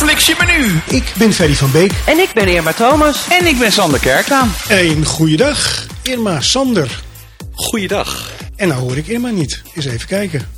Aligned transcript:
fliks 0.00 0.26
je 0.26 0.34
menu? 0.46 0.80
Ik 0.86 1.12
ben 1.16 1.32
Ferry 1.32 1.54
van 1.54 1.70
Beek. 1.70 1.92
En 2.06 2.18
ik 2.18 2.30
ben 2.34 2.48
Irma 2.48 2.72
Thomas. 2.72 3.16
En 3.28 3.46
ik 3.46 3.58
ben 3.58 3.72
Sander 3.72 4.00
Kerklaan. 4.00 4.52
Een 4.68 5.04
goeiedag, 5.04 5.86
Irma 6.02 6.40
Sander. 6.40 7.02
Goeiedag. 7.54 8.30
En 8.56 8.68
nou 8.68 8.80
hoor 8.80 8.96
ik 8.96 9.06
Irma 9.06 9.28
niet. 9.30 9.62
Eens 9.74 9.84
even 9.86 10.06
kijken. 10.06 10.48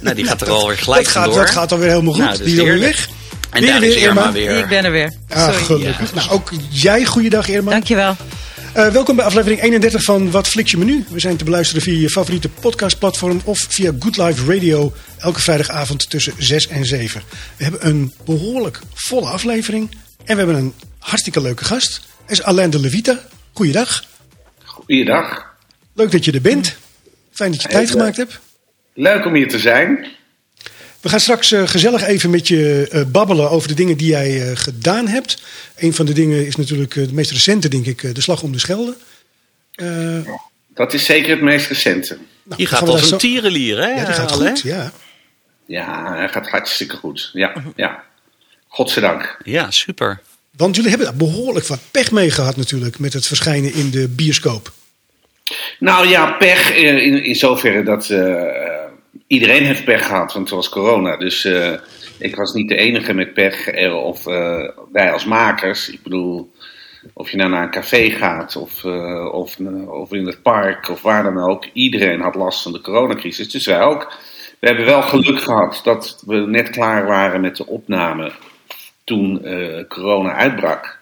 Nou, 0.00 0.14
die 0.14 0.24
gaat 0.26 0.40
er 0.40 0.50
alweer 0.60 0.78
gelijk 0.78 1.04
dat 1.04 1.12
gaat, 1.12 1.24
vandoor. 1.24 1.42
dat 1.44 1.50
gaat 1.54 1.72
alweer 1.72 1.88
helemaal 1.88 2.12
goed. 2.12 2.22
Nou, 2.22 2.36
dat 2.36 2.44
die 2.46 2.54
is 2.54 2.60
alweer 2.60 2.78
weg. 2.78 3.08
En 3.50 3.60
Weer 3.62 3.70
daar 3.70 3.80
weer, 3.80 3.96
is 3.96 4.02
Irma 4.02 4.20
Irma. 4.20 4.32
weer. 4.32 4.58
Ik 4.58 4.68
ben 4.68 4.84
er 4.84 4.90
weer. 4.90 5.12
Ah, 5.28 5.42
Sorry. 5.44 5.64
gelukkig. 5.64 6.14
Nou, 6.14 6.30
ook 6.30 6.50
jij 6.68 7.04
goeiedag 7.04 7.48
Irma. 7.48 7.70
Dankjewel. 7.70 8.16
Eh, 8.72 8.88
welkom 8.88 9.16
bij 9.16 9.24
aflevering 9.24 9.62
31 9.62 10.02
van 10.02 10.30
Wat 10.30 10.48
Fliks 10.48 10.70
je 10.70 10.76
menu. 10.76 11.04
We 11.08 11.20
zijn 11.20 11.36
te 11.36 11.44
beluisteren 11.44 11.82
via 11.82 12.00
je 12.00 12.08
favoriete 12.08 12.48
podcastplatform 12.48 13.40
of 13.44 13.58
via 13.58 13.92
Good 13.98 14.16
Life 14.16 14.54
Radio. 14.54 14.92
Elke 15.18 15.40
vrijdagavond 15.40 16.10
tussen 16.10 16.32
6 16.38 16.68
en 16.68 16.84
7. 16.84 17.22
We 17.56 17.64
hebben 17.64 17.86
een 17.86 18.12
behoorlijk 18.24 18.80
volle 18.94 19.26
aflevering. 19.26 19.90
En 19.90 20.36
we 20.36 20.42
hebben 20.42 20.56
een 20.56 20.74
hartstikke 20.98 21.40
leuke 21.40 21.64
gast. 21.64 22.08
Dat 22.20 22.30
is 22.30 22.42
Alain 22.42 22.70
de 22.70 22.80
Levita. 22.80 23.18
Goeiedag. 23.52 24.04
Goeiedag. 24.64 25.54
Leuk 25.94 26.10
dat 26.10 26.24
je 26.24 26.32
er 26.32 26.40
bent. 26.40 26.76
Fijn 27.32 27.50
dat 27.52 27.62
je 27.62 27.68
tijd 27.68 27.90
gemaakt 27.90 28.16
hebt. 28.16 28.40
Leuk 28.94 29.24
om 29.24 29.34
hier 29.34 29.48
te 29.48 29.58
zijn. 29.58 30.06
We 31.02 31.08
gaan 31.08 31.20
straks 31.20 31.52
eh, 31.52 31.66
gezellig 31.68 32.02
even 32.02 32.30
met 32.30 32.48
je 32.48 32.88
eh, 32.90 33.02
babbelen 33.06 33.50
over 33.50 33.68
de 33.68 33.74
dingen 33.74 33.96
die 33.96 34.06
jij 34.10 34.42
eh, 34.50 34.56
gedaan 34.56 35.06
hebt. 35.08 35.42
Een 35.76 35.92
van 35.94 36.06
de 36.06 36.12
dingen 36.12 36.46
is 36.46 36.56
natuurlijk 36.56 36.94
de 36.94 37.08
meest 37.12 37.30
recente, 37.30 37.68
denk 37.68 37.86
ik, 37.86 38.14
de 38.14 38.20
Slag 38.20 38.42
om 38.42 38.52
de 38.52 38.58
Schelde. 38.58 38.96
Eh, 39.74 40.18
Dat 40.74 40.92
is 40.94 41.04
zeker 41.04 41.30
het 41.30 41.40
meest 41.40 41.66
recente. 41.68 42.18
nou, 42.42 42.56
Die 42.56 42.66
gaat 42.66 42.80
als 42.80 42.90
daar 42.90 42.98
een 43.02 43.06
zo- 43.08 43.16
tierenlier, 43.16 43.76
hè? 43.78 43.88
Ja, 43.88 44.04
die 44.04 44.14
gaat 44.14 44.32
goed, 44.32 44.60
ja. 44.60 44.92
Ja, 45.66 46.14
hij 46.16 46.28
gaat 46.28 46.48
hartstikke 46.48 46.96
goed. 46.96 47.30
Ja, 47.32 47.52
ja. 47.76 48.02
Godzijdank. 48.68 49.38
Ja, 49.44 49.70
super. 49.70 50.20
Want 50.56 50.76
jullie 50.76 50.90
hebben 50.90 51.16
behoorlijk 51.16 51.66
wat 51.66 51.80
pech 51.90 52.10
mee 52.10 52.30
gehad 52.30 52.56
natuurlijk 52.56 52.98
met 52.98 53.12
het 53.12 53.26
verschijnen 53.26 53.74
in 53.74 53.90
de 53.90 54.08
bioscoop. 54.08 54.72
Nou 55.78 56.08
ja, 56.08 56.32
pech 56.32 56.74
in, 56.74 57.24
in 57.24 57.34
zoverre 57.34 57.82
dat 57.82 58.10
eh, 58.10 58.20
iedereen 59.32 59.64
heeft 59.64 59.84
pech 59.84 60.06
gehad, 60.06 60.32
want 60.32 60.46
het 60.46 60.56
was 60.56 60.68
corona. 60.68 61.16
Dus 61.16 61.44
eh, 61.44 61.72
ik 62.18 62.36
was 62.36 62.52
niet 62.52 62.68
de 62.68 62.76
enige 62.76 63.14
met 63.14 63.34
pech. 63.34 63.66
eh, 63.66 63.94
Of 64.04 64.26
eh, 64.26 64.68
wij 64.92 65.12
als 65.12 65.24
makers. 65.24 65.90
Ik 65.90 66.02
bedoel, 66.02 66.50
of 67.12 67.30
je 67.30 67.36
nou 67.36 67.50
naar 67.50 67.62
een 67.62 67.70
café 67.70 68.10
gaat 68.10 68.56
of, 68.56 68.84
of, 69.32 69.56
in 70.12 70.26
het 70.26 70.42
park 70.42 70.88
of 70.88 71.02
waar 71.02 71.22
dan 71.22 71.38
ook. 71.50 71.64
Iedereen 71.72 72.20
had 72.20 72.34
last 72.34 72.62
van 72.62 72.72
de 72.72 72.80
coronacrisis. 72.80 73.50
Dus 73.50 73.66
wij 73.66 73.80
ook. 73.80 74.12
We 74.60 74.66
hebben 74.66 74.84
wel 74.84 75.02
geluk 75.02 75.40
gehad 75.40 75.80
dat 75.84 76.22
we 76.26 76.36
net 76.36 76.70
klaar 76.70 77.06
waren 77.06 77.40
met 77.40 77.56
de 77.56 77.66
opname 77.66 78.32
toen 79.04 79.40
corona 79.88 80.34
uitbrak. 80.34 80.98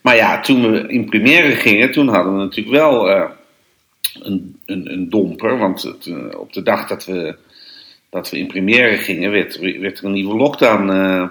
Maar 0.00 0.16
ja, 0.16 0.40
toen 0.40 0.70
we 0.70 0.88
in 0.88 1.04
première 1.04 1.50
gingen, 1.56 1.90
toen 1.92 2.08
hadden 2.08 2.32
we 2.32 2.38
natuurlijk 2.38 2.76
wel 2.76 3.08
een, 4.20 4.56
een, 4.66 4.92
een 4.92 5.10
domper. 5.10 5.58
Want 5.58 5.82
het, 5.82 6.10
op 6.36 6.52
de 6.52 6.62
dag 6.62 6.86
dat 6.86 7.04
we, 7.04 7.36
dat 8.12 8.30
we 8.30 8.38
in 8.38 8.46
première 8.46 8.96
gingen, 8.96 9.30
werd, 9.30 9.58
werd 9.58 9.98
er 9.98 10.04
een 10.04 10.12
nieuwe 10.12 10.36
lockdown 10.36 10.90
eh, 10.90 11.28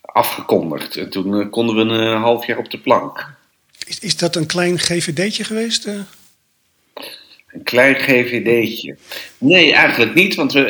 afgekondigd. 0.00 0.96
En 0.96 1.10
toen 1.10 1.40
eh, 1.40 1.50
konden 1.50 1.74
we 1.74 1.80
een 1.80 2.14
eh, 2.14 2.22
half 2.22 2.46
jaar 2.46 2.58
op 2.58 2.70
de 2.70 2.78
plank. 2.78 3.34
Is, 3.86 3.98
is 3.98 4.16
dat 4.16 4.36
een 4.36 4.46
klein 4.46 4.78
GVD'tje 4.78 5.44
geweest? 5.44 5.86
Een 5.86 7.62
klein 7.62 7.94
GVD'tje. 7.94 8.96
Nee, 9.38 9.72
eigenlijk 9.72 10.14
niet, 10.14 10.34
want 10.34 10.52
we, 10.52 10.62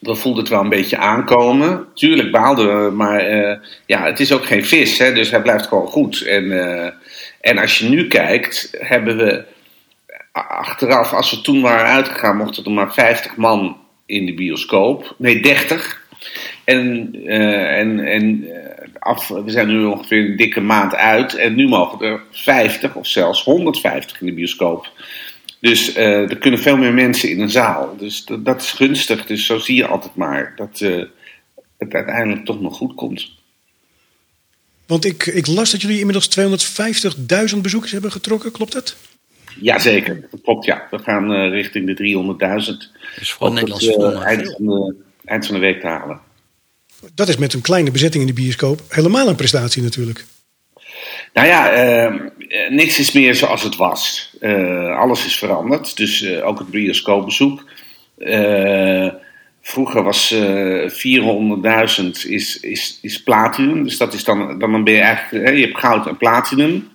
we 0.00 0.14
voelden 0.14 0.42
het 0.42 0.52
wel 0.52 0.60
een 0.60 0.68
beetje 0.68 0.96
aankomen. 0.96 1.86
Tuurlijk 1.94 2.30
baalden 2.30 2.84
we, 2.84 2.90
maar 2.90 3.24
ja, 3.86 4.04
het 4.04 4.20
is 4.20 4.32
ook 4.32 4.44
geen 4.44 4.64
vis, 4.64 4.98
hè, 4.98 5.12
dus 5.12 5.30
hij 5.30 5.42
blijft 5.42 5.66
gewoon 5.66 5.86
goed. 5.86 6.22
En, 6.22 6.52
en 7.40 7.58
als 7.58 7.78
je 7.78 7.88
nu 7.88 8.06
kijkt, 8.06 8.68
hebben 8.78 9.16
we 9.16 9.44
achteraf, 10.32 11.12
als 11.12 11.30
we 11.30 11.40
toen 11.40 11.60
waren 11.60 11.86
uitgegaan, 11.86 12.36
mochten 12.36 12.64
er 12.64 12.70
maar 12.70 12.92
50 12.92 13.36
man 13.36 13.76
in 14.06 14.26
de 14.26 14.34
bioscoop. 14.34 15.14
Nee, 15.18 15.42
30. 15.42 16.08
En, 16.64 17.10
eh, 17.26 17.78
en, 17.78 18.00
en 18.00 18.44
eh, 18.52 18.88
af, 18.98 19.28
we 19.28 19.50
zijn 19.50 19.68
nu 19.68 19.84
ongeveer 19.84 20.30
een 20.30 20.36
dikke 20.36 20.60
maand 20.60 20.94
uit. 20.94 21.34
En 21.34 21.54
nu 21.54 21.68
mogen 21.68 22.06
er 22.06 22.22
50 22.30 22.94
of 22.94 23.06
zelfs 23.06 23.44
150 23.44 24.20
in 24.20 24.26
de 24.26 24.32
bioscoop. 24.32 24.92
Dus 25.60 25.92
eh, 25.92 26.30
er 26.30 26.38
kunnen 26.38 26.60
veel 26.60 26.76
meer 26.76 26.94
mensen 26.94 27.30
in 27.30 27.40
een 27.40 27.50
zaal. 27.50 27.96
Dus 27.98 28.24
dat, 28.40 28.62
is 28.62 28.70
gunstig. 28.70 29.26
Dus 29.26 29.46
zo 29.46 29.58
zie 29.58 29.76
je 29.76 29.86
altijd 29.86 30.14
maar 30.14 30.52
dat 30.56 30.78
het 31.78 31.94
uiteindelijk 31.94 32.44
toch 32.44 32.60
nog 32.60 32.76
goed 32.76 32.94
komt. 32.94 33.38
Want 34.86 35.04
ik, 35.04 35.26
ik 35.26 35.46
las 35.46 35.70
dat 35.70 35.80
jullie 35.80 35.98
inmiddels 35.98 36.38
250.000 37.54 37.58
bezoekers 37.60 37.92
hebben 37.92 38.12
getrokken, 38.12 38.52
klopt 38.52 38.72
dat? 38.72 38.96
Jazeker, 39.60 40.26
dat 40.30 40.40
klopt 40.42 40.64
ja. 40.64 40.86
We 40.90 40.98
gaan 40.98 41.32
eh, 41.32 41.50
richting 41.50 41.86
de 41.86 42.62
300.000. 42.62 42.98
Dus 43.18 43.32
voor 43.32 43.52
Nederlands 43.52 43.86
het, 43.86 43.96
eh, 43.96 44.24
eind, 44.24 44.54
van 44.56 44.66
de, 44.66 44.94
eind 45.24 45.46
van 45.46 45.54
de 45.54 45.60
week 45.60 45.80
te 45.80 45.86
halen. 45.86 46.20
Dat 47.14 47.28
is 47.28 47.36
met 47.36 47.52
een 47.52 47.60
kleine 47.60 47.90
bezetting 47.90 48.22
in 48.22 48.34
de 48.34 48.40
bioscoop 48.42 48.80
helemaal 48.88 49.28
een 49.28 49.36
prestatie 49.36 49.82
natuurlijk. 49.82 50.24
Nou 51.32 51.46
ja, 51.46 51.70
eh, 51.70 52.04
eh, 52.04 52.70
niks 52.70 52.98
is 52.98 53.12
meer 53.12 53.34
zoals 53.34 53.62
het 53.62 53.76
was. 53.76 54.30
Eh, 54.40 54.98
alles 54.98 55.26
is 55.26 55.38
veranderd, 55.38 55.96
dus 55.96 56.22
eh, 56.22 56.46
ook 56.46 56.58
het 56.58 56.70
bioscoopbezoek. 56.70 57.64
Eh, 58.18 59.08
vroeger 59.62 60.02
was 60.02 60.30
eh 60.30 60.88
400.000 60.88 62.26
is, 62.28 62.60
is, 62.60 62.98
is 63.02 63.22
platinum, 63.22 63.84
dus 63.84 63.96
dat 63.96 64.14
is 64.14 64.24
dan, 64.24 64.58
dan 64.58 64.84
ben 64.84 64.94
je 64.94 65.00
eigenlijk, 65.00 65.46
hè, 65.46 65.52
je 65.52 65.64
hebt 65.64 65.78
goud 65.78 66.06
en 66.06 66.16
platinum. 66.16 66.88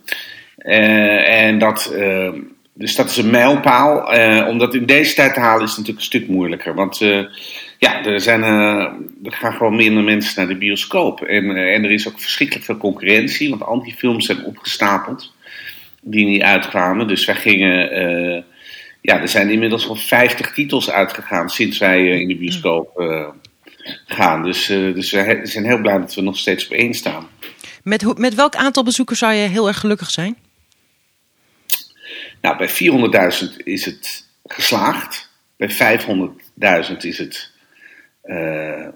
Eh, 0.65 1.43
en 1.43 1.59
dat, 1.59 1.85
eh, 1.85 2.29
dus 2.73 2.95
dat 2.95 3.09
is 3.09 3.17
een 3.17 3.29
mijlpaal. 3.29 4.13
Eh, 4.13 4.47
om 4.47 4.57
dat 4.57 4.75
in 4.75 4.85
deze 4.85 5.15
tijd 5.15 5.33
te 5.33 5.39
halen 5.39 5.63
is 5.63 5.69
natuurlijk 5.69 5.97
een 5.97 6.03
stuk 6.03 6.27
moeilijker. 6.27 6.75
Want 6.75 6.97
ja, 7.77 8.05
er, 8.05 8.21
zijn, 8.21 8.43
er 8.43 9.31
gaan 9.31 9.53
gewoon 9.53 9.75
minder 9.75 10.03
mensen 10.03 10.33
naar 10.35 10.47
de 10.47 10.57
bioscoop. 10.57 11.21
En, 11.21 11.49
en 11.49 11.83
er 11.83 11.91
is 11.91 12.07
ook 12.07 12.19
verschrikkelijk 12.19 12.65
veel 12.65 12.77
concurrentie, 12.77 13.49
want 13.49 13.63
al 13.63 13.83
die 13.83 13.93
films 13.93 14.25
zijn 14.25 14.43
opgestapeld 14.43 15.33
die 16.01 16.25
niet 16.25 16.41
uitkwamen. 16.41 17.07
Dus 17.07 17.25
wij 17.25 17.35
gingen. 17.35 18.45
ja, 19.01 19.21
er 19.21 19.27
zijn 19.27 19.49
inmiddels 19.49 19.87
al 19.87 19.95
50 19.95 20.53
titels 20.53 20.89
uitgegaan 20.91 21.49
sinds 21.49 21.77
wij 21.77 22.07
in 22.07 22.27
de 22.27 22.35
bioscoop 22.35 23.03
gaan. 24.05 24.43
Dus, 24.43 24.65
dus 24.65 25.11
we 25.11 25.39
zijn 25.43 25.65
heel 25.65 25.81
blij 25.81 25.97
dat 25.97 26.15
we 26.15 26.21
nog 26.21 26.37
steeds 26.37 26.65
op 26.65 26.71
één 26.71 26.93
staan. 26.93 27.27
Met, 27.83 28.17
met 28.17 28.35
welk 28.35 28.55
aantal 28.55 28.83
bezoekers 28.83 29.19
zou 29.19 29.33
je 29.33 29.47
heel 29.47 29.67
erg 29.67 29.79
gelukkig 29.79 30.11
zijn? 30.11 30.35
Nou, 32.41 32.57
bij 32.57 32.69
400.000 33.50 33.63
is 33.63 33.85
het 33.85 34.28
geslaagd. 34.46 35.29
Bij 35.57 36.00
500.000 36.90 36.97
is 36.97 37.18
het 37.18 37.51
eh, 38.22 38.88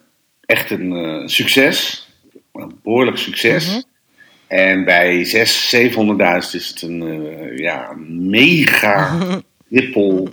echt 0.45 0.71
een 0.71 0.91
eh, 0.91 1.27
succes. 1.27 2.07
Een 2.53 2.79
behoorlijk 2.83 3.17
succes. 3.17 3.83
En 4.47 4.85
bij 4.85 5.25
600.000, 5.25 5.31
700.000 6.41 6.51
is 6.51 6.67
het 6.67 6.81
een 6.81 7.01
eh, 7.01 7.57
ja, 7.57 7.93
mega 8.07 9.17
triple, 9.69 10.29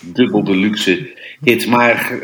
dubbel 0.00 0.44
de 0.44 0.56
luxe 0.56 1.16
hit. 1.40 1.66
Maar, 1.66 2.18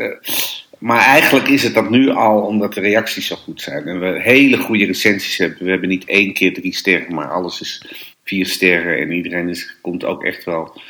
maar 0.79 1.01
eigenlijk 1.01 1.49
is 1.49 1.63
het 1.63 1.75
dat 1.75 1.91
nu 1.91 2.11
al 2.11 2.41
omdat 2.41 2.75
de 2.75 2.81
reacties 2.81 3.27
zo 3.27 3.37
goed 3.37 3.61
zijn. 3.61 3.87
En 3.87 4.01
we 4.01 4.21
hele 4.23 4.59
goede 4.59 4.85
recensies 4.85 5.37
hebben. 5.37 5.65
We 5.65 5.71
hebben 5.71 5.89
niet 5.89 6.05
één 6.05 6.33
keer 6.33 6.55
drie 6.55 6.75
sterren, 6.75 7.15
maar 7.15 7.31
alles 7.31 7.61
is 7.61 7.83
vier 8.27 8.47
sterren. 8.47 8.99
En 8.99 9.13
iedereen 9.13 9.49
is, 9.49 9.77
komt 9.81 10.05
ook 10.05 10.25
echt 10.25 10.45
wel 10.45 10.81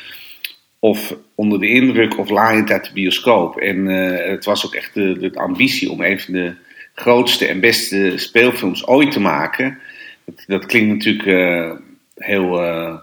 of 0.79 1.15
onder 1.35 1.59
de 1.59 1.69
indruk 1.69 2.17
of 2.17 2.29
laaiend 2.29 2.71
uit 2.71 2.85
de 2.85 2.93
bioscoop. 2.93 3.57
En 3.57 3.87
eh, 3.87 4.29
het 4.29 4.45
was 4.45 4.65
ook 4.65 4.73
echt 4.73 4.93
de, 4.93 5.31
ambitie 5.33 5.91
om 5.91 6.01
een 6.01 6.19
van 6.19 6.33
de 6.33 6.55
grootste 6.93 7.47
en 7.47 7.59
beste 7.59 8.13
speelfilms 8.15 8.87
ooit 8.87 9.11
te 9.11 9.19
maken. 9.19 9.79
Dat, 10.25 10.43
dat 10.47 10.65
klinkt 10.65 10.87
natuurlijk 10.87 11.25
eh, 11.25 11.71
heel 12.15 12.63
eh, 12.63 12.95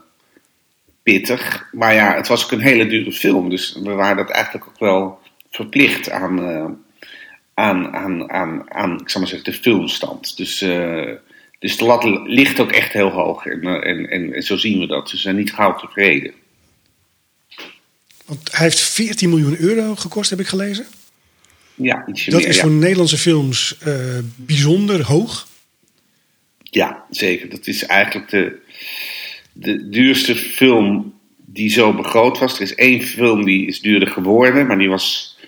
pittig. 1.03 1.69
Maar 1.73 1.95
ja, 1.95 2.15
het 2.15 2.29
was 2.29 2.45
ook 2.45 2.53
een 2.53 2.61
hele 2.61 2.87
dure 2.87 3.13
film. 3.13 3.51
Dus 3.51 3.79
we 3.83 3.91
waren 3.91 4.17
dat 4.17 4.31
eigenlijk 4.31 4.67
ook 4.67 4.79
wel 4.79 5.19
verplicht 5.51 6.11
aan, 6.11 6.41
aan, 7.55 7.95
aan, 7.95 8.31
aan, 8.31 8.73
aan 8.73 9.01
ik 9.01 9.09
zal 9.09 9.21
maar 9.21 9.31
zeggen, 9.31 9.53
de 9.53 9.59
filmstand. 9.59 10.37
Dus, 10.37 10.61
dus 11.65 11.77
de 11.77 11.85
lat 11.85 12.05
ligt 12.27 12.61
ook 12.61 12.73
echt 12.73 12.93
heel 12.93 13.11
hoog. 13.11 13.47
En, 13.47 13.63
eh, 13.63 13.91
en, 13.91 14.11
en, 14.11 14.33
en 14.33 14.43
zo 14.43 14.57
zien 14.57 14.79
we 14.79 14.87
dat. 14.87 15.03
Dus 15.03 15.13
we 15.13 15.19
zijn 15.19 15.37
niet 15.37 15.53
gauw 15.53 15.75
tevreden. 15.75 16.33
Want 18.25 18.53
hij 18.53 18.67
heeft 18.67 18.81
14 18.81 19.29
miljoen 19.29 19.57
euro 19.59 19.95
gekost, 19.95 20.31
heb 20.31 20.41
ik 20.41 20.47
gelezen. 20.47 20.87
Ja, 21.75 22.07
ietsje 22.07 22.31
Dat 22.31 22.41
meer. 22.41 22.49
is 22.49 22.57
ja. 22.57 22.63
voor 22.63 22.71
Nederlandse 22.71 23.19
films 23.19 23.79
eh, 23.79 24.19
bijzonder 24.37 25.05
hoog. 25.05 25.49
Ja, 26.59 27.05
zeker. 27.11 27.49
Dat 27.49 27.67
is 27.67 27.87
eigenlijk 27.87 28.31
de, 28.31 28.59
de 29.53 29.89
duurste 29.89 30.37
film 30.37 31.15
die 31.37 31.71
zo 31.71 31.93
begroot 31.93 32.39
was. 32.39 32.55
Er 32.55 32.63
is 32.63 32.75
één 32.75 33.03
film 33.03 33.45
die 33.45 33.67
is 33.67 33.81
duurder 33.81 34.09
geworden, 34.09 34.67
maar 34.67 34.79
die 34.79 34.89
was 34.89 35.39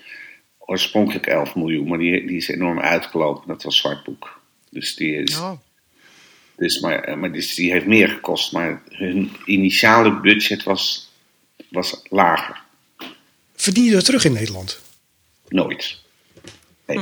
oorspronkelijk 0.59 1.27
11 1.27 1.55
miljoen, 1.55 1.87
maar 1.87 1.97
die, 1.97 2.27
die 2.27 2.37
is 2.37 2.47
enorm 2.47 2.79
uitgelopen. 2.79 3.47
Dat 3.47 3.63
was 3.63 3.77
Zwart 3.77 4.03
Boek. 4.03 4.41
Dus 4.69 4.95
die 4.95 5.15
is. 5.15 5.39
Oh. 5.39 5.65
Dus, 6.57 6.79
maar, 6.79 6.99
eh, 7.03 7.15
maar 7.15 7.31
dus 7.31 7.55
die 7.55 7.71
heeft 7.71 7.85
meer 7.85 8.07
gekost, 8.09 8.51
maar 8.51 8.81
hun 8.89 9.31
initiale 9.45 10.19
budget 10.19 10.63
was, 10.63 11.11
was 11.69 12.01
lager. 12.09 12.61
Verdien 13.55 13.83
je 13.83 13.91
dat 13.91 14.05
terug 14.05 14.25
in 14.25 14.33
Nederland? 14.33 14.79
Nooit. 15.47 15.97
Nee. 16.87 16.97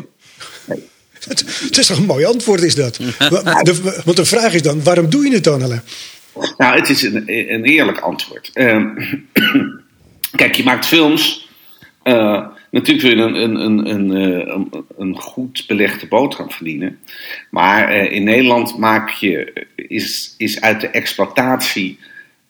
nee. 0.66 0.84
Het, 1.28 1.60
het 1.62 1.78
is 1.78 1.88
toch 1.88 1.98
een 1.98 2.06
mooi 2.06 2.26
antwoord, 2.26 2.62
is 2.62 2.76
dat? 2.76 2.96
De- 2.98 4.02
want 4.06 4.18
de 4.18 4.26
vraag 4.26 4.54
is 4.54 4.62
dan, 4.62 4.84
waarom 4.84 5.10
doe 5.10 5.26
je 5.28 5.34
het 5.34 5.44
dan, 5.44 5.64
Alain? 5.64 5.82
Nou, 6.58 6.80
het 6.80 6.90
is 6.90 7.02
een, 7.02 7.24
een 7.54 7.64
eerlijk 7.66 8.00
antwoord. 8.00 8.50
Ehm, 8.54 9.14
kijk, 10.36 10.56
je 10.56 10.64
maakt 10.64 10.86
films. 10.86 11.50
eh, 12.04 12.46
natuurlijk 12.82 13.08
wil 13.08 13.18
je 13.18 13.24
een, 13.24 13.42
een, 13.42 13.66
een, 13.66 13.90
een, 13.90 14.12
eh, 14.12 14.54
een, 14.54 14.86
een 14.98 15.18
goed 15.20 15.64
belegde 15.68 16.08
boterham 16.08 16.52
verdienen. 16.52 17.00
Maar 17.50 17.90
eh, 17.90 18.12
in 18.12 18.24
Nederland 18.24 18.78
maak 18.78 19.10
je, 19.10 19.66
is, 19.76 20.36
is 20.38 20.62
uit 20.62 20.82
de 20.82 20.88
exploitatie 20.88 22.00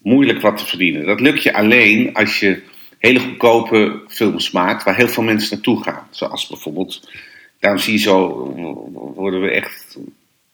moeilijk 0.01 0.41
wat 0.41 0.57
te 0.57 0.65
verdienen. 0.65 1.05
Dat 1.05 1.19
lukt 1.19 1.43
je 1.43 1.53
alleen 1.53 2.13
als 2.13 2.39
je 2.39 2.61
hele 2.97 3.19
goedkope 3.19 4.01
films 4.07 4.51
maakt 4.51 4.83
waar 4.83 4.95
heel 4.95 5.07
veel 5.07 5.23
mensen 5.23 5.53
naartoe 5.53 5.83
gaan. 5.83 6.07
Zoals 6.09 6.47
bijvoorbeeld, 6.47 7.09
daarom 7.59 7.79
zie 7.79 7.93
je 7.93 7.99
zo, 7.99 8.29
worden 9.15 9.41
we 9.41 9.49
echt 9.49 9.97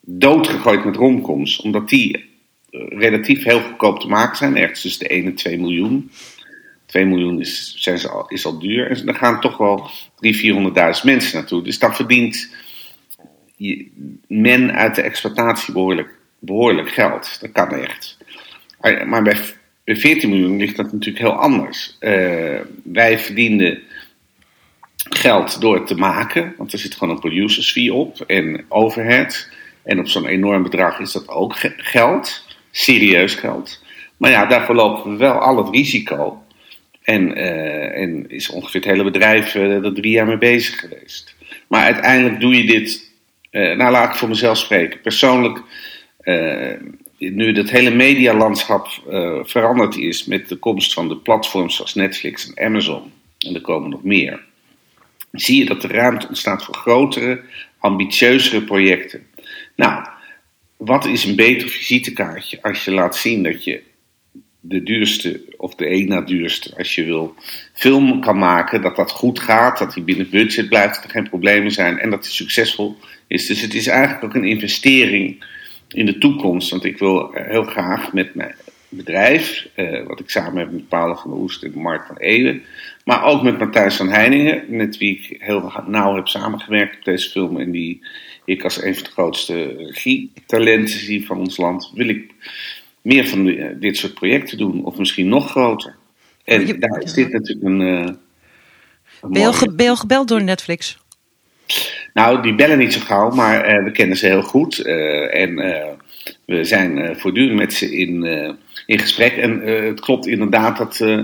doodgegooid 0.01 0.85
met 0.85 0.95
romcoms. 0.95 1.61
Omdat 1.61 1.89
die 1.89 2.29
eh, 2.69 2.81
relatief 2.87 3.43
heel 3.43 3.61
goedkoop 3.61 3.99
te 3.99 4.07
maken 4.07 4.37
zijn. 4.37 4.57
Ergens 4.57 4.81
tussen 4.81 5.07
de 5.07 5.13
1 5.13 5.25
en 5.25 5.35
2 5.35 5.59
miljoen. 5.59 6.11
2 6.91 7.05
miljoen 7.05 7.39
is, 7.39 8.07
al, 8.07 8.27
is 8.27 8.45
al 8.45 8.59
duur. 8.59 8.89
En 8.89 9.07
er 9.07 9.15
gaan 9.15 9.41
toch 9.41 9.57
wel 9.57 9.89
300.000, 10.25 10.39
400.000 10.41 11.03
mensen 11.03 11.37
naartoe. 11.37 11.63
Dus 11.63 11.79
dan 11.79 11.95
verdient 11.95 12.49
men 14.27 14.73
uit 14.75 14.95
de 14.95 15.01
exploitatie 15.01 15.73
behoorlijk, 15.73 16.09
behoorlijk 16.39 16.89
geld. 16.89 17.37
Dat 17.41 17.51
kan 17.51 17.71
echt. 17.73 18.17
Maar 19.05 19.23
bij, 19.23 19.37
bij 19.83 19.95
14 19.95 20.29
miljoen 20.29 20.57
ligt 20.57 20.75
dat 20.77 20.91
natuurlijk 20.91 21.25
heel 21.25 21.35
anders. 21.35 21.95
Eh, 21.99 22.59
wij 22.83 23.19
verdienden 23.19 23.81
geld 25.09 25.61
door 25.61 25.75
het 25.75 25.87
te 25.87 25.95
maken, 25.95 26.53
want 26.57 26.73
er 26.73 26.79
zit 26.79 26.93
gewoon 26.95 27.13
een 27.13 27.19
producers 27.19 27.71
fee 27.71 27.93
op 27.93 28.21
en 28.21 28.65
overhead. 28.69 29.49
En 29.83 29.99
op 29.99 30.07
zo'n 30.07 30.25
enorm 30.27 30.63
bedrag 30.63 30.99
is 30.99 31.11
dat 31.11 31.27
ook 31.27 31.55
ge- 31.55 31.73
geld, 31.77 32.45
serieus 32.71 33.35
geld. 33.35 33.83
Maar 34.17 34.31
ja, 34.31 34.45
daarvoor 34.45 34.75
lopen 34.75 35.11
we 35.11 35.17
wel 35.17 35.33
al 35.33 35.57
het 35.57 35.75
risico. 35.75 36.43
En, 37.01 37.35
eh, 37.35 38.01
en 38.01 38.29
is 38.29 38.49
ongeveer 38.49 38.81
het 38.81 38.89
hele 38.89 39.03
bedrijf 39.03 39.55
eh, 39.55 39.83
er 39.83 39.93
drie 39.93 40.11
jaar 40.11 40.25
mee 40.25 40.37
bezig 40.37 40.79
geweest. 40.79 41.35
Maar 41.67 41.83
uiteindelijk 41.83 42.39
doe 42.39 42.55
je 42.55 42.65
dit, 42.65 43.11
eh, 43.49 43.75
nou 43.75 43.91
laat 43.91 44.09
ik 44.09 44.15
voor 44.15 44.29
mezelf 44.29 44.57
spreken. 44.57 45.01
Persoonlijk, 45.01 45.61
nu 47.29 47.53
het 47.53 47.69
hele 47.69 47.89
medialandschap 47.89 48.87
eh, 49.09 49.39
veranderd 49.43 49.97
is 49.97 50.25
met 50.25 50.49
de 50.49 50.55
komst 50.55 50.93
van 50.93 51.07
de 51.07 51.17
platforms 51.17 51.75
zoals 51.75 51.93
Netflix 51.93 52.53
en 52.53 52.65
Amazon, 52.65 53.11
en 53.39 53.55
er 53.55 53.61
komen 53.61 53.89
nog 53.89 54.03
meer, 54.03 54.39
zie 55.31 55.57
je 55.57 55.65
dat 55.65 55.83
er 55.83 55.91
ruimte 55.91 56.27
ontstaat 56.27 56.63
voor 56.63 56.75
grotere, 56.75 57.41
ambitieuzere 57.79 58.63
projecten. 58.63 59.27
Nou, 59.75 60.05
wat 60.77 61.05
is 61.05 61.25
een 61.25 61.35
beter 61.35 61.69
visitekaartje 61.69 62.61
als 62.61 62.85
je 62.85 62.91
laat 62.91 63.15
zien 63.15 63.43
dat 63.43 63.63
je 63.63 63.81
de 64.61 64.83
duurste, 64.83 65.41
of 65.57 65.75
de 65.75 65.85
één 65.85 66.07
na 66.07 66.21
duurste, 66.21 66.77
als 66.77 66.95
je 66.95 67.03
wil, 67.03 67.35
film 67.73 68.21
kan 68.21 68.37
maken, 68.37 68.81
dat 68.81 68.95
dat 68.95 69.11
goed 69.11 69.39
gaat, 69.39 69.77
dat 69.77 69.93
die 69.93 70.03
binnen 70.03 70.29
budget 70.29 70.69
blijft, 70.69 70.95
dat 70.95 71.03
er 71.03 71.09
geen 71.09 71.29
problemen 71.29 71.71
zijn 71.71 71.99
en 71.99 72.09
dat 72.09 72.23
het 72.23 72.33
succesvol 72.33 72.97
is. 73.27 73.45
Dus 73.45 73.61
het 73.61 73.73
is 73.73 73.87
eigenlijk 73.87 74.23
ook 74.23 74.33
een 74.33 74.49
investering 74.49 75.43
in 75.87 76.05
de 76.05 76.17
toekomst. 76.17 76.69
Want 76.69 76.83
ik 76.83 76.97
wil 76.97 77.31
heel 77.33 77.63
graag 77.63 78.13
met 78.13 78.35
mijn 78.35 78.55
bedrijf, 78.89 79.67
eh, 79.75 80.07
wat 80.07 80.19
ik 80.19 80.29
samen 80.29 80.57
heb 80.57 80.71
met 80.71 80.87
Paula 80.87 81.15
van 81.15 81.31
der 81.31 81.39
Oest 81.39 81.63
en 81.63 81.71
Mark 81.75 82.05
van 82.05 82.17
Eeuwen, 82.17 82.63
maar 83.05 83.23
ook 83.23 83.43
met 83.43 83.59
Matthijs 83.59 83.95
van 83.95 84.09
Heiningen, 84.09 84.63
met 84.69 84.97
wie 84.97 85.17
ik 85.17 85.41
heel 85.41 85.83
nauw 85.87 86.15
heb 86.15 86.27
samengewerkt 86.27 86.97
op 86.97 87.03
deze 87.03 87.29
film 87.29 87.59
en 87.59 87.71
die 87.71 88.01
ik 88.45 88.63
als 88.63 88.83
een 88.83 88.95
van 88.95 89.03
de 89.03 89.09
grootste 89.09 89.75
regietalenten 89.77 90.99
zie 90.99 91.25
van 91.25 91.39
ons 91.39 91.57
land, 91.57 91.91
wil 91.95 92.07
ik 92.07 92.31
meer 93.01 93.27
van 93.27 93.47
eh, 93.47 93.65
dit 93.79 93.97
soort 93.97 94.13
projecten 94.13 94.57
doen, 94.57 94.85
of 94.85 94.97
misschien 94.97 95.27
nog 95.27 95.49
groter. 95.49 95.95
En 96.43 96.67
Je- 96.67 96.77
daar 96.77 97.01
is 97.01 97.13
dit 97.13 97.31
natuurlijk 97.31 97.67
een. 97.67 97.81
eh, 97.81 98.13
een 99.21 99.31
Ben 99.31 99.41
je, 99.41 99.53
ge- 99.53 99.71
ben 99.75 99.85
je 99.85 99.91
al 99.91 99.97
gebeld 99.97 100.27
door 100.27 100.43
Netflix? 100.43 100.99
nou, 102.13 102.41
die 102.41 102.55
bellen 102.55 102.77
niet 102.77 102.93
zo 102.93 102.99
gauw, 102.99 103.29
maar 103.29 103.61
eh, 103.63 103.83
we 103.83 103.91
kennen 103.91 104.17
ze 104.17 104.25
heel 104.25 104.41
goed. 104.41 104.79
eh, 104.79 105.41
en 105.41 105.59
eh, 105.59 105.89
we 106.45 106.63
zijn 106.63 106.97
eh, 106.97 107.15
voortdurend 107.17 107.57
met 107.57 107.73
ze 107.73 107.97
in, 107.97 108.23
eh, 108.23 108.51
in 108.85 108.99
gesprek. 108.99 109.37
En 109.37 109.61
eh, 109.63 109.83
het 109.83 109.99
klopt 109.99 110.27
inderdaad 110.27 110.77
dat, 110.77 110.99
eh, 110.99 111.23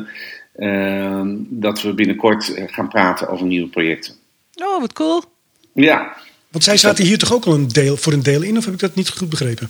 eh, 0.55 1.21
dat 1.37 1.81
we 1.81 1.93
binnenkort 1.93 2.53
gaan 2.67 2.87
praten 2.89 3.27
over 3.29 3.45
nieuwe 3.47 3.67
projecten. 3.69 4.13
Oh, 4.55 4.79
wat 4.79 4.93
cool. 4.93 5.23
Ja, 5.73 6.15
Want 6.51 6.63
zij 6.63 6.77
zaten 6.77 7.05
hier 7.05 7.17
toch 7.17 7.33
ook 7.33 7.45
al 7.45 7.53
een 7.53 7.67
deel, 7.67 7.97
voor 7.97 8.13
een 8.13 8.23
deel 8.23 8.41
in, 8.41 8.57
of 8.57 8.65
heb 8.65 8.73
ik 8.73 8.79
dat 8.79 8.95
niet 8.95 9.09
goed 9.09 9.29
begrepen? 9.29 9.69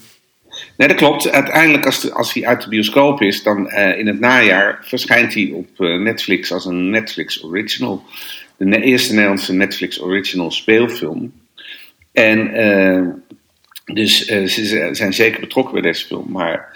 Nee, 0.77 0.87
dat 0.87 0.97
klopt. 0.97 1.29
Uiteindelijk, 1.29 1.85
als, 1.85 2.11
als 2.11 2.33
hij 2.33 2.45
uit 2.45 2.61
de 2.61 2.69
bioscoop 2.69 3.21
is, 3.21 3.43
dan 3.43 3.69
eh, 3.69 3.99
in 3.99 4.07
het 4.07 4.19
najaar 4.19 4.79
verschijnt 4.81 5.33
hij 5.33 5.51
op 5.53 5.67
eh, 5.77 5.99
Netflix 5.99 6.51
als 6.51 6.65
een 6.65 6.89
Netflix 6.89 7.43
original. 7.43 8.03
De 8.57 8.81
eerste 8.81 9.13
Nederlandse 9.13 9.53
Netflix 9.53 10.01
original 10.01 10.51
speelfilm. 10.51 11.33
En 12.11 12.53
eh, 12.53 13.07
dus 13.85 14.25
ze 14.25 14.89
zijn 14.91 15.13
zeker 15.13 15.39
betrokken 15.39 15.73
bij 15.73 15.81
deze 15.81 16.05
film. 16.05 16.31
Maar 16.31 16.75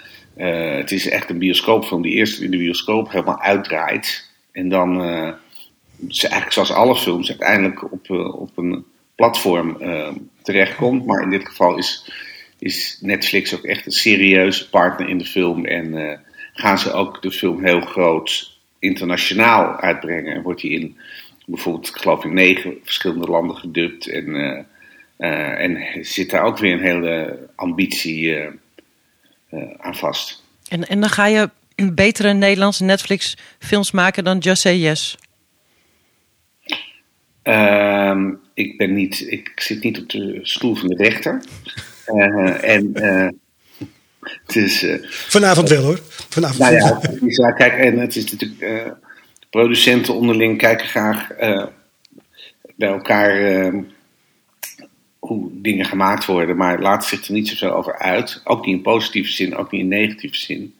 het 0.78 0.90
is 0.90 1.08
echt 1.08 1.30
een 1.30 1.38
bioscoopfilm 1.38 2.02
die 2.02 2.12
eerst 2.12 2.40
in 2.40 2.50
de 2.50 2.56
bioscoop 2.56 3.10
helemaal 3.10 3.40
uitdraait. 3.40 4.30
En 4.52 4.68
dan, 4.68 4.94
ze 6.08 6.22
eigenlijk 6.22 6.52
zoals 6.52 6.72
alle 6.72 6.96
films, 6.96 7.28
uiteindelijk 7.28 7.92
op, 7.92 8.10
op 8.40 8.50
een 8.56 8.84
platform 9.14 9.78
terechtkomt. 10.42 11.06
Maar 11.06 11.22
in 11.22 11.30
dit 11.30 11.48
geval 11.48 11.78
is, 11.78 12.12
is 12.62 12.98
Netflix 13.00 13.54
ook 13.54 13.64
echt 13.64 13.86
een 13.86 13.92
serieuze 13.92 14.68
partner 14.68 15.08
in 15.08 15.18
de 15.18 15.24
film. 15.24 15.64
En 15.64 16.10
eh, 16.10 16.18
gaan 16.52 16.78
ze 16.78 16.92
ook 16.92 17.22
de 17.22 17.30
film 17.30 17.64
heel 17.64 17.80
groot 17.80 18.58
internationaal 18.78 19.76
uitbrengen. 19.76 20.34
En 20.34 20.42
wordt 20.42 20.60
die 20.60 20.80
in 20.80 20.96
bijvoorbeeld, 21.46 21.88
ik 21.88 21.96
geloof 21.96 22.24
in 22.24 22.34
negen 22.34 22.74
verschillende 22.82 23.26
landen 23.26 23.56
gedubt. 23.56 24.06
En, 24.06 24.34
eh, 24.34 24.64
eh, 25.16 25.64
en 25.64 26.04
zit 26.04 26.30
daar 26.30 26.42
ook 26.42 26.58
weer 26.58 26.72
een 26.72 26.80
hele 26.80 27.38
ambitie 27.54 28.36
aan 29.76 29.96
vast. 29.96 30.44
En, 30.68 30.88
en 30.88 31.00
dan 31.00 31.10
ga 31.10 31.26
je 31.26 31.50
betere 31.92 32.32
Nederlandse 32.32 32.84
Netflix 32.84 33.36
films 33.58 33.90
maken 33.90 34.24
dan 34.24 34.38
Just 34.38 34.62
Say 34.62 34.76
Yes. 34.76 35.18
Ehm, 37.42 38.30
ik, 38.54 38.76
ben 38.76 38.94
niet, 38.94 39.24
ik 39.28 39.52
zit 39.54 39.82
niet 39.82 39.98
op 39.98 40.08
de 40.08 40.38
stoel 40.42 40.74
van 40.74 40.88
de 40.88 40.96
rechter. 40.96 41.42
Eh, 42.04 42.74
en 42.74 42.94
eh, 42.94 43.28
het 44.46 44.56
is. 44.56 44.82
eh, 44.82 44.98
Vanavond 45.10 45.68
wel 45.68 45.82
hoor. 45.82 46.00
Vanavond. 46.28 46.58
Nou 46.58 46.74
ja, 46.74 46.98
het 47.00 47.22
is, 47.22 47.36
ja, 47.36 47.50
kijk, 47.52 47.72
en 47.72 47.98
het 47.98 48.16
is 48.16 48.30
natuurlijk. 48.32 48.60
eh, 48.60 48.90
producenten 49.50 50.14
onderling 50.14 50.58
kijken 50.58 50.86
graag 50.86 51.30
eh, 51.30 51.66
bij 52.76 52.88
elkaar 52.88 53.36
eh, 53.44 53.74
hoe 55.18 55.48
dingen 55.52 55.84
gemaakt 55.86 56.24
worden, 56.24 56.56
maar 56.56 56.80
laten 56.80 57.08
zich 57.08 57.26
er 57.26 57.32
niet 57.32 57.48
zoveel 57.48 57.70
over 57.76 57.98
uit. 57.98 58.40
Ook 58.44 58.66
niet 58.66 58.76
in 58.76 58.82
positieve 58.82 59.32
zin, 59.32 59.56
ook 59.56 59.70
niet 59.70 59.80
in 59.80 59.88
negatieve 59.88 60.36
zin. 60.36 60.74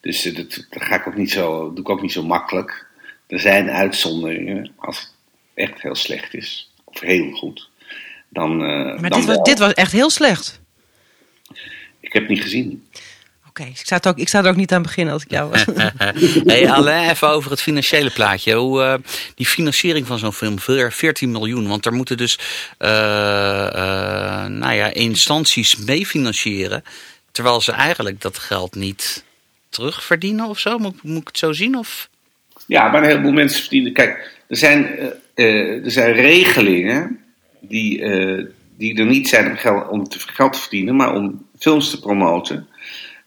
Dus 0.00 0.22
dat, 0.22 0.66
dat 0.70 0.82
ga 0.82 0.94
ik 1.00 1.06
ook 1.06 1.16
niet 1.16 1.30
zo, 1.30 1.68
doe 1.72 1.80
ik 1.84 1.88
ook 1.90 2.02
niet 2.02 2.12
zo 2.12 2.22
makkelijk. 2.22 2.86
Er 3.26 3.40
zijn 3.40 3.70
uitzonderingen 3.70 4.72
als 4.76 4.98
het 5.00 5.12
echt 5.54 5.82
heel 5.82 5.94
slecht 5.94 6.34
is, 6.34 6.72
of 6.84 7.00
heel 7.00 7.30
goed. 7.30 7.68
Dan, 8.28 8.50
eh, 8.64 9.00
Maar 9.00 9.10
dan 9.10 9.18
dit 9.20 9.28
was, 9.28 9.42
dit 9.42 9.58
was 9.58 9.72
echt 9.72 9.92
heel 9.92 10.10
slecht. 10.10 10.60
Ik 12.16 12.22
heb 12.22 12.30
het 12.30 12.38
niet 12.38 12.46
gezien. 12.50 12.84
Oké, 13.48 13.62
ik, 13.62 13.76
zou 13.86 14.00
het 14.02 14.06
ook- 14.06 14.18
ik 14.18 14.28
zou 14.28 14.44
er 14.44 14.50
ook 14.50 14.56
niet 14.56 14.72
aan 14.72 14.82
beginnen 14.82 15.12
als 15.14 15.22
ik 15.22 15.30
jou 15.30 15.50
was. 15.50 15.64
Hey, 16.44 16.70
Alain, 16.70 17.10
even 17.10 17.28
over 17.28 17.50
het 17.50 17.62
financiële 17.62 18.10
plaatje. 18.10 18.54
Hoe, 18.54 18.82
eh, 18.82 18.94
die 19.34 19.46
financiering 19.46 20.06
van 20.06 20.18
zo'n 20.18 20.32
film, 20.32 20.58
veer- 20.58 20.92
14 20.92 21.30
miljoen. 21.30 21.68
Want 21.68 21.86
er 21.86 21.92
moeten 21.92 22.16
dus 22.16 22.38
eh, 22.78 23.66
eh, 23.66 24.50
nou 24.50 24.74
ja, 24.74 24.92
instanties 24.92 25.76
mee 25.76 26.06
financieren. 26.06 26.84
Terwijl 27.30 27.60
ze 27.60 27.72
eigenlijk 27.72 28.20
dat 28.20 28.38
geld 28.38 28.74
niet 28.74 29.24
terugverdienen 29.68 30.46
of 30.48 30.58
zo. 30.58 30.78
Moet, 30.78 31.02
moet 31.02 31.20
ik 31.20 31.26
het 31.28 31.38
zo 31.38 31.52
zien? 31.52 31.76
Of? 31.76 32.08
Ja, 32.66 32.88
maar 32.88 33.02
een 33.02 33.08
heleboel 33.08 33.32
mensen 33.32 33.60
verdienen. 33.60 33.92
Kijk, 33.92 34.40
er 34.48 34.56
zijn, 34.56 34.86
er 35.34 35.80
zijn 35.90 36.12
regelingen 36.12 37.20
die, 37.60 38.02
eh, 38.02 38.44
die 38.78 38.98
er 38.98 39.06
niet 39.06 39.28
zijn 39.28 39.50
om, 39.50 39.56
geld, 39.56 39.88
om 39.88 40.08
te, 40.08 40.18
geld 40.18 40.52
te 40.52 40.60
verdienen, 40.60 40.96
maar 40.96 41.14
om 41.14 41.45
films 41.58 41.90
te 41.90 42.00
promoten. 42.00 42.68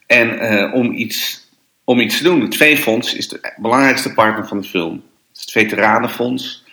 En 0.06 0.40
eh, 0.40 0.74
om, 0.74 0.92
iets, 0.92 1.50
om 1.84 2.00
iets 2.00 2.18
te 2.18 2.24
doen. 2.24 2.42
Het 2.42 2.56
V-fonds 2.56 3.14
is 3.14 3.28
de 3.28 3.54
belangrijkste 3.58 4.14
partner 4.14 4.48
van 4.48 4.62
de 4.62 4.68
film. 4.68 4.94
Het 4.94 5.38
is 5.38 5.42
het 5.42 5.52
Veteranenfonds. 5.52 6.64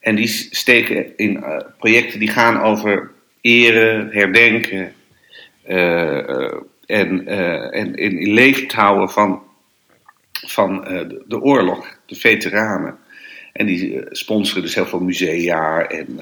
En 0.00 0.14
die 0.14 0.26
steken 0.50 1.16
in 1.16 1.42
eh, 1.42 1.56
projecten 1.78 2.18
die 2.18 2.30
gaan 2.30 2.60
over 2.60 3.10
eren, 3.40 4.08
herdenken 4.10 4.92
eh, 5.62 6.52
en, 6.86 7.26
en 7.70 7.94
in 7.94 8.32
leefd 8.32 8.72
houden 8.72 9.10
van, 9.10 9.42
van 10.32 10.80
de, 10.84 11.24
de 11.26 11.40
oorlog, 11.40 11.98
de 12.06 12.14
veteranen. 12.14 12.98
En 13.52 13.66
die 13.66 14.02
sponsoren 14.10 14.62
dus 14.62 14.74
heel 14.74 14.86
veel 14.86 15.00
musea 15.00 15.86
en, 15.86 16.20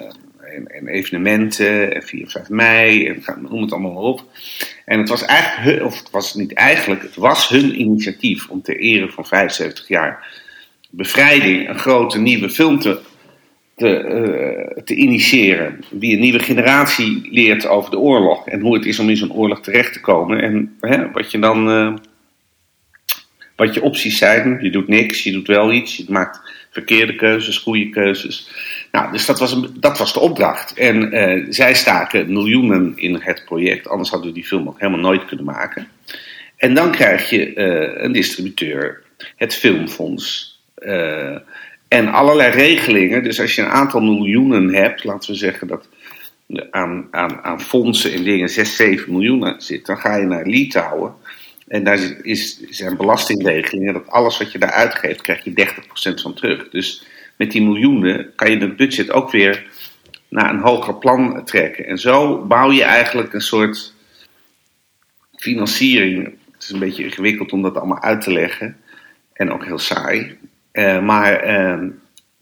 en, 0.55 0.67
en 0.67 0.89
evenementen, 0.89 1.95
en 1.95 2.03
4 2.03 2.29
5 2.29 2.49
mei, 2.49 3.07
en 3.07 3.23
noem 3.49 3.63
het 3.63 3.73
allemaal 3.73 3.93
maar 3.93 4.03
op. 4.03 4.25
En 4.85 4.99
het 4.99 5.09
was 5.09 5.25
eigenlijk, 5.25 5.85
of 5.85 5.99
het 5.99 6.11
was 6.11 6.35
niet 6.35 6.53
eigenlijk, 6.53 7.03
het 7.03 7.17
was 7.17 7.49
hun 7.49 7.81
initiatief 7.81 8.49
om 8.49 8.63
ter 8.63 8.77
ere 8.77 9.11
van 9.11 9.27
75 9.27 9.89
jaar 9.89 10.37
bevrijding 10.91 11.69
een 11.69 11.79
grote 11.79 12.19
nieuwe 12.19 12.51
film 12.51 12.79
te, 12.79 13.01
te, 13.77 13.97
eh, 13.97 14.83
te 14.85 14.95
initiëren. 14.95 15.85
Die 15.91 16.15
een 16.15 16.21
nieuwe 16.21 16.39
generatie 16.39 17.29
leert 17.31 17.67
over 17.67 17.91
de 17.91 17.99
oorlog 17.99 18.47
en 18.47 18.61
hoe 18.61 18.75
het 18.75 18.87
is 18.87 18.99
om 18.99 19.09
in 19.09 19.17
zo'n 19.17 19.33
oorlog 19.33 19.61
terecht 19.61 19.93
te 19.93 20.01
komen. 20.01 20.41
En 20.43 20.77
hè, 20.81 21.11
wat 21.11 21.31
je 21.31 21.39
dan. 21.39 21.71
eh, 21.71 21.95
wat 23.59 23.75
je 23.75 23.83
opties 23.83 24.19
zijn. 24.19 24.59
Je 24.61 24.71
doet 24.71 24.89
niks, 24.89 25.23
je 25.23 25.33
doet 25.33 25.47
wel 25.47 25.73
iets, 25.73 25.97
je 25.97 26.05
maakt 26.09 26.41
verkeerde 26.71 27.15
keuzes, 27.15 27.59
goede 27.59 27.89
keuzes. 27.89 28.51
Nou, 28.99 29.13
dus 29.13 29.27
dat 29.27 29.39
was, 29.39 29.53
een, 29.53 29.77
dat 29.81 29.99
was 29.99 30.13
de 30.13 30.21
opdracht. 30.21 30.75
En 30.75 31.13
eh, 31.13 31.47
zij 31.49 31.75
staken 31.75 32.33
miljoenen 32.33 32.93
in 32.97 33.15
het 33.15 33.43
project, 33.45 33.89
anders 33.89 34.11
hadden 34.11 34.29
we 34.29 34.35
die 34.35 34.47
film 34.47 34.69
ook 34.69 34.81
helemaal 34.81 35.01
nooit 35.01 35.25
kunnen 35.25 35.45
maken. 35.45 35.89
En 36.57 36.75
dan 36.75 36.91
krijg 36.91 37.31
je 37.31 37.55
eh, 37.55 38.03
een 38.03 38.13
distributeur, 38.13 39.03
het 39.37 39.55
Filmfonds. 39.55 40.57
eh, 40.75 41.37
en 41.89 42.09
allerlei 42.09 42.51
regelingen. 42.51 43.23
Dus 43.23 43.41
als 43.41 43.55
je 43.55 43.63
een 43.63 43.69
aantal 43.69 44.01
miljoenen 44.01 44.75
hebt, 44.75 45.05
laten 45.05 45.31
we 45.31 45.37
zeggen 45.37 45.67
dat 45.67 45.89
aan, 46.71 47.09
aan, 47.11 47.43
aan 47.43 47.61
fondsen 47.61 48.13
en 48.13 48.25
dingen 48.25 48.49
6, 48.49 48.77
7 48.77 49.13
miljoen 49.13 49.55
zit, 49.59 49.87
dan 49.87 49.99
ga 49.99 50.17
je 50.17 50.27
naar 50.27 50.47
Litouwen. 50.47 51.13
En 51.69 51.85
daar 51.85 51.99
is, 52.23 52.61
zijn 52.71 52.97
belastingregelingen 52.97 53.93
dat 53.93 54.09
alles 54.09 54.39
wat 54.39 54.53
je 54.53 54.59
daar 54.59 54.73
uitgeeft, 54.73 55.21
krijg 55.21 55.45
je 55.45 55.67
30% 56.15 56.23
van 56.23 56.35
terug. 56.35 56.69
Dus 56.71 57.07
met 57.39 57.51
die 57.51 57.63
miljoenen 57.63 58.33
kan 58.35 58.51
je 58.51 58.57
het 58.57 58.77
budget 58.77 59.11
ook 59.11 59.31
weer 59.31 59.67
naar 60.29 60.51
een 60.51 60.61
hoger 60.61 60.95
plan 60.95 61.45
trekken. 61.45 61.87
En 61.87 61.99
zo 61.99 62.45
bouw 62.47 62.71
je 62.71 62.83
eigenlijk 62.83 63.33
een 63.33 63.41
soort 63.41 63.95
financiering. 65.37 66.25
Het 66.53 66.63
is 66.63 66.71
een 66.71 66.79
beetje 66.79 67.05
ingewikkeld 67.05 67.53
om 67.53 67.63
dat 67.63 67.77
allemaal 67.77 68.03
uit 68.03 68.21
te 68.21 68.33
leggen. 68.33 68.77
En 69.33 69.53
ook 69.53 69.65
heel 69.65 69.79
saai. 69.79 70.39
Eh, 70.73 71.03
maar 71.03 71.41
eh, 71.41 71.81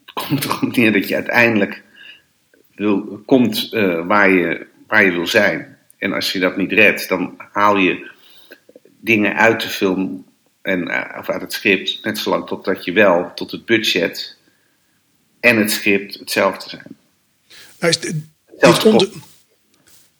het 0.05 0.13
komt 0.13 0.43
erop 0.43 0.75
neer 0.75 0.93
dat 0.93 1.07
je 1.07 1.15
uiteindelijk 1.15 1.83
wil, 2.75 3.21
komt 3.25 3.73
eh, 3.73 4.05
waar, 4.05 4.29
je, 4.29 4.67
waar 4.87 5.03
je 5.03 5.11
wil 5.11 5.27
zijn. 5.27 5.77
En 5.97 6.13
als 6.13 6.31
je 6.31 6.39
dat 6.39 6.57
niet 6.57 6.71
redt, 6.71 7.09
dan 7.09 7.35
haal 7.51 7.77
je 7.77 8.11
dingen 8.99 9.35
uit 9.35 9.61
de 9.61 9.69
film 9.69 10.25
en, 10.61 10.87
eh, 10.87 11.19
of 11.19 11.29
uit 11.29 11.41
het 11.41 11.53
script, 11.53 11.99
net 12.03 12.17
zolang 12.17 12.47
totdat 12.47 12.85
je 12.85 12.91
wel 12.91 13.31
tot 13.33 13.51
het 13.51 13.65
budget 13.65 14.36
en 15.47 15.57
het 15.57 15.71
script 15.71 16.19
hetzelfde 16.19 16.69
zijn. 16.69 16.97
Nou 17.79 17.91
is 17.91 17.99
dit, 17.99 18.15
onder- 18.85 19.09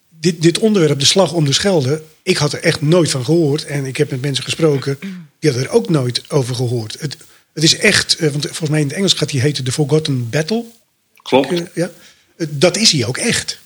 dit, 0.09 0.41
dit 0.41 0.59
onderwerp, 0.59 0.99
de 0.99 1.05
slag 1.05 1.33
om 1.33 1.45
de 1.45 1.53
Schelde, 1.53 2.03
ik 2.23 2.37
had 2.37 2.53
er 2.53 2.63
echt 2.63 2.81
nooit 2.81 3.11
van 3.11 3.25
gehoord. 3.25 3.65
En 3.65 3.85
ik 3.85 3.97
heb 3.97 4.11
met 4.11 4.21
mensen 4.21 4.43
gesproken, 4.43 4.97
die 5.39 5.49
hadden 5.51 5.69
er 5.69 5.75
ook 5.75 5.89
nooit 5.89 6.29
over 6.29 6.55
gehoord. 6.55 6.99
Het, 6.99 7.17
het 7.53 7.63
is 7.63 7.77
echt, 7.77 8.15
eh, 8.15 8.29
want 8.29 8.45
volgens 8.45 8.69
mij 8.69 8.79
in 8.81 8.87
het 8.87 8.95
Engels 8.95 9.13
gaat 9.13 9.29
die 9.29 9.41
heten 9.41 9.63
The 9.63 9.71
Forgotten 9.71 10.29
Battle. 10.29 10.63
Klopt. 11.21 11.51
Eh, 11.51 11.61
ja. 11.73 11.89
Eh, 12.37 12.47
Dat 12.49 12.77
is 12.77 12.91
hij 12.91 13.05
ook 13.05 13.17
echt. 13.17 13.59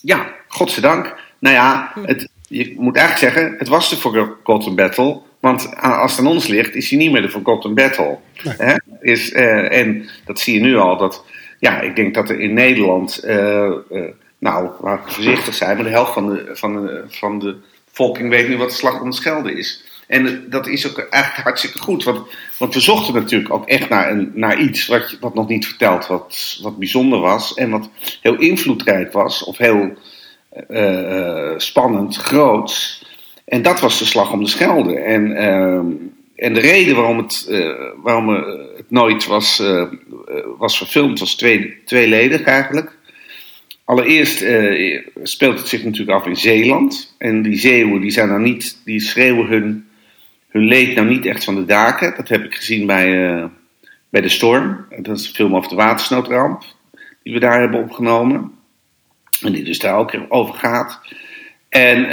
Ja, 0.00 0.34
godzijdank. 0.48 1.14
Nou 1.38 1.54
ja, 1.54 1.92
het, 2.02 2.28
je 2.48 2.74
moet 2.78 2.96
eigenlijk 2.96 3.34
zeggen, 3.34 3.54
het 3.58 3.68
was 3.68 3.90
de 3.90 3.96
Forgotten 3.96 4.74
Battle. 4.74 5.20
Want 5.40 5.76
als 5.80 6.10
het 6.10 6.20
aan 6.20 6.32
ons 6.32 6.46
ligt, 6.46 6.74
is 6.74 6.90
hij 6.90 6.98
niet 6.98 7.12
meer 7.12 7.22
de 7.22 7.30
Forgotten 7.30 7.74
Battle. 7.74 8.18
Nee. 8.42 8.54
Hè? 8.58 8.74
Is, 9.00 9.32
eh, 9.32 9.78
en 9.78 10.08
dat 10.24 10.40
zie 10.40 10.54
je 10.54 10.60
nu 10.60 10.76
al. 10.76 10.96
Dat, 10.96 11.24
ja, 11.58 11.80
ik 11.80 11.96
denk 11.96 12.14
dat 12.14 12.30
er 12.30 12.40
in 12.40 12.54
Nederland, 12.54 13.18
eh, 13.18 13.66
eh, 13.66 13.72
nou, 14.38 14.70
laten 14.80 15.06
we 15.06 15.12
voorzichtig 15.12 15.54
zijn, 15.54 15.76
maar 15.76 15.84
de 15.84 15.90
helft 15.90 16.12
van 16.12 16.28
de, 16.28 16.50
van 16.52 16.86
de, 16.86 17.04
van 17.08 17.38
de 17.38 17.56
bevolking 17.88 18.28
weet 18.28 18.48
nu 18.48 18.56
wat 18.56 18.68
de 18.68 18.74
slag 18.74 19.00
om 19.00 19.10
de 19.10 19.16
Schelde 19.16 19.52
is. 19.52 19.84
En 20.06 20.46
dat 20.50 20.66
is 20.66 20.88
ook 20.88 20.98
eigenlijk 20.98 21.42
hartstikke 21.44 21.78
goed. 21.78 22.04
Want, 22.04 22.26
want 22.58 22.74
we 22.74 22.80
zochten 22.80 23.14
natuurlijk 23.14 23.52
ook 23.52 23.68
echt 23.68 23.88
naar, 23.88 24.10
een, 24.10 24.32
naar 24.34 24.60
iets 24.60 24.86
wat, 24.86 25.16
wat 25.20 25.34
nog 25.34 25.48
niet 25.48 25.66
verteld, 25.66 26.06
wat, 26.06 26.58
wat 26.62 26.78
bijzonder 26.78 27.18
was. 27.18 27.54
En 27.54 27.70
wat 27.70 27.88
heel 28.20 28.38
invloedrijk 28.38 29.12
was. 29.12 29.44
Of 29.44 29.58
heel 29.58 29.98
spannend, 31.56 32.16
groots. 32.16 33.04
En 33.46 33.62
dat 33.62 33.80
was 33.80 33.98
de 33.98 34.04
slag 34.04 34.32
om 34.32 34.44
de 34.44 34.50
Schelde. 34.50 34.98
En, 34.98 35.36
ehm, 35.36 35.86
en 36.36 36.52
de 36.52 36.60
reden 36.60 36.96
waarom 36.96 37.18
het, 37.18 37.46
eh, 37.50 37.90
waarom 37.96 38.34
eh, 38.34 38.42
het 38.76 38.90
nooit 38.90 39.26
was, 39.26 39.60
eh, 39.60 39.86
was 40.58 40.78
verfilmd 40.78 41.18
was 41.18 41.34
twee, 41.34 41.82
tweeledig 41.84 42.42
eigenlijk. 42.42 42.98
Allereerst 43.84 44.44
speelt 45.22 45.58
het 45.58 45.68
zich 45.68 45.84
natuurlijk 45.84 46.18
af 46.18 46.26
in 46.26 46.36
Zeeland. 46.36 47.14
En 47.18 47.42
die 47.42 47.56
Zeeuwen 47.56 48.00
die 48.00 48.10
zijn 48.10 48.28
nou 48.28 48.40
niet, 48.40 48.80
die 48.84 49.00
schreeuwen 49.00 49.46
hun, 49.46 49.86
hun 50.48 50.64
leed 50.64 50.94
nou 50.94 51.08
niet 51.08 51.26
echt 51.26 51.44
van 51.44 51.54
de 51.54 51.64
daken. 51.64 52.14
Dat 52.16 52.28
heb 52.28 52.44
ik 52.44 52.54
gezien 52.54 52.86
bij, 52.86 53.28
eh, 53.28 53.44
bij 54.08 54.20
De 54.20 54.28
Storm. 54.28 54.86
Dat 55.02 55.18
is 55.18 55.26
een 55.26 55.34
film 55.34 55.56
over 55.56 55.68
de 55.68 55.76
watersnoodramp. 55.76 56.62
Die 57.22 57.32
we 57.32 57.40
daar 57.40 57.60
hebben 57.60 57.82
opgenomen. 57.82 58.52
En 59.42 59.52
die 59.52 59.64
dus 59.64 59.78
daar 59.78 59.96
ook 59.96 60.12
over 60.28 60.54
gaat. 60.54 61.00
En, 61.68 62.10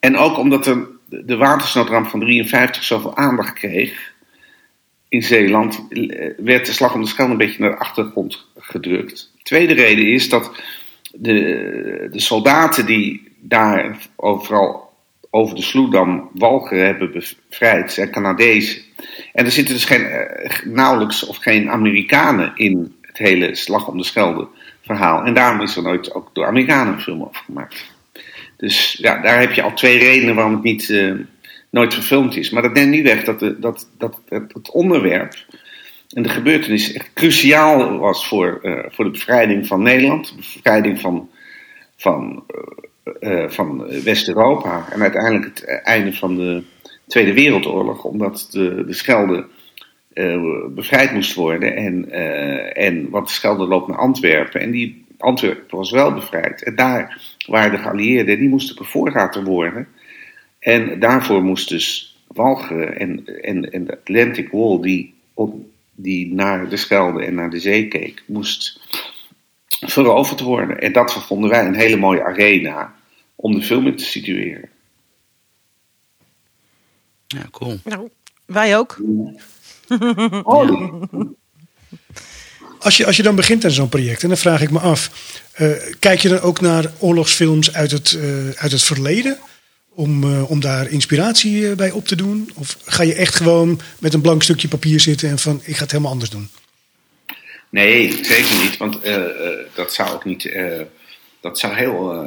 en 0.00 0.16
ook 0.16 0.38
omdat 0.38 0.64
de, 0.64 0.86
de 1.24 1.36
watersnoodramp 1.36 2.06
van 2.06 2.20
53 2.20 2.82
zoveel 2.82 3.16
aandacht 3.16 3.52
kreeg 3.52 4.14
in 5.08 5.22
Zeeland, 5.22 5.86
werd 6.36 6.66
de 6.66 6.72
slag 6.72 6.94
om 6.94 7.00
de 7.00 7.06
Schelde 7.06 7.30
een 7.30 7.38
beetje 7.38 7.60
naar 7.60 7.70
de 7.70 7.78
achtergrond 7.78 8.46
gedrukt. 8.56 9.32
Tweede 9.42 9.74
reden 9.74 10.06
is 10.06 10.28
dat 10.28 10.62
de, 11.12 12.08
de 12.10 12.20
soldaten 12.20 12.86
die 12.86 13.32
daar 13.40 13.98
overal 14.16 14.86
over 15.30 15.56
de 15.56 15.62
Sloedam 15.62 16.30
Walcheren 16.32 16.84
hebben 16.84 17.12
bevrijd, 17.12 17.92
zijn 17.92 18.10
Canadezen. 18.10 18.82
En 19.32 19.44
er 19.44 19.50
zitten 19.50 19.74
dus 19.74 19.84
geen, 19.84 20.04
eh, 20.04 20.62
nauwelijks 20.64 21.26
of 21.26 21.36
geen 21.36 21.70
Amerikanen 21.70 22.52
in 22.54 22.96
het 23.00 23.18
hele 23.18 23.54
slag 23.54 23.88
om 23.88 23.96
de 23.96 24.04
Schelde 24.04 24.48
verhaal. 24.82 25.24
En 25.24 25.34
daarom 25.34 25.60
is 25.60 25.76
er 25.76 25.82
nooit 25.82 26.14
ook 26.14 26.30
door 26.32 26.46
Amerikanen 26.46 26.92
een 26.92 27.00
film 27.00 27.22
over 27.22 27.42
gemaakt. 27.44 27.95
Dus 28.56 28.96
ja, 29.00 29.20
daar 29.20 29.40
heb 29.40 29.52
je 29.52 29.62
al 29.62 29.74
twee 29.74 29.98
redenen 29.98 30.34
waarom 30.34 30.52
het 30.52 30.62
niet, 30.62 30.90
eh, 30.90 31.12
nooit 31.70 31.94
verfilmd 31.94 32.36
is. 32.36 32.50
Maar 32.50 32.62
dat 32.62 32.74
neemt 32.74 32.90
niet 32.90 33.02
weg 33.02 33.24
dat, 33.24 33.40
de, 33.40 33.58
dat, 33.58 33.90
dat, 33.98 34.20
het 34.28 34.70
onderwerp 34.70 35.34
en 36.14 36.22
de 36.22 36.28
gebeurtenis 36.28 36.92
echt 36.92 37.12
cruciaal 37.12 37.98
was 37.98 38.28
voor, 38.28 38.58
eh, 38.62 38.84
voor 38.88 39.04
de 39.04 39.10
bevrijding 39.10 39.66
van 39.66 39.82
Nederland, 39.82 40.28
de 40.28 40.36
bevrijding 40.36 41.00
van, 41.00 41.30
van, 41.96 42.44
eh, 43.20 43.48
van 43.48 43.86
West-Europa 44.04 44.86
en 44.90 45.02
uiteindelijk 45.02 45.44
het 45.44 45.64
einde 45.82 46.12
van 46.12 46.36
de 46.36 46.62
Tweede 47.06 47.32
Wereldoorlog, 47.32 48.04
omdat 48.04 48.48
de, 48.50 48.84
de 48.86 48.92
Schelde 48.92 49.46
bevrijd 50.74 51.12
moest 51.12 51.34
worden. 51.34 51.76
En, 51.76 52.10
en, 52.74 53.10
want 53.10 53.26
de 53.26 53.32
Schelde 53.32 53.66
loopt 53.66 53.88
naar 53.88 53.98
Antwerpen 53.98 54.60
en 54.60 54.70
die 54.70 55.05
Antwerpen 55.18 55.76
was 55.76 55.90
wel 55.90 56.14
bevrijd. 56.14 56.62
En 56.62 56.76
daar 56.76 57.22
waren 57.46 57.70
de 57.70 57.78
geallieerden, 57.78 58.38
die 58.38 58.48
moesten 58.48 58.76
bevoorraad 58.76 59.42
worden. 59.42 59.88
En 60.58 60.98
daarvoor 60.98 61.42
moest 61.42 61.68
dus 61.68 62.16
Walcheren 62.26 62.98
en, 62.98 63.26
en, 63.42 63.72
en 63.72 63.84
de 63.84 63.92
Atlantic 63.92 64.48
Wall, 64.50 64.80
die, 64.80 65.14
op, 65.34 65.54
die 65.94 66.34
naar 66.34 66.68
de 66.68 66.76
Schelde 66.76 67.24
en 67.24 67.34
naar 67.34 67.50
de 67.50 67.60
zee 67.60 67.88
keek, 67.88 68.22
moest 68.26 68.80
veroverd 69.68 70.40
worden. 70.40 70.80
En 70.80 70.92
dat 70.92 71.12
vonden 71.12 71.50
wij 71.50 71.66
een 71.66 71.74
hele 71.74 71.96
mooie 71.96 72.24
arena 72.24 72.94
om 73.34 73.54
de 73.54 73.62
film 73.62 73.86
in 73.86 73.96
te 73.96 74.04
situeren. 74.04 74.68
Ja, 77.26 77.46
cool. 77.50 77.76
Nou, 77.84 78.08
wij 78.46 78.76
ook. 78.76 78.96
Oh, 80.42 81.02
Als 82.86 82.96
je, 82.96 83.06
als 83.06 83.16
je 83.16 83.22
dan 83.22 83.34
begint 83.34 83.64
aan 83.64 83.70
zo'n 83.70 83.88
project, 83.88 84.22
en 84.22 84.28
dan 84.28 84.38
vraag 84.38 84.60
ik 84.60 84.70
me 84.70 84.78
af, 84.78 85.10
eh, 85.52 85.70
kijk 85.98 86.20
je 86.20 86.28
dan 86.28 86.40
ook 86.40 86.60
naar 86.60 86.92
oorlogsfilms 86.98 87.72
uit 87.72 87.90
het, 87.90 88.12
eh, 88.12 88.48
uit 88.48 88.72
het 88.72 88.82
verleden? 88.82 89.38
Om, 89.88 90.24
eh, 90.24 90.50
om 90.50 90.60
daar 90.60 90.90
inspiratie 90.90 91.74
bij 91.74 91.90
op 91.90 92.06
te 92.06 92.16
doen? 92.16 92.50
Of 92.54 92.76
ga 92.84 93.02
je 93.02 93.14
echt 93.14 93.34
gewoon 93.34 93.80
met 93.98 94.14
een 94.14 94.20
blank 94.20 94.42
stukje 94.42 94.68
papier 94.68 95.00
zitten 95.00 95.28
en 95.28 95.38
van 95.38 95.60
ik 95.64 95.76
ga 95.76 95.82
het 95.82 95.90
helemaal 95.90 96.12
anders 96.12 96.30
doen? 96.30 96.48
Nee, 97.68 98.24
zeker 98.24 98.56
niet. 98.62 98.76
Want 98.76 98.98
dat 99.74 99.94
zou 99.94 100.10
ook 100.10 100.24
niet. 100.24 100.52
dat 101.40 101.58
zou 101.58 101.74
heel, 101.74 102.24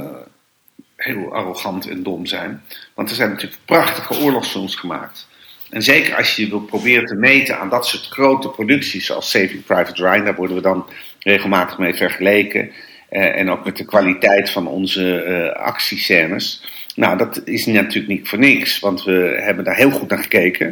heel 0.95 1.33
arrogant 1.33 1.87
en 1.89 2.03
dom 2.03 2.25
zijn. 2.25 2.63
Want 2.93 3.09
er 3.09 3.15
zijn 3.15 3.29
natuurlijk 3.29 3.61
prachtige 3.65 4.19
oorlogsfilms 4.19 4.75
gemaakt. 4.75 5.27
En 5.69 5.83
zeker 5.83 6.15
als 6.15 6.35
je 6.35 6.49
wil 6.49 6.61
proberen 6.61 7.05
te 7.05 7.15
meten 7.15 7.59
aan 7.59 7.69
dat 7.69 7.87
soort 7.87 8.05
grote 8.05 8.49
producties, 8.49 9.05
zoals 9.05 9.29
Saving 9.29 9.63
Private 9.63 10.03
Ryan, 10.03 10.25
daar 10.25 10.35
worden 10.35 10.55
we 10.55 10.61
dan 10.61 10.85
regelmatig 11.19 11.77
mee 11.77 11.93
vergeleken. 11.93 12.71
Uh, 13.11 13.37
en 13.37 13.49
ook 13.49 13.65
met 13.65 13.77
de 13.77 13.85
kwaliteit 13.85 14.49
van 14.49 14.67
onze 14.67 15.25
uh, 15.27 15.61
actiescènes. 15.65 16.63
Nou, 16.95 17.17
dat 17.17 17.41
is 17.45 17.65
natuurlijk 17.65 18.07
niet 18.07 18.29
voor 18.29 18.39
niks, 18.39 18.79
want 18.79 19.03
we 19.03 19.37
hebben 19.41 19.63
daar 19.63 19.75
heel 19.75 19.91
goed 19.91 20.09
naar 20.09 20.19
gekeken. 20.19 20.67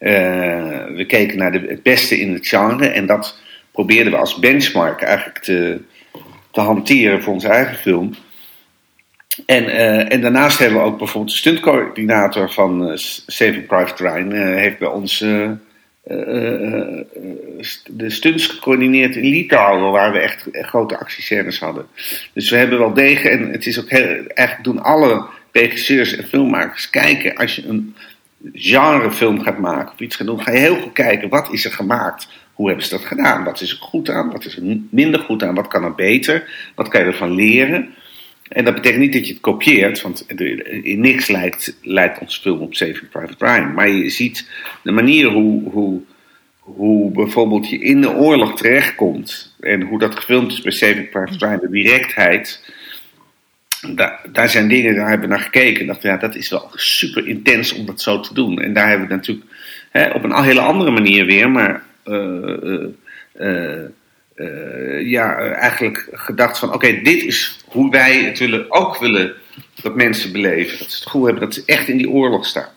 Uh, 0.00 0.10
we 0.94 1.04
keken 1.06 1.38
naar 1.38 1.52
de, 1.52 1.64
het 1.68 1.82
beste 1.82 2.20
in 2.20 2.32
het 2.32 2.46
genre 2.46 2.88
en 2.88 3.06
dat 3.06 3.38
probeerden 3.72 4.12
we 4.12 4.18
als 4.18 4.38
benchmark 4.38 5.02
eigenlijk 5.02 5.38
te, 5.38 5.80
te 6.50 6.60
hanteren 6.60 7.22
voor 7.22 7.32
onze 7.32 7.48
eigen 7.48 7.76
film. 7.76 8.14
En, 9.46 9.64
uh, 9.64 10.12
en 10.12 10.20
daarnaast 10.20 10.58
hebben 10.58 10.78
we 10.78 10.84
ook 10.84 10.98
bijvoorbeeld 10.98 11.32
de 11.32 11.38
stuntcoördinator 11.38 12.50
van 12.50 12.90
uh, 12.90 12.92
Saving 13.26 13.66
Private 13.66 14.02
Ryan, 14.02 14.32
uh, 14.32 14.56
heeft 14.56 14.78
bij 14.78 14.88
ons 14.88 15.24
de 17.86 18.10
stunts 18.10 18.46
gecoördineerd 18.46 19.16
in 19.16 19.28
Litouwen, 19.28 19.92
waar 19.92 20.12
we 20.12 20.18
echt, 20.18 20.50
echt 20.50 20.68
grote 20.68 20.98
actiescènes 20.98 21.58
hadden. 21.58 21.86
Dus 22.32 22.50
we 22.50 22.56
hebben 22.56 22.78
wel 22.78 22.94
degen, 22.94 23.30
en 23.30 23.50
het 23.50 23.66
is 23.66 23.80
ook 23.80 23.90
heel, 23.90 24.26
eigenlijk 24.26 24.64
doen 24.64 24.82
alle 24.82 25.26
regisseurs 25.52 26.16
en 26.16 26.24
filmmakers 26.24 26.90
kijken, 26.90 27.34
als 27.34 27.56
je 27.56 27.66
een 27.66 27.94
genrefilm 28.52 29.40
gaat 29.40 29.58
maken 29.58 29.92
of 29.92 30.00
iets 30.00 30.16
gaat 30.16 30.26
doen, 30.26 30.42
ga 30.42 30.52
je 30.52 30.58
heel 30.58 30.76
goed 30.76 30.92
kijken, 30.92 31.28
wat 31.28 31.52
is 31.52 31.64
er 31.64 31.72
gemaakt? 31.72 32.28
Hoe 32.52 32.68
hebben 32.68 32.86
ze 32.86 32.96
dat 32.96 33.04
gedaan? 33.04 33.44
Wat 33.44 33.60
is 33.60 33.70
er 33.70 33.78
goed 33.80 34.10
aan? 34.10 34.30
Wat 34.30 34.44
is 34.44 34.56
er 34.56 34.62
minder 34.90 35.20
goed 35.20 35.42
aan? 35.42 35.54
Wat 35.54 35.68
kan 35.68 35.84
er 35.84 35.94
beter? 35.94 36.70
Wat 36.74 36.88
kan 36.88 37.00
je 37.00 37.06
ervan 37.06 37.34
leren? 37.34 37.94
En 38.48 38.64
dat 38.64 38.74
betekent 38.74 39.00
niet 39.00 39.12
dat 39.12 39.26
je 39.26 39.32
het 39.32 39.42
kopieert, 39.42 40.00
want 40.00 40.24
in 40.82 41.00
niks 41.00 41.28
lijkt, 41.28 41.78
lijkt 41.82 42.18
ons 42.18 42.38
film 42.38 42.60
op 42.60 42.74
Saving 42.74 43.08
Private 43.10 43.44
Ryan. 43.44 43.74
Maar 43.74 43.88
je 43.88 44.10
ziet 44.10 44.50
de 44.82 44.90
manier 44.90 45.26
hoe, 45.26 45.70
hoe, 45.70 46.00
hoe 46.58 47.10
bijvoorbeeld 47.10 47.70
je 47.70 47.78
in 47.78 48.00
de 48.00 48.10
oorlog 48.10 48.56
terechtkomt 48.56 49.54
en 49.60 49.82
hoe 49.82 49.98
dat 49.98 50.16
gefilmd 50.16 50.52
is 50.52 50.60
bij 50.60 50.72
Saving 50.72 51.10
Private 51.10 51.46
Ryan, 51.46 51.58
de 51.60 51.70
directheid. 51.70 52.72
Daar, 53.94 54.20
daar 54.32 54.48
zijn 54.48 54.68
dingen, 54.68 54.94
daar 54.94 55.08
hebben 55.08 55.28
we 55.28 55.34
naar 55.34 55.44
gekeken. 55.44 55.86
Dacht, 55.86 56.02
ja, 56.02 56.16
dat 56.16 56.34
is 56.34 56.48
wel 56.48 56.70
super 56.74 57.26
intens 57.26 57.72
om 57.72 57.86
dat 57.86 58.00
zo 58.00 58.20
te 58.20 58.34
doen. 58.34 58.60
En 58.60 58.72
daar 58.72 58.88
hebben 58.88 59.08
we 59.08 59.14
natuurlijk 59.14 59.46
hè, 59.90 60.10
op 60.10 60.24
een 60.24 60.42
hele 60.42 60.60
andere 60.60 60.90
manier 60.90 61.26
weer, 61.26 61.50
maar. 61.50 61.82
Uh, 62.04 62.56
uh, 62.62 62.86
uh, 63.40 63.84
uh, 64.38 65.10
ja, 65.10 65.36
eigenlijk 65.38 66.08
gedacht 66.12 66.58
van 66.58 66.72
oké, 66.72 67.00
dit 67.02 67.22
is 67.22 67.58
hoe 67.64 67.90
wij 67.90 68.24
het 68.24 68.38
willen, 68.38 68.72
ook 68.72 68.98
willen 68.98 69.34
dat 69.82 69.94
mensen 69.94 70.32
beleven. 70.32 70.78
Dat 70.78 70.90
ze 70.90 70.94
het 70.94 71.04
gevoel 71.04 71.24
hebben 71.24 71.42
dat 71.42 71.54
ze 71.54 71.62
echt 71.66 71.88
in 71.88 71.96
die 71.96 72.10
oorlog 72.10 72.46
staan. 72.46 72.68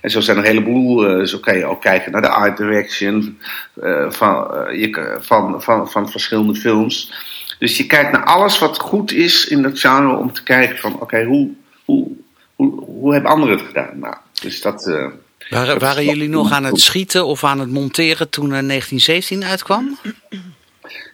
En 0.00 0.10
zo 0.10 0.20
zijn 0.20 0.36
er 0.36 0.42
een 0.42 0.48
heleboel, 0.48 1.20
uh, 1.20 1.26
zo 1.26 1.38
kan 1.38 1.56
je 1.56 1.64
ook 1.64 1.80
kijken 1.80 2.12
naar 2.12 2.22
de 2.22 2.28
art 2.28 2.56
direction 2.56 3.38
uh, 3.82 4.10
van, 4.10 4.48
je, 4.78 5.16
van, 5.20 5.62
van, 5.62 5.90
van 5.90 6.10
verschillende 6.10 6.54
films. 6.54 7.12
Dus 7.58 7.76
je 7.76 7.86
kijkt 7.86 8.12
naar 8.12 8.24
alles 8.24 8.58
wat 8.58 8.78
goed 8.78 9.12
is 9.12 9.46
in 9.46 9.62
dat 9.62 9.78
genre 9.78 10.16
om 10.16 10.32
te 10.32 10.42
kijken 10.42 10.78
van 10.78 10.92
oké, 10.92 11.02
okay, 11.02 11.24
hoe, 11.24 11.50
hoe, 11.84 12.08
hoe, 12.54 12.84
hoe 12.84 13.12
hebben 13.12 13.30
anderen 13.30 13.56
het 13.56 13.66
gedaan? 13.66 13.98
Nou, 13.98 14.14
dus 14.42 14.60
dat... 14.60 14.84
waren, 15.50 15.78
waren 15.78 16.04
jullie 16.04 16.28
nog 16.28 16.52
aan 16.52 16.64
het 16.64 16.80
schieten 16.80 17.26
of 17.26 17.44
aan 17.44 17.60
het 17.60 17.70
monteren 17.70 18.28
toen 18.28 18.48
1917 18.48 19.44
uitkwam? 19.44 19.98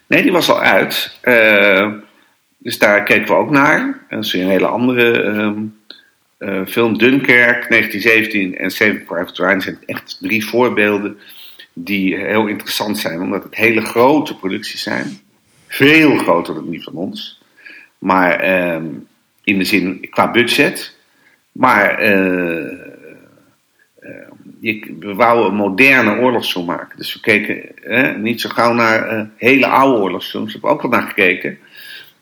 Nee, 0.06 0.22
die 0.22 0.32
was 0.32 0.50
al 0.50 0.60
uit. 0.60 1.18
Uh, 1.22 1.92
dus 2.58 2.78
daar 2.78 3.02
keken 3.02 3.26
we 3.26 3.34
ook 3.34 3.50
naar. 3.50 4.04
Dat 4.10 4.24
is 4.24 4.32
weer 4.32 4.42
een 4.42 4.48
hele 4.48 4.66
andere 4.66 5.22
um, 5.22 5.76
uh, 6.38 6.66
film. 6.66 6.98
Dunkerque, 6.98 7.68
1917 7.68 8.56
en 8.56 8.70
Saving 8.70 9.04
Private 9.04 9.44
Ryan 9.44 9.60
zijn 9.60 9.78
echt 9.86 10.18
drie 10.20 10.46
voorbeelden 10.46 11.18
die 11.72 12.16
heel 12.16 12.46
interessant 12.46 12.98
zijn. 12.98 13.20
Omdat 13.20 13.42
het 13.42 13.54
hele 13.54 13.80
grote 13.80 14.36
producties 14.36 14.82
zijn. 14.82 15.20
Veel 15.68 16.16
groter 16.16 16.54
dan 16.54 16.70
die 16.70 16.82
van 16.82 16.94
ons. 16.94 17.42
Maar 17.98 18.64
um, 18.74 19.06
in 19.44 19.58
de 19.58 19.64
zin 19.64 20.06
qua 20.10 20.30
budget. 20.30 20.96
Maar 21.52 22.16
uh, 22.16 22.85
je, 24.60 24.96
we 25.00 25.14
wouden 25.14 25.50
een 25.50 25.56
moderne 25.56 26.18
oorlogsfilm 26.18 26.66
maken. 26.66 26.98
Dus 26.98 27.14
we 27.14 27.20
keken 27.20 27.62
hè, 27.74 28.18
niet 28.18 28.40
zo 28.40 28.48
gauw 28.48 28.72
naar 28.72 29.12
uh, 29.12 29.22
hele 29.36 29.66
oude 29.66 30.02
oorlogsfilms. 30.02 30.52
Daar 30.52 30.52
hebben 30.52 30.70
we 30.70 30.76
ook 30.76 30.90
wel 30.90 31.00
naar 31.00 31.08
gekeken. 31.08 31.58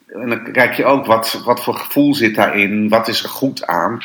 En 0.07 0.29
dan 0.29 0.51
kijk 0.51 0.73
je 0.73 0.85
ook 0.85 1.05
wat, 1.05 1.41
wat 1.45 1.63
voor 1.63 1.75
gevoel 1.75 2.13
zit 2.13 2.35
daarin, 2.35 2.89
wat 2.89 3.07
is 3.07 3.23
er 3.23 3.29
goed 3.29 3.65
aan. 3.65 3.99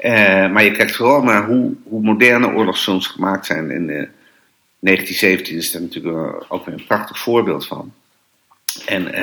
Uh, 0.00 0.50
maar 0.50 0.64
je 0.64 0.70
kijkt 0.70 0.96
vooral 0.96 1.22
naar 1.22 1.46
hoe, 1.46 1.74
hoe 1.82 2.02
moderne 2.02 2.52
oorlogsfilms 2.52 3.06
gemaakt 3.06 3.46
zijn. 3.46 3.70
In 3.70 3.88
uh, 3.88 4.06
1917 4.78 5.56
is 5.56 5.72
daar 5.72 5.82
natuurlijk 5.82 6.44
ook 6.48 6.64
weer 6.64 6.74
een 6.74 6.86
prachtig 6.86 7.18
voorbeeld 7.18 7.66
van. 7.66 7.92
En, 8.86 9.14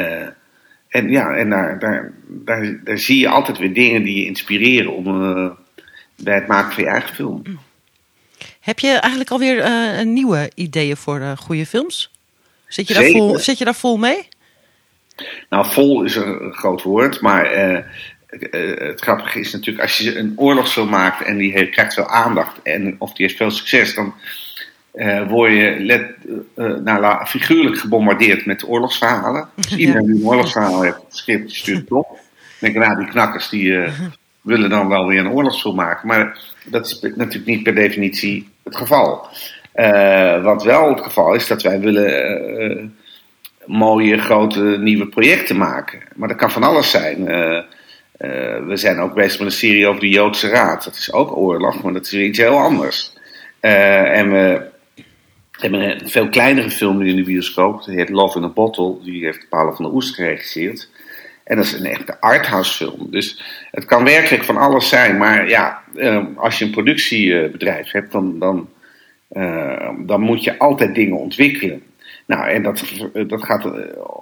en 0.89 1.09
ja, 1.09 1.35
en 1.35 1.49
daar, 1.49 1.79
daar, 1.79 2.13
daar, 2.27 2.79
daar, 2.83 2.97
zie 2.97 3.19
je 3.19 3.27
altijd 3.27 3.57
weer 3.57 3.73
dingen 3.73 4.03
die 4.03 4.17
je 4.19 4.25
inspireren 4.25 4.93
om, 4.93 5.03
bij 6.15 6.35
het 6.35 6.47
maken 6.47 6.73
van 6.73 6.83
je 6.83 6.89
eigen 6.89 7.15
film. 7.15 7.41
Heb 8.59 8.79
je 8.79 8.89
eigenlijk 8.89 9.31
alweer 9.31 9.57
uh, 9.57 10.05
nieuwe 10.05 10.51
ideeën 10.55 10.97
voor 10.97 11.19
uh, 11.19 11.37
goede 11.37 11.65
films? 11.65 12.11
Zit 12.67 12.87
je, 12.87 12.93
daar 12.93 13.09
vol, 13.09 13.37
zit 13.37 13.57
je 13.57 13.65
daar 13.65 13.75
vol 13.75 13.97
mee? 13.97 14.27
Nou, 15.49 15.71
vol 15.71 16.03
is 16.03 16.15
een 16.15 16.53
groot 16.53 16.83
woord, 16.83 17.21
maar 17.21 17.69
uh, 17.69 17.79
het 18.89 19.01
grappige 19.01 19.39
is 19.39 19.51
natuurlijk 19.51 19.83
als 19.83 19.97
je 19.97 20.17
een 20.17 20.33
oorlogsfilm 20.35 20.89
maakt 20.89 21.23
en 21.23 21.37
die 21.37 21.69
krijgt 21.69 21.93
veel 21.93 22.07
aandacht 22.07 22.61
en 22.63 22.95
of 22.99 23.13
die 23.13 23.25
heeft 23.25 23.37
veel 23.37 23.51
succes, 23.51 23.93
dan 23.93 24.13
word 25.27 25.51
je 25.51 25.75
let, 25.79 26.15
nou, 26.83 27.25
figuurlijk 27.25 27.77
gebombardeerd 27.77 28.45
met 28.45 28.67
oorlogsverhalen. 28.67 29.49
Dus 29.55 29.75
iedereen 29.75 30.05
die 30.05 30.15
een 30.15 30.27
oorlogsverhaal 30.27 30.81
heeft, 30.81 30.95
het 30.95 31.17
script 31.17 31.51
stuurt 31.51 31.91
op. 31.91 32.19
denk 32.59 32.75
nou, 32.75 32.97
die 32.97 33.07
knakkers 33.07 33.49
die 33.49 33.89
willen 34.41 34.69
dan 34.69 34.87
wel 34.87 35.07
weer 35.07 35.19
een 35.19 35.31
oorlogsfilm 35.31 35.75
maken. 35.75 36.07
Maar 36.07 36.37
dat 36.69 36.85
is 36.85 36.99
natuurlijk 37.15 37.45
niet 37.45 37.63
per 37.63 37.75
definitie 37.75 38.47
het 38.63 38.75
geval. 38.75 39.27
Uh, 39.75 40.43
wat 40.43 40.63
wel 40.63 40.89
het 40.89 41.01
geval 41.01 41.33
is, 41.33 41.47
dat 41.47 41.61
wij 41.61 41.79
willen 41.79 42.71
uh, 42.71 42.85
mooie, 43.65 44.17
grote, 44.17 44.59
nieuwe 44.59 45.07
projecten 45.07 45.57
maken. 45.57 45.99
Maar 46.15 46.27
dat 46.27 46.37
kan 46.37 46.51
van 46.51 46.63
alles 46.63 46.89
zijn. 46.89 47.19
Uh, 47.19 47.61
we 48.67 48.73
zijn 48.73 48.99
ook 48.99 49.13
bezig 49.13 49.39
met 49.39 49.47
een 49.47 49.53
serie 49.53 49.87
over 49.87 50.01
de 50.01 50.09
Joodse 50.09 50.47
Raad. 50.47 50.83
Dat 50.83 50.93
is 50.93 51.13
ook 51.13 51.37
oorlog, 51.37 51.83
maar 51.83 51.93
dat 51.93 52.05
is 52.05 52.11
weer 52.11 52.25
iets 52.25 52.37
heel 52.37 52.57
anders. 52.57 53.13
en 53.59 54.31
we 54.31 54.69
hebben 55.51 55.81
een 55.81 56.09
veel 56.09 56.29
kleinere 56.29 56.69
film 56.69 56.97
nu 56.97 57.09
in 57.09 57.15
de 57.15 57.23
bioscoop. 57.23 57.83
Die 57.83 57.95
heet 57.95 58.09
Love 58.09 58.37
in 58.37 58.43
a 58.43 58.49
Bottle. 58.49 58.95
Die 59.03 59.23
heeft 59.23 59.49
Paolo 59.49 59.71
van 59.71 59.85
der 59.85 59.93
Oest 59.93 60.15
geregisseerd. 60.15 60.89
En 61.47 61.55
dat 61.55 61.65
is 61.65 61.73
een 61.73 61.85
echte 61.85 62.21
arthouse 62.21 62.73
film. 62.73 63.11
Dus 63.11 63.43
het 63.71 63.85
kan 63.85 64.03
werkelijk 64.03 64.43
van 64.43 64.57
alles 64.57 64.89
zijn. 64.89 65.17
Maar 65.17 65.49
ja, 65.49 65.83
als 66.35 66.59
je 66.59 66.65
een 66.65 66.71
productiebedrijf 66.71 67.91
hebt, 67.91 68.11
dan, 68.11 68.39
dan, 68.39 68.69
uh, 69.31 69.89
dan 69.99 70.21
moet 70.21 70.43
je 70.43 70.59
altijd 70.59 70.95
dingen 70.95 71.17
ontwikkelen. 71.17 71.83
Nou, 72.25 72.49
en 72.49 72.63
dat, 72.63 72.83
dat 73.27 73.43
gaat 73.43 73.65
eh, 73.65 73.71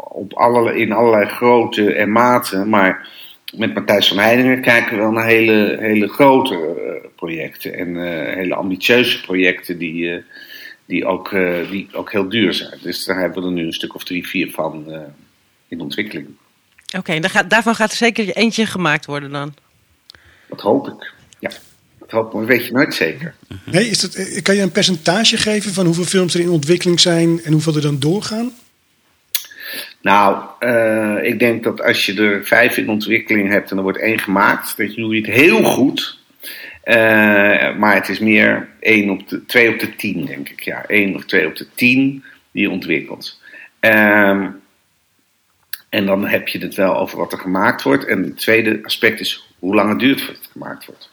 op 0.09 0.33
alle, 0.33 0.77
in 0.77 0.91
allerlei 0.91 1.25
grootte 1.25 1.93
en 1.93 2.11
maten. 2.11 2.69
Maar 2.69 3.09
met 3.57 3.73
Matthijs 3.73 4.07
van 4.07 4.17
Heiningen 4.17 4.61
kijken 4.61 4.95
we 4.95 5.01
wel 5.01 5.11
naar 5.11 5.27
hele, 5.27 5.77
hele 5.79 6.07
grote 6.07 6.53
uh, 6.53 7.09
projecten. 7.15 7.73
En 7.73 7.95
uh, 7.95 8.35
hele 8.35 8.55
ambitieuze 8.55 9.21
projecten 9.21 9.77
die, 9.77 10.23
die, 10.85 11.05
ook, 11.05 11.29
die 11.69 11.87
ook 11.93 12.11
heel 12.11 12.29
duur 12.29 12.53
zijn. 12.53 12.79
Dus 12.81 13.05
daar 13.05 13.19
hebben 13.19 13.41
we 13.41 13.47
er 13.47 13.53
nu 13.53 13.65
een 13.65 13.73
stuk 13.73 13.95
of 13.95 14.03
drie, 14.03 14.27
vier 14.27 14.51
van 14.51 14.93
in 15.67 15.81
ontwikkeling. 15.81 16.27
Oké, 16.97 17.13
okay, 17.13 17.47
daarvan 17.47 17.75
gaat 17.75 17.91
er 17.91 17.97
zeker 17.97 18.35
eentje 18.35 18.65
gemaakt 18.65 19.05
worden 19.05 19.31
dan? 19.31 19.53
Dat 20.49 20.61
hoop 20.61 20.87
ik, 20.87 21.13
ja. 21.39 21.49
Dat 21.99 22.11
hoop 22.11 22.27
ik, 22.27 22.33
maar 22.33 22.45
weet 22.45 22.65
je 22.65 22.71
nooit 22.71 22.93
zeker. 22.93 23.35
Nee, 23.63 23.89
is 23.89 23.99
dat, 23.99 24.41
kan 24.41 24.55
je 24.55 24.61
een 24.61 24.71
percentage 24.71 25.37
geven 25.37 25.73
van 25.73 25.85
hoeveel 25.85 26.03
films 26.03 26.33
er 26.33 26.39
in 26.39 26.49
ontwikkeling 26.49 26.99
zijn 26.99 27.43
en 27.43 27.51
hoeveel 27.51 27.75
er 27.75 27.81
dan 27.81 27.99
doorgaan? 27.99 28.51
Nou, 30.01 30.45
uh, 30.59 31.23
ik 31.23 31.39
denk 31.39 31.63
dat 31.63 31.81
als 31.81 32.05
je 32.05 32.21
er 32.21 32.45
vijf 32.45 32.77
in 32.77 32.89
ontwikkeling 32.89 33.49
hebt 33.49 33.71
en 33.71 33.77
er 33.77 33.83
wordt 33.83 33.99
één 33.99 34.19
gemaakt, 34.19 34.77
dat 34.77 34.95
je 34.95 35.01
doe 35.01 35.15
je 35.15 35.21
het 35.21 35.35
heel 35.35 35.63
goed. 35.63 36.19
Uh, 36.85 36.95
maar 37.77 37.93
het 37.93 38.09
is 38.09 38.19
meer 38.19 38.69
één 38.79 39.09
op 39.09 39.29
de, 39.29 39.45
twee 39.45 39.69
op 39.69 39.79
de 39.79 39.95
tien, 39.95 40.25
denk 40.25 40.49
ik. 40.49 40.61
Ja, 40.61 40.85
één 40.87 41.15
of 41.15 41.25
twee 41.25 41.47
op 41.47 41.55
de 41.55 41.67
tien 41.75 42.23
die 42.51 42.61
je 42.61 42.69
ontwikkelt. 42.69 43.39
Uh, 43.81 44.47
en 45.95 46.05
dan 46.05 46.27
heb 46.27 46.47
je 46.47 46.59
het 46.59 46.75
wel 46.75 46.97
over 46.97 47.17
wat 47.17 47.31
er 47.31 47.39
gemaakt 47.39 47.81
wordt. 47.81 48.05
En 48.05 48.23
het 48.23 48.37
tweede 48.37 48.79
aspect 48.83 49.19
is 49.19 49.47
hoe 49.59 49.75
lang 49.75 49.89
het 49.89 49.99
duurt 49.99 50.21
voordat 50.21 50.41
het 50.41 50.51
gemaakt 50.51 50.85
wordt. 50.85 51.09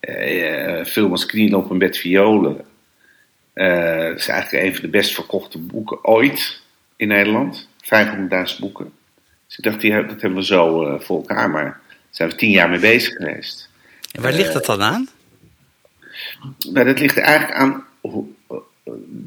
Uh, 0.00 0.84
film 0.84 1.10
als 1.10 1.26
Knieloop 1.26 1.70
en 1.70 1.78
Bed 1.78 1.96
Violen. 1.96 2.64
Uh, 3.54 3.96
dat 3.96 4.18
is 4.18 4.28
eigenlijk 4.28 4.64
een 4.64 4.72
van 4.72 4.82
de 4.82 4.88
best 4.90 5.14
verkochte 5.14 5.58
boeken 5.58 6.04
ooit 6.04 6.60
in 6.96 7.08
Nederland. 7.08 7.68
500.000 7.84 8.58
boeken. 8.58 8.92
Dus 9.46 9.58
ik 9.58 9.64
dacht, 9.64 9.80
die, 9.80 9.92
dat 9.92 10.20
hebben 10.20 10.38
we 10.38 10.44
zo 10.44 10.86
uh, 10.86 11.00
voor 11.00 11.16
elkaar. 11.16 11.50
Maar 11.50 11.64
daar 11.64 11.80
zijn 12.10 12.28
we 12.28 12.34
tien 12.34 12.50
jaar 12.50 12.68
mee 12.68 12.80
bezig 12.80 13.14
geweest. 13.14 13.68
En 14.12 14.22
waar 14.22 14.32
ligt 14.32 14.52
dat 14.52 14.66
dan 14.66 14.82
aan? 14.82 15.08
Nou, 16.72 16.86
dat 16.86 16.98
ligt 16.98 17.18
eigenlijk 17.18 17.58
aan 17.58 17.84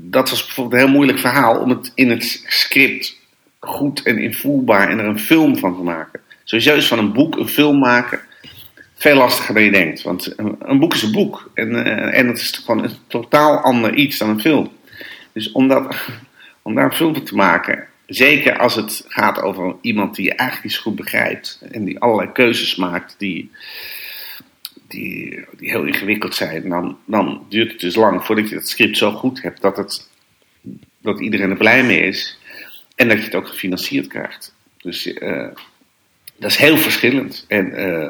dat 0.09 0.29
was 0.29 0.45
bijvoorbeeld 0.45 0.81
een 0.81 0.87
heel 0.87 0.95
moeilijk 0.95 1.19
verhaal 1.19 1.59
om 1.59 1.69
het 1.69 1.91
in 1.95 2.09
het 2.09 2.43
script 2.47 3.21
goed 3.65 4.01
en 4.01 4.17
invoerbaar 4.17 4.89
en 4.89 4.99
er 4.99 5.05
een 5.05 5.19
film 5.19 5.57
van 5.57 5.75
te 5.75 5.81
maken. 5.81 6.19
Sowieso 6.43 6.75
is 6.75 6.87
van 6.87 6.99
een 6.99 7.13
boek 7.13 7.35
een 7.37 7.47
film 7.47 7.79
maken 7.79 8.19
veel 9.03 9.15
lastiger 9.15 9.53
dan 9.53 9.63
je 9.63 9.71
denkt. 9.71 10.01
Want 10.01 10.33
een, 10.39 10.55
een 10.59 10.79
boek 10.79 10.93
is 10.93 11.01
een 11.01 11.11
boek. 11.11 11.51
En, 11.53 11.85
eh, 11.85 12.19
en 12.19 12.27
het 12.27 12.37
is 12.37 12.51
gewoon 12.65 12.83
een 12.83 12.95
totaal 13.07 13.57
ander 13.57 13.93
iets 13.93 14.17
dan 14.17 14.29
een 14.29 14.39
film. 14.39 14.71
Dus 15.31 15.51
om, 15.51 15.67
dat, 15.67 15.95
om 16.61 16.75
daar 16.75 16.85
een 16.85 16.93
film 16.93 17.13
van 17.13 17.23
te 17.23 17.35
maken, 17.35 17.87
zeker 18.05 18.57
als 18.57 18.75
het 18.75 19.05
gaat 19.07 19.41
over 19.41 19.75
iemand 19.81 20.15
die 20.15 20.25
je 20.25 20.35
eigenlijk 20.35 20.69
niet 20.69 20.83
goed 20.83 20.95
begrijpt 20.95 21.61
en 21.71 21.83
die 21.83 21.99
allerlei 21.99 22.31
keuzes 22.31 22.75
maakt 22.75 23.15
die, 23.17 23.51
die, 24.87 25.45
die 25.57 25.69
heel 25.69 25.83
ingewikkeld 25.83 26.35
zijn, 26.35 26.69
dan, 26.69 26.97
dan 27.05 27.45
duurt 27.49 27.71
het 27.71 27.79
dus 27.79 27.95
lang 27.95 28.25
voordat 28.25 28.49
je 28.49 28.55
dat 28.55 28.67
script 28.67 28.97
zo 28.97 29.11
goed 29.11 29.41
hebt 29.41 29.61
dat, 29.61 29.77
het, 29.77 30.09
dat 31.01 31.19
iedereen 31.19 31.49
er 31.49 31.57
blij 31.57 31.83
mee 31.83 32.07
is 32.07 32.37
en 33.03 33.09
dat 33.09 33.17
je 33.17 33.23
het 33.23 33.35
ook 33.35 33.47
gefinancierd 33.47 34.07
krijgt. 34.07 34.55
Dus 34.81 35.13
eh, 35.13 35.47
dat 36.37 36.51
is 36.51 36.57
heel 36.57 36.77
verschillend. 36.77 37.45
En, 37.47 37.73
eh, 37.75 38.09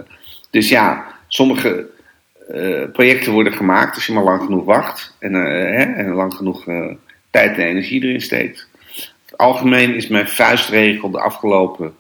dus 0.49 0.69
ja, 0.69 1.15
sommige 1.27 1.89
eh, 2.49 2.83
projecten 2.91 3.31
worden 3.31 3.53
gemaakt 3.53 3.95
als 3.95 4.05
je 4.05 4.13
maar 4.13 4.23
lang 4.23 4.41
genoeg 4.41 4.65
wacht 4.65 5.15
en, 5.19 5.33
hè, 5.33 5.83
en 5.83 6.09
lang 6.09 6.33
genoeg 6.33 6.63
tijd 7.29 7.57
en 7.57 7.65
energie 7.65 8.03
erin 8.03 8.21
steekt. 8.21 8.67
Algemeen 9.35 9.95
is 9.95 10.07
mijn 10.07 10.27
vuistregel 10.27 11.11
de 11.11 11.19
afgelopen 11.19 11.95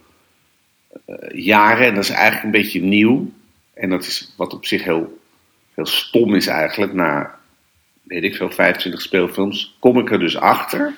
jaren, 1.31 1.87
en 1.87 1.93
dat 1.93 2.03
is 2.03 2.09
eigenlijk 2.09 2.43
een 2.43 2.61
beetje 2.61 2.81
nieuw, 2.81 3.31
en 3.73 3.89
dat 3.89 4.03
is 4.03 4.33
wat 4.37 4.53
op 4.53 4.65
zich 4.65 4.83
heel, 4.83 5.19
heel 5.73 5.85
stom 5.85 6.35
is 6.35 6.47
eigenlijk, 6.47 6.93
na 6.93 7.39
weet 8.03 8.23
ik 8.23 8.35
veel, 8.35 8.51
25 8.51 9.01
speelfilms, 9.01 9.75
kom 9.79 9.99
ik 9.99 10.11
er 10.11 10.19
dus 10.19 10.37
achter 10.37 10.93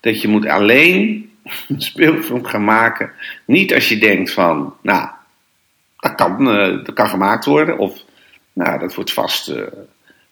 dat 0.00 0.20
je 0.20 0.28
moet 0.28 0.46
alleen 0.46 1.30
een 1.68 1.80
speelfilm 1.90 2.44
gaan 2.44 2.64
maken. 2.64 3.12
Niet 3.46 3.74
als 3.74 3.88
je 3.88 3.98
denkt 3.98 4.32
van, 4.32 4.74
nou, 4.82 5.08
dat 5.96 6.14
kan, 6.14 6.50
eh, 6.50 6.84
dat 6.84 6.94
kan 6.94 7.08
gemaakt 7.08 7.44
worden. 7.44 7.78
Of, 7.78 8.04
nou, 8.52 8.78
dat 8.78 8.94
wordt 8.94 9.12
vast 9.12 9.48
eh, 9.48 9.66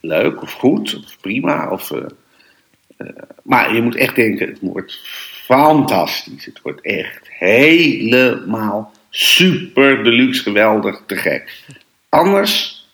leuk 0.01 0.43
of 0.43 0.53
goed 0.53 0.97
of 1.05 1.21
prima. 1.21 1.71
Of, 1.71 1.91
eh, 1.91 3.07
maar 3.43 3.75
je 3.75 3.83
moet 3.83 3.97
echt 3.97 4.15
denken, 4.15 4.49
het 4.49 4.59
wordt 4.61 5.01
fantastisch. 5.45 6.45
Het 6.45 6.61
wordt 6.63 6.81
echt 6.81 7.29
helemaal 7.31 8.93
super 9.11 10.05
deluxe 10.05 10.43
geweldig 10.43 11.03
te 11.07 11.17
gek. 11.17 11.65
Anders, 12.09 12.87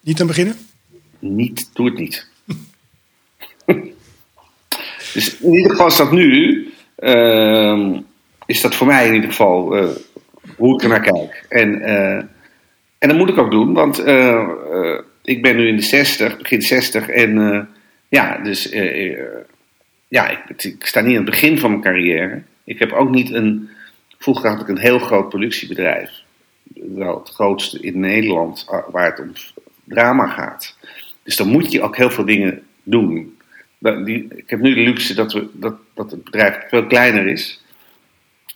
Niet 0.00 0.20
aan 0.20 0.26
beginnen? 0.26 0.56
niet, 1.18 1.70
doe 1.74 1.86
het 1.86 1.98
niet. 1.98 2.28
Dus 5.16 5.40
in 5.40 5.52
ieder 5.52 5.70
geval 5.70 5.86
is 5.86 5.96
dat 5.96 6.12
nu, 6.12 6.68
ehm, 6.96 8.00
is 8.46 8.60
dat 8.60 8.74
voor 8.74 8.86
mij 8.86 9.06
in 9.06 9.14
ieder 9.14 9.30
geval 9.30 9.76
eh, 9.76 9.88
hoe 10.56 10.74
ik 10.74 10.82
er 10.82 10.88
naar 10.88 11.00
kijk. 11.00 11.46
En, 11.48 11.80
eh, 11.80 12.16
en 12.98 13.08
dat 13.08 13.16
moet 13.16 13.28
ik 13.28 13.38
ook 13.38 13.50
doen, 13.50 13.72
want 13.72 13.98
eh, 13.98 14.48
ik 15.22 15.42
ben 15.42 15.56
nu 15.56 15.68
in 15.68 15.76
de 15.76 15.82
60, 15.82 16.36
begin 16.36 16.62
60 16.62 17.08
en 17.08 17.68
ja, 18.08 18.38
dus 18.38 18.68
ja, 20.08 20.28
ik, 20.28 20.64
ik 20.64 20.86
sta 20.86 21.00
niet 21.00 21.16
aan 21.16 21.24
het 21.24 21.30
begin 21.30 21.58
van 21.58 21.70
mijn 21.70 21.82
carrière. 21.82 22.42
Ik 22.64 22.78
heb 22.78 22.92
ook 22.92 23.10
niet 23.10 23.32
een, 23.32 23.68
vroeger 24.18 24.50
had 24.50 24.60
ik 24.60 24.68
een 24.68 24.78
heel 24.78 24.98
groot 24.98 25.28
productiebedrijf. 25.28 26.10
Wel 26.74 27.18
het 27.18 27.28
grootste 27.28 27.80
in 27.80 28.00
Nederland 28.00 28.66
waar 28.90 29.10
het 29.10 29.20
om 29.20 29.32
drama 29.84 30.26
gaat. 30.26 30.76
Dus 31.22 31.36
dan 31.36 31.48
moet 31.48 31.72
je 31.72 31.82
ook 31.82 31.96
heel 31.96 32.10
veel 32.10 32.24
dingen 32.24 32.62
doen. 32.82 33.35
Dat- 33.78 34.06
die- 34.06 34.26
Ik 34.36 34.50
heb 34.50 34.60
nu 34.60 34.74
de 34.74 34.80
luxe 34.80 35.14
dat, 35.14 35.32
we, 35.32 35.46
dat, 35.52 35.74
dat 35.94 36.10
het 36.10 36.24
bedrijf 36.24 36.56
veel 36.68 36.86
kleiner 36.86 37.26
is. 37.26 37.60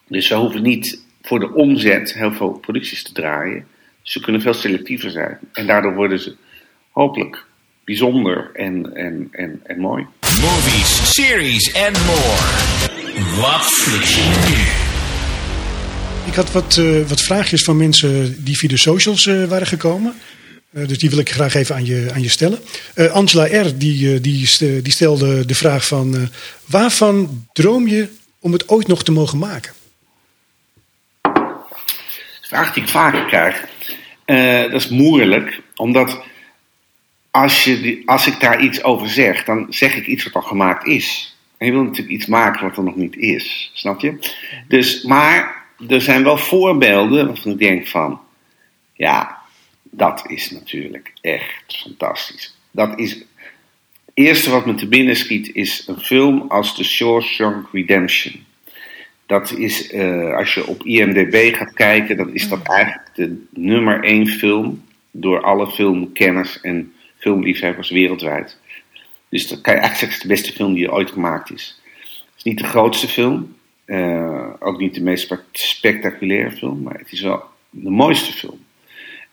Dus 0.07 0.29
we 0.29 0.35
hoeven 0.35 0.63
niet 0.63 1.01
voor 1.23 1.41
de 1.41 1.53
omzet 1.55 2.15
heel 2.15 2.33
veel 2.33 2.51
producties 2.51 3.03
te 3.03 3.13
draaien. 3.13 3.67
Ze 4.03 4.21
kunnen 4.21 4.41
veel 4.41 4.55
selectiever 4.55 5.11
zijn. 5.11 5.39
En 5.53 5.67
daardoor 5.67 5.95
worden 5.95 6.21
ze 6.21 6.37
hopelijk 6.91 7.45
bijzonder 7.85 8.51
en, 8.55 8.97
en, 8.97 9.29
en, 9.33 9.61
en 9.65 9.79
mooi. 9.81 10.07
Movies, 10.41 11.15
series 11.15 11.75
and 11.75 11.99
more. 12.07 12.39
Wat 13.41 13.87
nu? 14.49 14.55
Ik 16.31 16.35
had 16.35 16.53
wat, 16.53 16.77
eh, 16.77 17.09
wat 17.09 17.21
vraagjes 17.23 17.63
van 17.65 17.77
mensen 17.77 18.45
die 18.45 18.59
via 18.59 18.69
de 18.69 18.77
socials 18.77 19.27
eh, 19.27 19.45
waren 19.45 19.67
gekomen. 19.67 20.15
Eh, 20.73 20.89
dus 20.89 20.99
die 20.99 21.11
wil 21.11 21.19
ik 21.19 21.31
graag 21.31 21.55
even 21.55 21.75
aan 21.75 21.85
je, 21.85 22.11
aan 22.15 22.23
je 22.23 22.29
stellen. 22.29 22.59
Eh, 22.95 23.13
Angela 23.13 23.45
R. 23.45 23.79
Die, 23.79 24.15
eh, 24.15 24.23
die, 24.23 24.49
die 24.83 24.93
stelde 24.93 25.47
de 25.47 25.55
vraag 25.55 25.87
van... 25.87 26.29
waarvan 26.65 27.47
droom 27.53 27.89
je 27.89 28.09
om 28.41 28.53
het 28.53 28.69
ooit 28.69 28.87
nog 28.87 29.03
te 29.03 29.13
mogen 29.13 29.39
maken? 29.39 29.73
vraag 32.43 32.73
die 32.73 32.83
ik 32.83 32.89
vaker 32.89 33.25
krijg. 33.25 33.69
Dat 34.71 34.81
is 34.81 34.89
moeilijk, 34.89 35.61
omdat 35.77 36.23
als, 37.31 37.65
je 37.65 38.03
als 38.05 38.27
ik 38.27 38.41
daar 38.41 38.61
iets 38.61 38.83
over 38.83 39.09
zeg, 39.09 39.45
dan 39.45 39.67
zeg 39.69 39.97
ik 39.97 40.07
iets 40.07 40.25
wat 40.25 40.35
al 40.35 40.43
gemaakt 40.43 40.87
is. 40.87 41.37
En 41.57 41.67
je 41.67 41.73
wil 41.73 41.83
natuurlijk 41.83 42.17
iets 42.17 42.27
maken 42.27 42.67
wat 42.67 42.77
er 42.77 42.83
nog 42.83 42.97
niet 42.97 43.17
is, 43.17 43.71
snap 43.75 44.01
je? 44.01 44.19
Dus, 44.69 45.03
maar 45.03 45.65
er 45.89 46.01
zijn 46.01 46.25
wel 46.25 46.37
voorbeelden 46.37 47.27
waarvan 47.27 47.53
ik 47.53 47.59
denk 47.59 47.89
van, 47.89 48.21
ja, 48.95 49.40
dat 49.91 50.25
is 50.31 50.51
natuurlijk 50.51 51.13
echt 51.21 51.77
fantastisch. 51.77 52.57
Dat 52.71 52.99
is, 52.99 53.15
het 53.15 53.27
eerste 54.15 54.51
wat 54.51 54.67
me 54.67 54.75
te 54.75 54.89
binnen 54.89 55.17
schiet 55.17 55.55
is 55.55 55.85
een 55.87 56.01
film 56.01 56.45
als 56.49 56.75
The 56.75 56.85
Shawshank 56.85 57.69
Redemption. 57.73 58.45
Dat 59.27 59.53
is, 59.53 59.91
eh, 59.91 60.37
als 60.37 60.55
je 60.55 60.67
op 60.67 60.83
IMDb 60.83 61.55
gaat 61.55 61.73
kijken, 61.73 62.17
dan 62.17 62.35
is 62.35 62.49
dat 62.49 62.63
eigenlijk 62.63 63.11
de 63.15 63.47
nummer 63.53 64.05
één 64.05 64.27
film 64.27 64.85
door 65.11 65.43
alle 65.43 65.67
filmkenners 65.71 66.61
en 66.61 66.93
filmliefhebbers 67.19 67.91
wereldwijd. 67.91 68.59
Dus 69.29 69.49
dat 69.49 69.61
kan 69.61 69.75
je 69.75 69.81
eigenlijk 69.81 70.13
zeggen, 70.13 70.17
is 70.17 70.23
de 70.23 70.43
beste 70.43 70.63
film 70.63 70.75
die 70.75 70.85
er 70.87 70.93
ooit 70.93 71.11
gemaakt 71.11 71.53
is. 71.53 71.81
Het 72.05 72.37
is 72.37 72.43
niet 72.43 72.59
de 72.59 72.65
grootste 72.65 73.09
film, 73.09 73.57
eh, 73.85 74.47
ook 74.59 74.79
niet 74.79 74.95
de 74.95 75.03
meest 75.03 75.25
spe- 75.25 75.45
spectaculaire 75.53 76.51
film, 76.51 76.83
maar 76.83 76.99
het 76.99 77.13
is 77.13 77.21
wel 77.21 77.43
de 77.71 77.91
mooiste 77.91 78.33
film. 78.33 78.59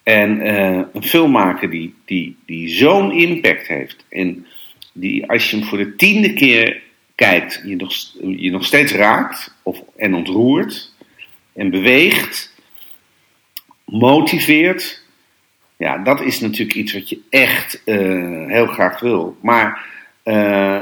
En 0.08 0.42
eh, 0.42 0.82
een 0.94 1.04
film 1.04 1.32
maken 1.32 1.70
die, 1.70 1.94
die, 2.06 2.38
die 2.46 2.70
zo'n 2.70 3.12
impact 3.12 3.68
heeft 3.68 4.06
en 4.10 4.46
die 4.94 5.30
als 5.30 5.50
je 5.50 5.58
hem 5.58 5.66
voor 5.66 5.78
de 5.78 5.96
tiende 5.96 6.34
keer 6.34 6.82
kijkt, 7.16 7.62
je 7.66 7.76
nog, 7.76 7.94
je 8.38 8.52
nog 8.52 8.66
steeds 8.66 8.92
raakt 8.92 9.56
of, 9.64 9.84
en 9.96 10.14
ontroert 10.14 10.94
en 11.54 11.70
beweegt, 11.70 12.54
motiveert. 13.86 15.04
Ja, 15.78 15.98
dat 15.98 16.22
is 16.22 16.40
natuurlijk 16.40 16.78
iets 16.78 16.94
wat 16.94 17.10
je 17.10 17.20
echt 17.30 17.84
eh, 17.84 18.48
heel 18.48 18.68
graag 18.68 19.00
wil. 19.00 19.38
Maar 19.42 19.86
eh, 20.24 20.82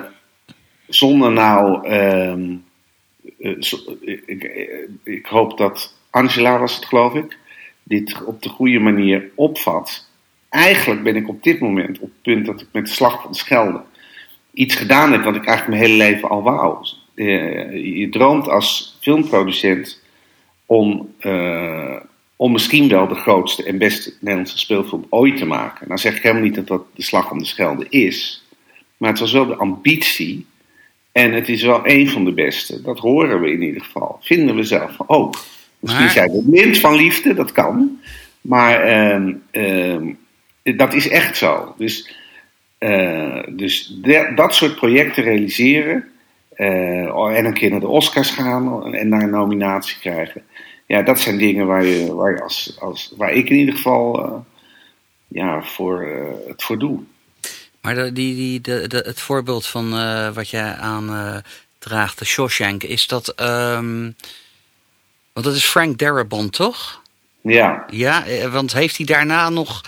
zonder 0.87 1.31
nou. 1.31 1.87
ehm, 1.87 2.55
eh, 3.39 4.17
ik, 4.25 4.43
ik 5.03 5.25
hoop 5.25 5.57
dat 5.57 5.95
Angela 6.09 6.59
was 6.59 6.75
het, 6.75 6.85
geloof 6.85 7.13
ik, 7.13 7.37
dit 7.87 8.23
op 8.23 8.41
de 8.41 8.49
goede 8.49 8.79
manier 8.79 9.29
opvat. 9.35 10.09
Eigenlijk 10.49 11.03
ben 11.03 11.15
ik 11.15 11.29
op 11.29 11.43
dit 11.43 11.59
moment 11.59 11.99
op 11.99 12.09
het 12.09 12.21
punt 12.21 12.45
dat 12.45 12.61
ik 12.61 12.67
met 12.71 12.85
de 12.85 12.93
slag 12.93 13.21
van 13.21 13.31
de 13.31 13.37
Schelde 13.37 13.81
iets 14.53 14.75
gedaan 14.75 15.11
heb 15.11 15.23
wat 15.23 15.35
ik 15.35 15.45
eigenlijk 15.45 15.79
mijn 15.79 15.91
hele 15.91 16.03
leven 16.03 16.29
al 16.29 16.41
wou. 16.41 16.85
Eh, 17.15 17.97
je 17.97 18.09
droomt 18.09 18.49
als 18.49 18.97
filmproducent 19.01 20.01
om, 20.65 21.13
eh, 21.19 21.95
om 22.35 22.51
misschien 22.51 22.87
wel 22.87 23.07
de 23.07 23.15
grootste 23.15 23.63
en 23.63 23.77
beste 23.77 24.13
Nederlandse 24.19 24.57
speelfilm 24.57 25.05
ooit 25.09 25.37
te 25.37 25.45
maken. 25.45 25.87
Nou 25.87 25.99
zeg 25.99 26.15
ik 26.15 26.21
helemaal 26.21 26.43
niet 26.43 26.55
dat 26.55 26.67
dat 26.67 26.85
de 26.95 27.03
slag 27.03 27.31
om 27.31 27.37
de 27.37 27.45
Schelde 27.45 27.85
is. 27.89 28.45
Maar 28.97 29.09
het 29.09 29.19
was 29.19 29.31
wel 29.31 29.45
de 29.45 29.55
ambitie. 29.55 30.45
En 31.11 31.33
het 31.33 31.49
is 31.49 31.63
wel 31.63 31.79
een 31.83 32.09
van 32.09 32.25
de 32.25 32.33
beste. 32.33 32.81
Dat 32.81 32.99
horen 32.99 33.41
we 33.41 33.51
in 33.51 33.61
ieder 33.61 33.81
geval. 33.81 34.17
Vinden 34.21 34.55
we 34.55 34.63
zelf 34.63 34.97
ook. 35.07 35.35
Misschien 35.85 36.09
zijn 36.09 36.31
we 36.31 36.43
blind 36.49 36.79
van 36.79 36.95
liefde, 36.95 37.33
dat 37.33 37.51
kan. 37.51 37.99
Maar 38.41 38.81
ehm, 38.81 39.33
ehm, 39.51 40.13
dat 40.77 40.93
is 40.93 41.07
echt 41.07 41.37
zo. 41.37 41.75
Dus, 41.77 42.15
eh, 42.77 43.43
dus 43.49 43.95
de- 44.01 44.31
dat 44.35 44.55
soort 44.55 44.75
projecten 44.75 45.23
realiseren. 45.23 46.09
eh, 46.55 47.37
en 47.37 47.45
een 47.45 47.53
keer 47.53 47.69
naar 47.69 47.79
de 47.79 47.87
Oscars 47.87 48.29
gaan 48.29 48.93
en 48.93 49.09
daar 49.09 49.21
een 49.21 49.29
nominatie 49.29 49.97
krijgen. 49.99 50.43
Ja, 50.85 51.01
dat 51.01 51.19
zijn 51.19 51.37
dingen 51.37 51.67
waar, 51.67 51.85
je, 51.85 52.13
waar, 52.15 52.35
je 52.35 52.41
als, 52.41 52.77
als, 52.79 53.13
waar 53.17 53.31
ik 53.33 53.49
in 53.49 53.55
ieder 53.55 53.75
geval 53.75 54.23
eh, 54.25 54.33
ja, 55.27 55.61
voor, 55.63 56.07
het 56.47 56.63
voor 56.63 56.77
doe. 56.79 56.99
Maar 57.81 57.95
de, 57.95 58.11
die, 58.13 58.35
die, 58.35 58.61
de, 58.61 58.87
de, 58.87 58.97
het 59.05 59.21
voorbeeld 59.21 59.65
van 59.67 59.89
wat 60.33 60.49
jij 60.49 60.73
aan 60.73 61.09
eh, 61.09 61.37
draagt, 61.79 62.19
de 62.19 62.25
Shawshank, 62.25 62.83
is 62.83 63.07
dat... 63.07 63.27
ehm, 63.35 64.11
want 65.35 65.45
dat 65.45 65.55
is 65.55 65.65
Frank 65.65 65.97
Darabont, 65.97 66.53
toch? 66.53 67.01
Ja, 67.41 67.85
Ja, 67.89 68.25
eh, 68.25 68.51
want 68.51 68.73
heeft 68.73 68.97
hij 68.97 69.05
daarna 69.05 69.49
nog 69.49 69.81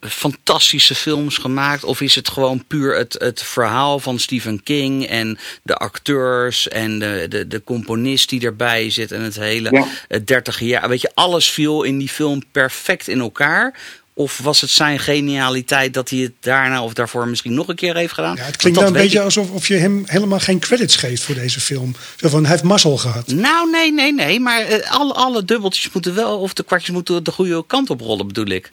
fantastische 0.00 0.94
films 0.94 1.36
gemaakt? 1.38 1.84
Of 1.84 2.00
is 2.00 2.14
het 2.14 2.28
gewoon 2.28 2.64
puur 2.66 2.96
het, 2.96 3.16
het 3.18 3.42
verhaal 3.42 3.98
van 3.98 4.18
Stephen 4.18 4.62
King 4.62 5.06
en 5.06 5.38
de 5.62 5.76
acteurs 5.76 6.68
en 6.68 6.98
de, 6.98 7.26
de, 7.28 7.46
de 7.46 7.64
componist 7.64 8.28
die 8.28 8.40
erbij 8.46 8.90
zit 8.90 9.12
en 9.12 9.20
het 9.22 9.36
hele 9.36 9.68
Ja. 9.70 9.86
het 10.08 10.26
30 10.26 10.60
jaar? 10.60 10.88
Weet 10.88 11.00
je, 11.00 11.10
alles 11.14 11.50
viel 11.50 11.82
in 11.82 11.98
die 11.98 12.08
film 12.08 12.42
perfect 12.52 13.08
in 13.08 13.20
elkaar. 13.20 13.78
Of 14.14 14.38
was 14.38 14.60
het 14.60 14.70
zijn 14.70 14.98
genialiteit 14.98 15.94
dat 15.94 16.10
hij 16.10 16.18
het 16.18 16.32
daarna 16.40 16.82
of 16.82 16.92
daarvoor 16.92 17.28
misschien 17.28 17.54
nog 17.54 17.68
een 17.68 17.74
keer 17.74 17.96
heeft 17.96 18.12
gedaan? 18.12 18.36
Ja, 18.36 18.44
het 18.44 18.56
klinkt 18.56 18.78
dan 18.78 18.88
een 18.88 18.94
beetje 18.94 19.20
alsof 19.20 19.50
of 19.50 19.68
je 19.68 19.74
hem 19.74 20.02
helemaal 20.06 20.38
geen 20.38 20.58
credits 20.58 20.96
geeft 20.96 21.22
voor 21.22 21.34
deze 21.34 21.60
film. 21.60 21.94
Zo 22.16 22.28
van, 22.28 22.40
hij 22.42 22.50
heeft 22.50 22.62
mazzel 22.62 22.96
gehad. 22.96 23.26
Nou, 23.26 23.70
nee, 23.70 23.92
nee, 23.92 24.12
nee. 24.12 24.40
Maar 24.40 24.60
eh, 24.60 24.92
alle, 24.92 25.14
alle 25.14 25.44
dubbeltjes 25.44 25.92
moeten 25.92 26.14
wel, 26.14 26.38
of 26.38 26.52
de 26.52 26.64
kwartjes 26.64 26.90
moeten 26.90 27.24
de 27.24 27.32
goede 27.32 27.66
kant 27.66 27.90
op 27.90 28.00
rollen, 28.00 28.26
bedoel 28.26 28.46
ik. 28.46 28.72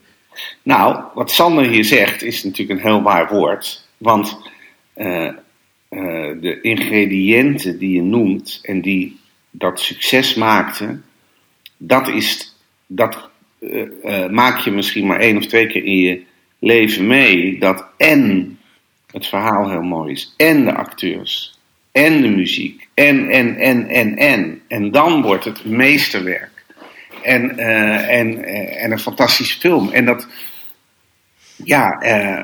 Nou, 0.63 1.03
wat 1.13 1.31
Sander 1.31 1.65
hier 1.65 1.85
zegt 1.85 2.23
is 2.23 2.43
natuurlijk 2.43 2.79
een 2.79 2.85
heel 2.85 3.01
waar 3.01 3.27
woord. 3.27 3.87
Want 3.97 4.37
eh, 4.93 5.25
eh, 5.25 5.33
de 6.41 6.59
ingrediënten 6.61 7.79
die 7.79 7.95
je 7.95 8.01
noemt 8.01 8.59
en 8.61 8.81
die 8.81 9.19
dat 9.51 9.79
succes 9.79 10.35
maakten, 10.35 11.03
dat, 11.77 12.07
is, 12.07 12.55
dat 12.87 13.28
maak 14.29 14.59
je 14.59 14.71
misschien 14.71 15.05
maar 15.05 15.19
één 15.19 15.37
of 15.37 15.45
twee 15.45 15.67
keer 15.67 15.83
in 15.83 15.99
je 15.99 16.21
leven 16.59 17.07
mee. 17.07 17.59
Dat 17.59 17.85
en 17.97 18.57
het 19.11 19.27
verhaal 19.27 19.69
heel 19.69 19.81
mooi 19.81 20.11
is, 20.11 20.33
en 20.37 20.65
de 20.65 20.73
acteurs, 20.73 21.59
en 21.91 22.21
de 22.21 22.29
muziek, 22.29 22.87
en, 22.93 23.29
en, 23.29 23.55
en, 23.55 23.87
en, 23.87 24.17
en. 24.17 24.61
En 24.67 24.91
dan 24.91 25.21
wordt 25.21 25.45
het 25.45 25.65
meesterwerk. 25.65 26.65
En, 27.21 27.57
eh, 27.57 28.19
en, 28.19 28.43
eh, 28.43 28.83
en 28.83 28.91
een 28.91 28.99
fantastische 28.99 29.59
film. 29.59 29.89
En 29.89 30.05
dat, 30.05 30.27
ja, 31.55 31.99
eh, 31.99 32.43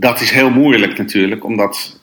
dat 0.00 0.20
is 0.20 0.30
heel 0.30 0.50
moeilijk 0.50 0.98
natuurlijk, 0.98 1.44
om 1.44 1.56
dat, 1.56 2.00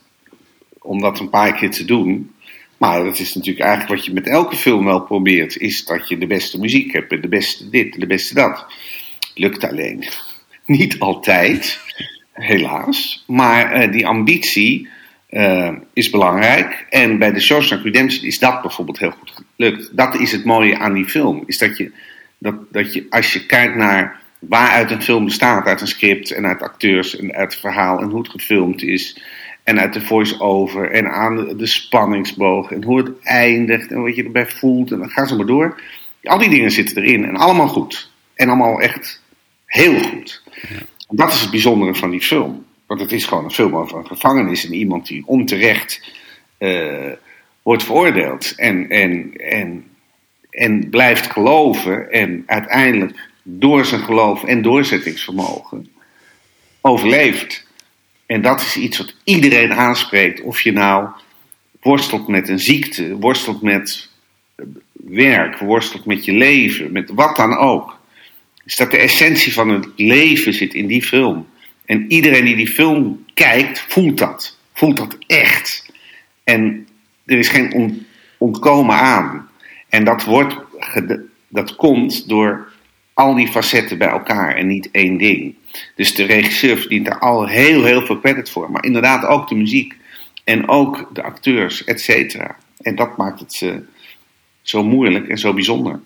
om 0.79 1.01
dat 1.01 1.19
een 1.19 1.29
paar 1.29 1.53
keer 1.53 1.71
te 1.71 1.85
doen. 1.85 2.35
Maar 2.77 3.03
dat 3.03 3.19
is 3.19 3.33
natuurlijk 3.33 3.65
eigenlijk 3.65 3.95
wat 3.95 4.05
je 4.05 4.13
met 4.13 4.27
elke 4.27 4.55
film 4.55 4.85
wel 4.85 5.01
probeert, 5.01 5.57
is 5.57 5.85
dat 5.85 6.07
je 6.07 6.17
de 6.17 6.27
beste 6.27 6.59
muziek 6.59 6.93
hebt, 6.93 7.11
en 7.11 7.21
de 7.21 7.27
beste 7.27 7.69
dit, 7.69 7.99
de 7.99 8.07
beste 8.07 8.33
dat. 8.33 8.65
Lukt 9.33 9.63
alleen 9.63 10.03
niet 10.65 10.99
altijd, 10.99 11.79
helaas. 12.31 13.23
Maar 13.27 13.71
eh, 13.71 13.91
die 13.91 14.07
ambitie 14.07 14.87
eh, 15.27 15.73
is 15.93 16.09
belangrijk. 16.09 16.85
En 16.89 17.17
bij 17.17 17.31
de 17.31 17.39
Shawshank 17.39 17.83
Redemption 17.83 18.25
is 18.25 18.39
dat 18.39 18.61
bijvoorbeeld 18.61 18.99
heel 18.99 19.11
goed 19.11 19.33
gelukt. 19.55 19.97
Dat 19.97 20.19
is 20.19 20.31
het 20.31 20.43
mooie 20.45 20.77
aan 20.77 20.93
die 20.93 21.05
film. 21.05 21.43
Is 21.45 21.57
dat 21.57 21.77
je, 21.77 21.91
dat, 22.37 22.55
dat 22.71 22.93
je 22.93 23.05
als 23.09 23.33
je 23.33 23.45
kijkt 23.45 23.75
naar 23.75 24.19
waaruit 24.39 24.91
een 24.91 25.01
film 25.01 25.25
bestaat, 25.25 25.65
uit 25.65 25.81
een 25.81 25.87
script 25.87 26.31
en 26.31 26.45
uit 26.45 26.61
acteurs 26.61 27.17
en 27.17 27.33
uit 27.33 27.51
het 27.51 27.61
verhaal 27.61 27.99
en 27.99 28.09
hoe 28.09 28.19
het 28.19 28.29
gefilmd 28.29 28.81
is. 28.81 29.21
En 29.67 29.79
uit 29.79 29.93
de 29.93 30.01
voice-over 30.01 30.91
en 30.91 31.11
aan 31.11 31.35
de, 31.35 31.55
de 31.55 31.65
spanningsboog 31.65 32.71
en 32.71 32.83
hoe 32.83 32.97
het 32.97 33.11
eindigt 33.21 33.91
en 33.91 34.01
wat 34.01 34.15
je 34.15 34.23
erbij 34.23 34.47
voelt. 34.47 34.91
En 34.91 34.99
dan 34.99 35.09
gaan 35.09 35.27
ze 35.27 35.35
maar 35.35 35.45
door. 35.45 35.81
Al 36.23 36.37
die 36.37 36.49
dingen 36.49 36.71
zitten 36.71 37.03
erin 37.03 37.25
en 37.25 37.35
allemaal 37.35 37.67
goed. 37.67 38.11
En 38.33 38.47
allemaal 38.47 38.81
echt 38.81 39.21
heel 39.65 39.99
goed. 39.99 40.43
En 41.09 41.15
dat 41.15 41.33
is 41.33 41.41
het 41.41 41.51
bijzondere 41.51 41.95
van 41.95 42.09
die 42.09 42.21
film. 42.21 42.65
Want 42.85 42.99
het 42.99 43.11
is 43.11 43.25
gewoon 43.25 43.43
een 43.43 43.51
film 43.51 43.75
over 43.75 43.97
een 43.97 44.07
gevangenis 44.07 44.65
en 44.65 44.73
iemand 44.73 45.07
die 45.07 45.23
onterecht 45.25 46.15
eh, 46.57 47.11
wordt 47.61 47.83
veroordeeld. 47.83 48.53
En, 48.55 48.89
en, 48.89 49.33
en, 49.35 49.85
en 50.49 50.89
blijft 50.89 51.31
geloven 51.31 52.11
en 52.11 52.43
uiteindelijk 52.45 53.29
door 53.43 53.85
zijn 53.85 54.01
geloof 54.01 54.43
en 54.43 54.61
doorzettingsvermogen 54.61 55.89
overleeft. 56.81 57.66
En 58.27 58.41
dat 58.41 58.61
is 58.61 58.77
iets 58.77 58.97
wat 58.97 59.15
iedereen 59.23 59.73
aanspreekt. 59.73 60.41
Of 60.41 60.61
je 60.61 60.71
nou 60.71 61.07
worstelt 61.81 62.27
met 62.27 62.49
een 62.49 62.59
ziekte, 62.59 63.15
worstelt 63.17 63.61
met 63.61 64.09
werk, 64.91 65.57
worstelt 65.59 66.05
met 66.05 66.25
je 66.25 66.33
leven, 66.33 66.91
met 66.91 67.11
wat 67.13 67.35
dan 67.35 67.57
ook. 67.57 67.99
Is 68.65 68.75
dat 68.75 68.91
de 68.91 68.97
essentie 68.97 69.53
van 69.53 69.69
het 69.69 69.87
leven 69.95 70.53
zit 70.53 70.73
in 70.73 70.87
die 70.87 71.03
film. 71.03 71.47
En 71.85 72.11
iedereen 72.11 72.45
die 72.45 72.55
die 72.55 72.67
film 72.67 73.25
kijkt, 73.33 73.85
voelt 73.87 74.17
dat. 74.17 74.57
Voelt 74.73 74.97
dat 74.97 75.17
echt. 75.27 75.91
En 76.43 76.87
er 77.25 77.37
is 77.37 77.47
geen 77.47 77.73
on- 77.73 78.05
ontkomen 78.37 78.95
aan. 78.95 79.49
En 79.89 80.03
dat, 80.03 80.23
wordt 80.23 80.55
dat 81.47 81.75
komt 81.75 82.29
door 82.29 82.66
al 83.17 83.35
die 83.35 83.47
facetten 83.47 83.97
bij 83.97 84.07
elkaar 84.07 84.55
en 84.55 84.67
niet 84.67 84.89
één 84.91 85.17
ding. 85.17 85.55
Dus 85.95 86.15
de 86.15 86.23
regisseur 86.23 86.77
verdient 86.77 87.05
daar 87.05 87.19
al 87.19 87.47
heel, 87.47 87.83
heel 87.83 88.05
veel 88.05 88.19
credit 88.19 88.49
voor. 88.49 88.71
Maar 88.71 88.83
inderdaad 88.83 89.25
ook 89.25 89.49
de 89.49 89.55
muziek. 89.55 89.95
En 90.43 90.69
ook 90.69 91.09
de 91.13 91.23
acteurs, 91.23 91.83
et 91.83 92.01
cetera. 92.01 92.55
En 92.81 92.95
dat 92.95 93.17
maakt 93.17 93.39
het 93.39 93.61
eh, 93.61 93.69
zo 94.61 94.83
moeilijk 94.83 95.27
en 95.27 95.37
zo 95.37 95.53
bijzonder. 95.53 95.99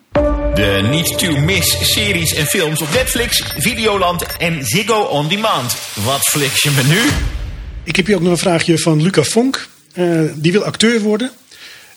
De 0.53 0.87
niet 0.91 1.17
to 1.17 1.39
miss 1.39 1.93
series 1.93 2.35
en 2.35 2.45
films 2.45 2.81
op 2.81 2.87
Netflix, 2.93 3.53
Videoland 3.57 4.37
en 4.37 4.65
Ziggo 4.65 5.01
On 5.01 5.27
Demand. 5.27 5.93
Wat 6.03 6.21
fliks 6.21 6.63
je 6.63 6.71
me 6.71 6.83
nu? 6.83 6.99
Ik 7.83 7.95
heb 7.95 8.05
hier 8.05 8.15
ook 8.15 8.21
nog 8.21 8.31
een 8.31 8.37
vraagje 8.37 8.77
van 8.77 9.01
Luca 9.01 9.23
Vonk. 9.23 9.67
Eh, 9.93 10.21
die 10.35 10.51
wil 10.51 10.63
acteur 10.63 11.01
worden. 11.01 11.31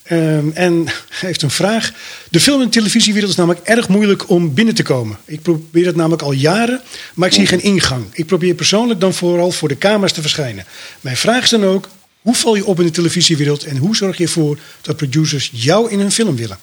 Ehm, 0.05 0.49
en 0.55 0.87
heeft 1.11 1.43
een 1.43 1.51
vraag. 1.51 1.93
De 2.31 2.41
film- 2.41 2.61
en 2.61 2.71
televisiewereld 2.71 3.31
is 3.31 3.37
namelijk 3.37 3.67
erg 3.67 3.89
moeilijk 3.89 4.31
om 4.31 4.55
binnen 4.55 4.75
te 4.75 4.83
komen. 4.83 5.17
Ik 5.25 5.43
probeer 5.43 5.87
het 5.87 5.97
namelijk 5.97 6.23
al 6.23 6.33
jaren, 6.33 6.81
maar 7.15 7.29
ik 7.29 7.35
zie 7.35 7.47
geen 7.47 7.63
ingang. 7.63 8.05
Ik 8.13 8.27
probeer 8.27 8.55
persoonlijk 8.55 9.01
dan 9.01 9.15
vooral 9.15 9.51
voor 9.51 9.69
de 9.69 9.79
camera's 9.79 10.13
te 10.13 10.21
verschijnen. 10.21 10.65
Mijn 11.01 11.17
vraag 11.17 11.43
is 11.43 11.51
dan 11.51 11.65
ook, 11.65 11.89
hoe 12.21 12.35
val 12.35 12.55
je 12.57 12.65
op 12.65 12.79
in 12.79 12.85
de 12.87 12.91
televisiewereld... 12.91 13.65
en 13.65 13.77
hoe 13.77 13.97
zorg 13.97 14.17
je 14.17 14.25
ervoor 14.25 14.59
dat 14.83 14.97
producers 14.97 15.51
jou 15.53 15.91
in 15.91 15.99
hun 15.99 16.11
film 16.13 16.37
willen? 16.37 16.59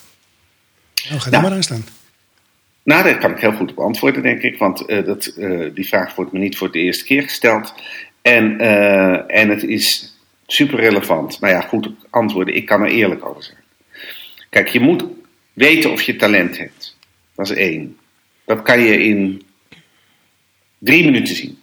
Nou, 1.09 1.19
ga 1.19 1.29
daar 1.29 1.41
Ja. 1.41 1.47
maar 1.47 1.57
aan 1.57 1.63
staan. 1.63 1.85
Nou, 2.83 3.03
daar 3.03 3.17
kan 3.17 3.31
ik 3.31 3.39
heel 3.39 3.51
goed 3.53 3.71
op 3.71 3.79
antwoorden, 3.79 4.21
denk 4.23 4.41
ik. 4.41 4.57
Want 4.57 4.85
eh, 4.85 5.05
dat, 5.05 5.25
eh, 5.25 5.59
die 5.73 5.87
vraag 5.87 6.15
wordt 6.15 6.31
me 6.31 6.39
niet 6.39 6.57
voor 6.57 6.71
de 6.71 6.79
eerste 6.79 7.03
keer 7.03 7.23
gesteld. 7.23 7.73
En, 8.21 8.59
eh, 8.59 9.39
en 9.41 9.49
het 9.49 9.63
is 9.63 10.15
super 10.51 10.79
relevant. 10.79 11.39
Nou 11.39 11.53
ja, 11.53 11.61
goed 11.61 11.89
antwoorden. 12.09 12.55
Ik 12.55 12.65
kan 12.65 12.81
er 12.81 12.89
eerlijk 12.89 13.25
over 13.25 13.43
zijn. 13.43 13.57
Kijk, 14.49 14.67
je 14.67 14.79
moet 14.79 15.03
weten 15.53 15.91
of 15.91 16.01
je 16.01 16.15
talent 16.15 16.57
hebt. 16.57 16.97
Dat 17.35 17.49
is 17.49 17.55
één. 17.57 17.97
Dat 18.45 18.61
kan 18.61 18.79
je 18.79 19.03
in 19.03 19.45
drie 20.77 21.05
minuten 21.05 21.35
zien. 21.35 21.61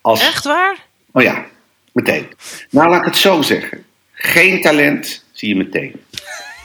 Als, 0.00 0.20
Echt 0.20 0.44
waar? 0.44 0.76
Oh 1.12 1.22
ja, 1.22 1.46
meteen. 1.92 2.28
Nou, 2.70 2.88
laat 2.88 3.00
ik 3.00 3.04
het 3.04 3.16
zo 3.16 3.42
zeggen. 3.42 3.84
Geen 4.12 4.60
talent 4.60 5.24
zie 5.32 5.48
je 5.48 5.56
meteen. 5.56 6.00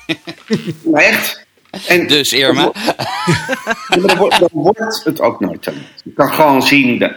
maar 0.91 1.03
echt. 1.03 1.45
En 1.87 2.07
Dus, 2.07 2.33
Irma. 2.33 2.71
Dan 4.01 4.17
wordt 4.51 5.03
het 5.03 5.21
ook 5.21 5.39
nooit 5.39 5.61
talent. 5.61 6.01
Je 6.03 6.13
kan 6.13 6.33
gewoon 6.33 6.63
zien, 6.63 6.99
dat, 6.99 7.15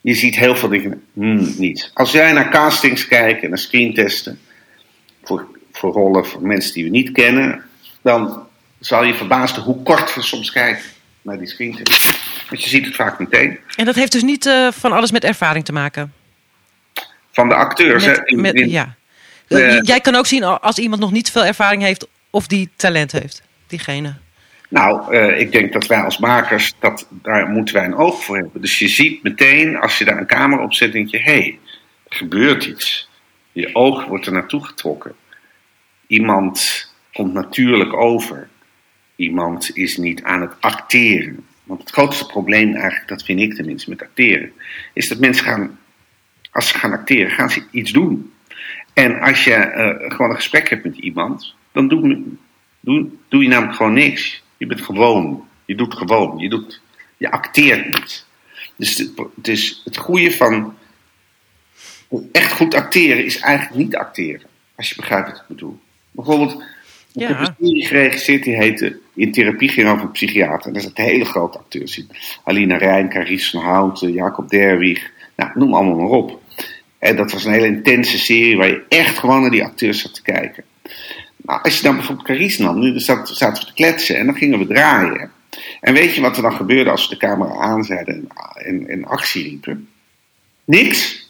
je 0.00 0.14
ziet 0.14 0.34
heel 0.36 0.56
veel 0.56 0.68
dingen 0.68 1.02
hmm, 1.12 1.54
niet. 1.58 1.90
Als 1.94 2.12
jij 2.12 2.32
naar 2.32 2.50
castings 2.50 3.06
kijkt 3.08 3.42
en 3.42 3.48
naar 3.48 3.58
screentesten, 3.58 4.40
voor, 5.24 5.46
voor 5.72 5.92
rollen 5.92 6.26
van 6.26 6.46
mensen 6.46 6.74
die 6.74 6.84
we 6.84 6.90
niet 6.90 7.12
kennen, 7.12 7.62
dan 8.02 8.46
zal 8.80 9.04
je 9.04 9.14
verbaasd 9.14 9.56
hoe 9.56 9.82
kort 9.82 10.14
we 10.14 10.22
soms 10.22 10.52
kijken 10.52 10.84
naar 11.22 11.38
die 11.38 11.46
screentesten. 11.48 12.14
Want 12.48 12.62
je 12.62 12.68
ziet 12.68 12.84
het 12.86 12.94
vaak 12.94 13.18
meteen. 13.18 13.58
En 13.76 13.84
dat 13.84 13.94
heeft 13.94 14.12
dus 14.12 14.22
niet 14.22 14.46
eh, 14.46 14.68
van 14.72 14.92
alles 14.92 15.10
met 15.12 15.24
ervaring 15.24 15.64
te 15.64 15.72
maken. 15.72 16.12
Van 17.32 17.48
de 17.48 17.54
acteurs. 17.54 18.04
hè, 18.04 18.10
Met, 18.10 18.20
in- 18.24 18.40
met, 18.40 18.54
in- 18.54 18.70
ja. 18.70 18.96
Jij 19.82 20.00
kan 20.00 20.14
ook 20.14 20.26
zien 20.26 20.44
als 20.44 20.78
iemand 20.78 21.00
nog 21.00 21.12
niet 21.12 21.30
veel 21.30 21.44
ervaring 21.44 21.82
heeft 21.82 22.06
of 22.30 22.46
die 22.46 22.70
talent 22.76 23.12
heeft. 23.12 23.42
Diegene. 23.66 24.14
Nou, 24.68 25.14
eh, 25.14 25.40
ik 25.40 25.52
denk 25.52 25.72
dat 25.72 25.86
wij 25.86 26.02
als 26.02 26.18
makers, 26.18 26.74
dat, 26.78 27.08
daar 27.10 27.48
moeten 27.48 27.74
wij 27.74 27.84
een 27.84 27.96
oog 27.96 28.24
voor 28.24 28.36
hebben. 28.36 28.60
Dus 28.60 28.78
je 28.78 28.88
ziet 28.88 29.22
meteen, 29.22 29.76
als 29.76 29.98
je 29.98 30.04
daar 30.04 30.18
een 30.18 30.26
camera 30.26 30.62
op 30.62 30.72
zet, 30.72 30.92
denk 30.92 31.08
je, 31.08 31.18
hé, 31.18 31.32
hey, 31.32 31.58
er 32.08 32.16
gebeurt 32.16 32.64
iets. 32.64 33.08
Je 33.52 33.74
oog 33.74 34.04
wordt 34.04 34.26
er 34.26 34.32
naartoe 34.32 34.64
getrokken. 34.64 35.14
Iemand 36.06 36.86
komt 37.12 37.32
natuurlijk 37.32 37.92
over. 37.92 38.48
Iemand 39.16 39.76
is 39.76 39.96
niet 39.96 40.22
aan 40.22 40.40
het 40.40 40.54
acteren. 40.60 41.46
Want 41.64 41.80
het 41.80 41.90
grootste 41.90 42.26
probleem 42.26 42.74
eigenlijk, 42.74 43.08
dat 43.08 43.22
vind 43.24 43.40
ik 43.40 43.54
tenminste 43.54 43.90
met 43.90 44.02
acteren, 44.02 44.52
is 44.92 45.08
dat 45.08 45.18
mensen 45.18 45.44
gaan, 45.44 45.78
als 46.50 46.68
ze 46.68 46.78
gaan 46.78 46.92
acteren, 46.92 47.30
gaan 47.30 47.50
ze 47.50 47.66
iets 47.70 47.92
doen. 47.92 48.32
En 48.92 49.20
als 49.20 49.44
je 49.44 49.54
eh, 49.54 50.10
gewoon 50.10 50.30
een 50.30 50.36
gesprek 50.36 50.68
hebt 50.68 50.84
met 50.84 50.96
iemand, 50.96 51.54
dan 51.72 51.88
doen, 51.88 52.38
doe, 52.80 53.08
doe 53.28 53.42
je 53.42 53.48
namelijk 53.48 53.76
gewoon 53.76 53.92
niks. 53.92 54.42
Je 54.58 54.66
bent 54.66 54.80
gewoon. 54.80 55.48
Je 55.64 55.74
doet 55.74 55.94
gewoon. 55.94 56.38
Je, 56.38 56.48
doet, 56.48 56.80
je 57.16 57.30
acteert 57.30 57.86
niet. 57.86 58.26
Dus 58.76 58.96
het, 58.96 59.10
het 59.36 59.48
is 59.48 59.80
het 59.84 59.96
goede 59.96 60.32
van 60.32 60.74
echt 62.32 62.52
goed 62.52 62.74
acteren 62.74 63.24
is 63.24 63.38
eigenlijk 63.38 63.76
niet 63.76 63.96
acteren. 63.96 64.46
Als 64.76 64.88
je 64.88 64.94
begrijpt 64.96 65.28
wat 65.30 65.36
ik 65.36 65.44
bedoel. 65.48 65.78
Bijvoorbeeld, 66.10 66.52
Ik 67.12 67.20
Ja. 67.20 67.28
heb 67.28 67.38
een 67.38 67.54
serie 67.66 67.86
geregisseerd 67.86 68.42
die 68.42 68.56
heette 68.56 68.98
In 69.14 69.32
therapie 69.32 69.68
ging 69.68 69.88
over 69.88 70.04
een 70.04 70.10
psychiater. 70.10 70.66
En 70.66 70.72
daar 70.72 70.82
zaten 70.82 71.04
hele 71.04 71.24
grote 71.24 71.58
acteurs 71.58 71.98
in. 71.98 72.08
Alina 72.44 72.76
Rijn, 72.76 73.08
Carice 73.08 73.50
van 73.50 73.60
Houten, 73.60 74.12
Jacob 74.12 74.50
Derwig. 74.50 75.10
Nou, 75.36 75.50
noem 75.54 75.74
allemaal 75.74 75.96
maar 75.96 76.18
op. 76.18 76.40
En 76.98 77.16
dat 77.16 77.32
was 77.32 77.44
een 77.44 77.52
hele 77.52 77.66
intense 77.66 78.18
serie 78.18 78.56
waar 78.56 78.68
je 78.68 78.84
echt 78.88 79.18
gewoon 79.18 79.40
naar 79.40 79.50
die 79.50 79.64
acteurs 79.64 80.00
zat 80.00 80.14
te 80.14 80.22
kijken. 80.22 80.64
Als 81.48 81.76
je 81.76 81.82
dan 81.82 81.94
bijvoorbeeld 81.96 82.26
Carice 82.26 82.62
nam, 82.62 82.78
nu 82.78 82.98
zaten, 83.00 83.36
zaten 83.36 83.60
we 83.62 83.68
te 83.68 83.74
kletsen 83.74 84.16
en 84.16 84.26
dan 84.26 84.34
gingen 84.36 84.58
we 84.58 84.66
draaien. 84.66 85.30
En 85.80 85.94
weet 85.94 86.14
je 86.14 86.20
wat 86.20 86.36
er 86.36 86.42
dan 86.42 86.52
gebeurde 86.52 86.90
als 86.90 87.08
we 87.08 87.14
de 87.14 87.26
camera 87.26 87.54
aanzetten 87.54 88.14
en, 88.14 88.28
en, 88.54 88.88
en 88.88 89.04
actie 89.04 89.42
riepen? 89.42 89.88
Niks. 90.64 91.26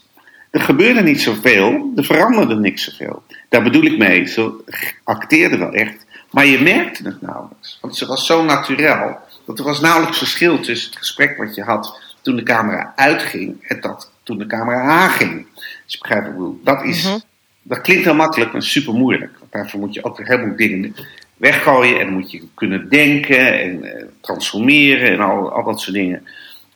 Er 0.51 0.61
gebeurde 0.61 1.03
niet 1.03 1.21
zoveel, 1.21 1.93
er 1.97 2.05
veranderde 2.05 2.55
niks 2.57 2.85
zoveel. 2.85 3.23
Daar 3.49 3.63
bedoel 3.63 3.83
ik 3.83 3.99
mee, 3.99 4.27
ze 4.27 4.65
acteerden 5.05 5.59
wel 5.59 5.73
echt, 5.73 6.07
maar 6.31 6.47
je 6.47 6.61
merkte 6.63 7.03
het 7.05 7.23
nauwelijks. 7.23 7.79
Want 7.81 7.97
ze 7.97 8.07
was 8.07 8.27
zo 8.27 8.45
natuurlijk 8.45 9.17
dat 9.47 9.59
er 9.59 9.65
was 9.65 9.81
nauwelijks 9.81 10.19
verschil 10.19 10.61
tussen 10.61 10.91
het 10.91 10.99
gesprek 10.99 11.37
wat 11.37 11.55
je 11.55 11.63
had 11.63 12.01
toen 12.23 12.37
de 12.37 12.43
camera 12.43 12.93
uitging 12.97 13.57
en 13.69 13.81
dat 13.81 14.11
toen 14.23 14.39
de 14.39 14.47
camera 14.47 14.81
aanging. 14.81 15.47
Dus 15.87 15.99
wat 15.99 16.11
ik 16.19 16.25
bedoel. 16.25 16.61
Dat, 16.65 16.85
is, 16.85 17.05
Mhm. 17.05 17.19
dat 17.63 17.81
klinkt 17.81 18.05
heel 18.05 18.15
makkelijk, 18.15 18.53
maar 18.53 18.63
super 18.63 18.95
moeilijk. 18.95 19.38
Daarvoor 19.59 19.81
moet 19.81 19.95
je 19.95 20.05
ook 20.05 20.19
een 20.19 20.27
heleboel 20.27 20.57
dingen 20.57 20.95
weggooien 21.37 22.01
en 22.01 22.05
dan 22.05 22.15
moet 22.15 22.31
je 22.31 22.43
kunnen 22.55 22.89
denken 22.89 23.61
en 23.61 23.85
eh, 23.85 24.05
transformeren 24.21 25.11
en 25.11 25.21
al, 25.21 25.53
al 25.53 25.65
dat 25.65 25.81
soort 25.81 25.97
dingen. 25.97 26.27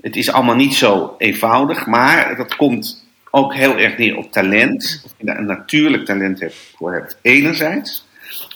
Het 0.01 0.17
is 0.17 0.33
allemaal 0.33 0.55
niet 0.55 0.75
zo 0.75 1.15
eenvoudig, 1.19 1.87
maar 1.87 2.37
dat 2.37 2.57
komt 2.57 3.07
ook 3.31 3.55
heel 3.55 3.79
erg 3.79 3.99
neer 3.99 4.17
op 4.17 4.33
talent. 4.33 5.03
Of 5.05 5.15
je 5.17 5.27
daar 5.27 5.39
een 5.39 5.47
natuurlijk 5.47 6.05
talent 6.05 6.41
hebt 6.41 6.73
voor 6.77 6.93
hebt, 6.93 7.19
enerzijds. 7.23 8.07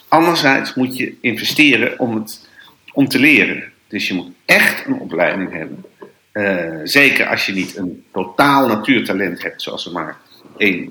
Anderzijds 0.08 0.74
moet 0.74 0.96
je 0.96 1.14
investeren 1.20 1.98
om, 1.98 2.14
het, 2.14 2.48
om 2.92 3.08
te 3.08 3.18
leren. 3.18 3.72
Dus 3.88 4.08
je 4.08 4.14
moet 4.14 4.30
echt 4.44 4.86
een 4.86 5.00
opleiding 5.00 5.52
hebben. 5.52 5.84
Eh, 6.32 6.80
zeker 6.84 7.26
als 7.26 7.46
je 7.46 7.52
niet 7.52 7.76
een 7.76 8.04
totaal 8.12 8.68
natuurtalent 8.68 9.42
hebt, 9.42 9.62
zoals 9.62 9.86
er 9.86 9.92
maar 9.92 10.16
één 10.56 10.90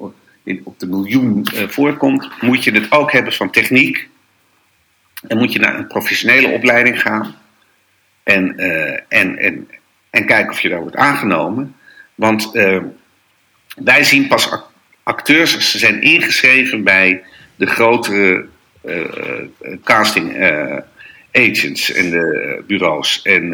op 0.64 0.80
de 0.80 0.88
miljoen 0.88 1.46
eh, 1.46 1.68
voorkomt, 1.68 2.42
moet 2.42 2.64
je 2.64 2.72
het 2.72 2.92
ook 2.92 3.12
hebben 3.12 3.34
van 3.34 3.52
techniek. 3.52 4.08
En 5.28 5.38
moet 5.38 5.54
je 5.54 5.60
naar 5.60 5.76
een 5.76 5.88
professionele 5.88 6.48
opleiding 6.48 7.02
gaan. 7.02 7.36
En, 8.24 8.58
eh, 8.58 9.00
en, 9.20 9.38
en, 9.38 9.70
en 10.10 10.26
kijken 10.26 10.52
of 10.52 10.60
je 10.60 10.70
daar 10.70 10.82
wordt 10.82 10.96
aangenomen. 10.96 11.76
Want 12.16 12.56
eh, 12.56 12.82
wij 13.76 14.04
zien 14.04 14.28
pas 14.28 14.52
ac- 14.52 14.70
acteurs 15.04 15.56
als 15.56 15.72
ze 15.72 15.78
zijn 15.78 16.02
ingeschreven 16.02 16.84
bij 16.84 17.24
de 17.56 17.66
grotere 17.66 18.46
casting 19.84 20.36
agents 21.32 21.92
en 21.92 22.10
de 22.10 22.64
bureaus 22.68 23.22
en, 23.22 23.54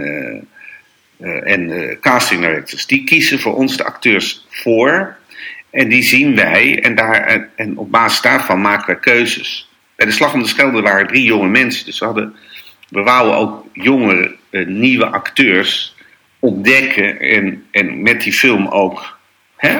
en 1.43 1.97
casting 2.01 2.41
directors. 2.41 2.85
Die 2.85 3.03
kiezen 3.03 3.39
voor 3.39 3.55
ons 3.55 3.77
de 3.77 3.83
acteurs 3.83 4.45
voor. 4.49 5.17
En 5.71 5.89
die 5.89 6.03
zien 6.03 6.35
wij 6.35 6.83
en, 6.83 6.95
daar, 6.95 7.49
en, 7.55 7.77
op 7.77 7.91
basis 7.91 8.21
daarvan 8.21 8.61
maken 8.61 8.85
wij 8.85 8.99
keuzes. 8.99 9.69
Bij 9.95 10.05
de 10.05 10.11
Slag 10.11 10.33
om 10.33 10.41
de 10.41 10.47
Schelde 10.47 10.81
waren 10.81 11.07
drie 11.07 11.23
jonge 11.23 11.47
mensen. 11.47 11.85
Dus 11.85 11.99
we, 11.99 12.05
hadden, 12.05 12.35
we 12.89 13.01
wouden 13.01 13.35
ook 13.35 13.65
jonge, 13.73 14.35
eh, 14.49 14.65
nieuwe 14.65 15.05
acteurs 15.05 15.95
ontdekken. 16.39 17.19
En, 17.19 17.65
en 17.71 18.01
met 18.01 18.21
die 18.21 18.33
film 18.33 18.67
ook 18.67 19.17
hè, 19.55 19.79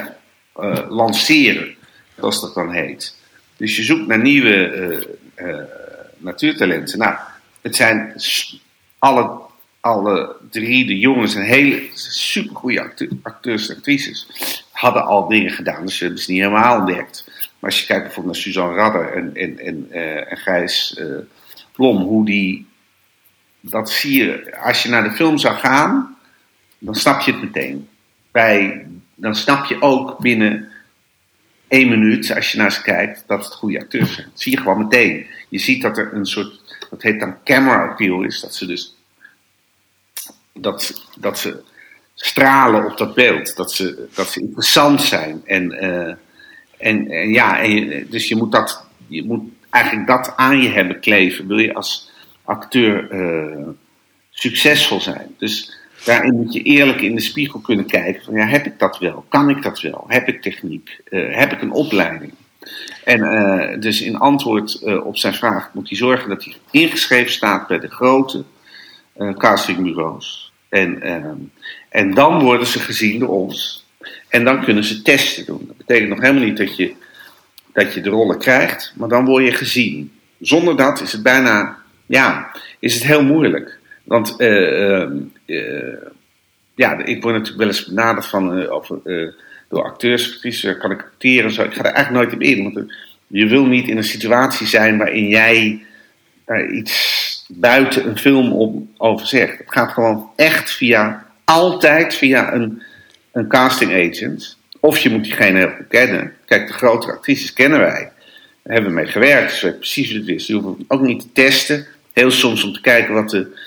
eh, 0.56 0.90
lanceren, 0.90 1.76
zoals 2.18 2.42
dat 2.42 2.54
dan 2.54 2.72
heet. 2.72 3.18
Dus 3.58 3.76
je 3.76 3.84
zoekt 3.84 4.08
naar 4.08 4.22
nieuwe 4.22 4.68
eh, 5.36 5.56
natuurtalenten. 6.18 7.00
Nou, 7.00 7.16
het 7.62 7.76
zijn 7.76 8.14
alle, 9.00 9.40
alle 9.80 10.36
drie 10.50 10.86
de 10.86 11.00
jongens 11.00 11.34
zijn 11.34 11.46
hele 11.46 11.82
supergoeie 11.94 12.82
acte- 12.82 13.10
acteurs 13.22 13.70
en 13.70 13.76
actrices. 13.76 14.28
Hadden 14.82 15.06
al 15.06 15.28
dingen 15.28 15.52
gedaan, 15.52 15.86
dus 15.86 15.98
ze 15.98 16.04
hebben 16.04 16.22
ze 16.22 16.32
niet 16.32 16.42
helemaal 16.42 16.80
ontdekt. 16.80 17.24
Maar 17.28 17.70
als 17.70 17.80
je 17.80 17.86
kijkt 17.86 18.04
bijvoorbeeld 18.04 18.36
naar 18.36 18.44
Suzanne 18.44 18.76
Radder 18.76 19.14
en, 19.14 19.36
en, 19.36 19.60
en, 19.60 19.88
eh, 19.92 20.32
en 20.32 20.38
Gijs 20.38 20.96
eh 20.96 21.06
Blom, 21.72 21.98
hoe 21.98 22.26
die. 22.26 22.68
Dat 23.60 23.90
zie 23.90 24.24
je, 24.24 24.58
als 24.62 24.84
je 24.84 24.90
naar 24.90 25.04
de 25.04 25.12
film 25.12 25.38
zou 25.38 25.56
gaan, 25.56 26.18
dan 26.78 26.96
snap 26.96 27.22
je 27.22 27.32
het 27.32 27.42
meteen. 27.42 27.90
Bij, 28.32 28.88
dan 29.16 29.36
snap 29.36 29.66
je 29.66 29.82
ook 29.82 30.20
binnen 30.20 30.70
één 31.68 31.90
minuut, 31.90 32.36
als 32.36 32.52
je 32.52 32.58
naar 32.58 32.72
ze 32.72 32.82
kijkt, 32.82 33.24
dat 33.28 33.46
het 33.46 33.54
goede 33.54 33.80
acteurs 33.80 34.14
zijn. 34.14 34.28
Dat 34.30 34.42
zie 34.42 34.52
je 34.52 34.58
gewoon 34.58 34.78
meteen. 34.78 35.28
Je 35.50 35.60
ziet 35.60 35.82
dat 35.82 35.98
er 35.98 36.14
een 36.14 36.26
soort, 36.26 36.78
dat 36.90 37.02
heet 37.02 37.20
dan 37.20 37.44
camera 37.44 37.88
appeal 37.88 38.24
is, 38.24 38.42
dat 38.42 38.56
ze 38.56 38.66
dus, 38.66 38.96
dat, 40.54 41.08
dat 41.20 41.40
ze 41.40 41.64
stralen 42.16 42.86
op 42.86 42.98
dat 42.98 43.14
beeld, 43.14 43.56
dat 43.56 43.72
ze, 43.72 44.08
dat 44.14 44.28
ze 44.28 44.42
interessant 44.42 45.02
zijn. 45.02 45.42
En, 45.46 45.72
eh, 45.72 46.16
en, 46.78 47.08
en 47.08 47.30
ja, 47.30 47.60
en 47.60 48.08
dus 48.10 48.28
je 48.28 48.36
moet 48.36 48.52
dat, 48.52 48.86
je 49.08 49.24
moet 49.24 49.44
eigenlijk 49.70 50.08
dat 50.08 50.34
aan 50.36 50.62
je 50.62 50.70
hebben 50.70 51.00
kleven, 51.00 51.48
wil 51.48 51.58
je 51.58 51.74
als 51.74 52.12
acteur 52.44 53.10
eh, 53.10 53.68
succesvol 54.30 55.02
zijn. 55.02 55.36
Dus 55.38 55.78
daarin 56.06 56.36
moet 56.36 56.54
je 56.54 56.62
eerlijk 56.62 57.02
in 57.02 57.16
de 57.16 57.22
spiegel 57.22 57.60
kunnen 57.60 57.86
kijken 57.86 58.24
van 58.24 58.34
ja, 58.34 58.46
heb 58.46 58.66
ik 58.66 58.80
dat 58.80 59.00
wel? 59.00 59.26
Kan 59.30 59.50
ik 59.50 59.64
dat 59.64 59.82
wel? 59.82 60.06
Heb 60.08 60.28
ik 60.28 60.42
techniek? 60.42 61.02
Eh, 61.06 61.36
heb 61.36 61.52
ik 61.52 61.62
een 61.62 61.72
opleiding? 61.72 62.34
En 63.04 63.80
dus 63.80 64.02
in 64.02 64.18
antwoord 64.18 64.84
op 65.04 65.18
zijn 65.18 65.34
vraag 65.34 65.74
moet 65.74 65.90
hij 65.90 65.98
zorgen 65.98 66.30
dat 66.30 66.44
hij 66.44 66.56
ingeschreven 66.72 67.32
staat 67.32 67.68
bij 67.68 67.80
de 67.80 67.88
grote 67.88 68.44
castingbureaus. 69.38 70.51
En, 70.72 71.02
ehm, 71.02 71.38
en 71.90 72.14
dan 72.14 72.44
worden 72.44 72.68
ze 72.68 72.80
gezien 72.80 73.20
door 73.20 73.30
ons. 73.30 73.86
En 74.28 74.44
dan 74.44 74.64
kunnen 74.64 74.84
ze 74.84 75.02
testen 75.02 75.46
doen. 75.46 75.64
Dat 75.68 75.78
betekent 75.78 76.10
nog 76.10 76.22
helemaal 76.22 76.44
niet 76.44 76.58
dat 76.58 76.76
je, 76.76 76.94
dat 77.74 77.94
je 77.94 78.02
de 78.02 78.10
rollen 78.10 78.40
krijgt, 78.40 78.94
maar 78.96 79.10
dan 79.10 79.26
word 79.26 79.46
je 79.46 79.52
gezien. 79.52 80.12
Zonder 80.40 80.78
dat 80.78 81.02
is 81.02 81.12
het 81.12 81.24
bijna, 81.24 81.78
ja, 82.06 82.52
is 82.80 82.94
het 82.94 83.04
heel 83.04 83.24
moeilijk. 83.24 83.80
Want 84.04 84.36
eh, 84.40 85.00
ehm, 85.00 85.18
eh, 85.46 86.08
ja, 86.76 86.98
ik 86.98 87.22
word 87.22 87.34
natuurlijk 87.34 87.58
wel 87.58 87.68
eens 87.68 87.86
benaderd 87.86 88.26
van, 88.26 88.58
eh, 88.58 88.72
over, 88.72 89.00
door 89.70 89.84
acteurs, 89.84 90.40
kan 90.80 90.92
ik 90.92 91.02
acteren 91.02 91.46
en 91.46 91.52
zo. 91.52 91.64
Ik 91.64 91.74
ga 91.74 91.84
er 91.84 91.94
eigenlijk 91.94 92.24
nooit 92.24 92.34
op 92.34 92.42
in, 92.42 92.74
want 92.74 92.94
je 93.28 93.48
wil 93.48 93.66
niet 93.66 93.88
in 93.88 93.98
een 93.98 94.04
situatie 94.04 94.68
zijn 94.68 94.98
waarin 94.98 95.28
jij 95.28 95.86
iets 96.72 97.21
buiten 97.60 98.08
een 98.08 98.18
film 98.18 98.52
op, 98.52 98.84
over 98.98 99.28
zegt. 99.28 99.58
Het 99.58 99.72
gaat 99.72 99.92
gewoon 99.92 100.30
echt 100.36 100.72
via, 100.72 101.26
altijd 101.44 102.16
via 102.16 102.54
een, 102.54 102.82
een 103.32 103.48
casting 103.48 103.92
agent. 103.92 104.58
Of 104.80 104.98
je 104.98 105.10
moet 105.10 105.24
diegene 105.24 105.58
heel 105.58 105.74
kennen. 105.90 106.34
Kijk, 106.46 106.68
de 106.68 106.74
grotere 106.74 107.12
actrices 107.12 107.54
kennen 107.54 107.80
wij. 107.80 108.12
Daar 108.64 108.74
hebben 108.74 108.92
we 108.92 109.00
mee 109.00 109.08
gewerkt, 109.08 109.50
dus 109.50 109.62
we 109.62 109.74
precies 109.74 110.10
hoe 110.10 110.20
het 110.20 110.28
is. 110.28 110.46
Die 110.46 110.56
hoeven 110.56 110.86
ook 110.88 111.02
niet 111.02 111.22
te 111.22 111.32
testen. 111.34 111.86
Heel 112.14 112.32
soms 112.32 112.64
om 112.64 112.74
te 112.74 112.82
kijken 112.82 113.14
wat 113.14 113.30
de 113.30 113.58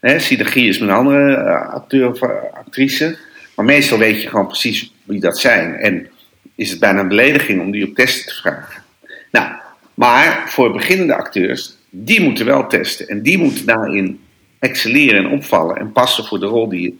hè, 0.00 0.18
synergie 0.18 0.68
is 0.68 0.78
met 0.78 0.88
een 0.88 0.94
andere 0.94 1.34
eh, 1.34 1.68
acteur 1.68 2.08
of 2.08 2.22
eh, 2.22 2.30
actrice. 2.52 3.16
Maar 3.56 3.64
meestal 3.64 3.98
weet 3.98 4.22
je 4.22 4.28
gewoon 4.28 4.46
precies 4.46 4.92
wie 5.04 5.20
dat 5.20 5.38
zijn. 5.38 5.74
En 5.74 6.08
is 6.54 6.70
het 6.70 6.80
bijna 6.80 7.00
een 7.00 7.08
belediging 7.08 7.60
om 7.60 7.70
die 7.70 7.88
op 7.88 7.94
testen 7.94 8.26
te 8.26 8.34
vragen. 8.34 8.82
Nou, 9.30 9.52
maar 9.94 10.42
voor 10.46 10.72
beginnende 10.72 11.14
acteurs, 11.14 11.76
die 11.96 12.20
moeten 12.20 12.46
wel 12.46 12.66
testen. 12.66 13.08
En 13.08 13.22
die 13.22 13.38
moeten 13.38 13.66
daarin 13.66 14.20
excelleren 14.58 15.24
en 15.24 15.30
opvallen 15.30 15.76
en 15.76 15.92
passen 15.92 16.24
voor 16.24 16.40
de 16.40 16.46
rol 16.46 16.68
die 16.68 16.82
je, 16.82 16.94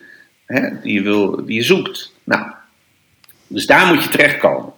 hè, 0.46 0.80
die 0.82 0.92
je, 0.92 1.02
wil, 1.02 1.44
die 1.44 1.54
je 1.54 1.62
zoekt. 1.62 2.12
Nou, 2.24 2.46
dus 3.46 3.66
daar 3.66 3.86
moet 3.86 4.02
je 4.02 4.08
terechtkomen. 4.08 4.72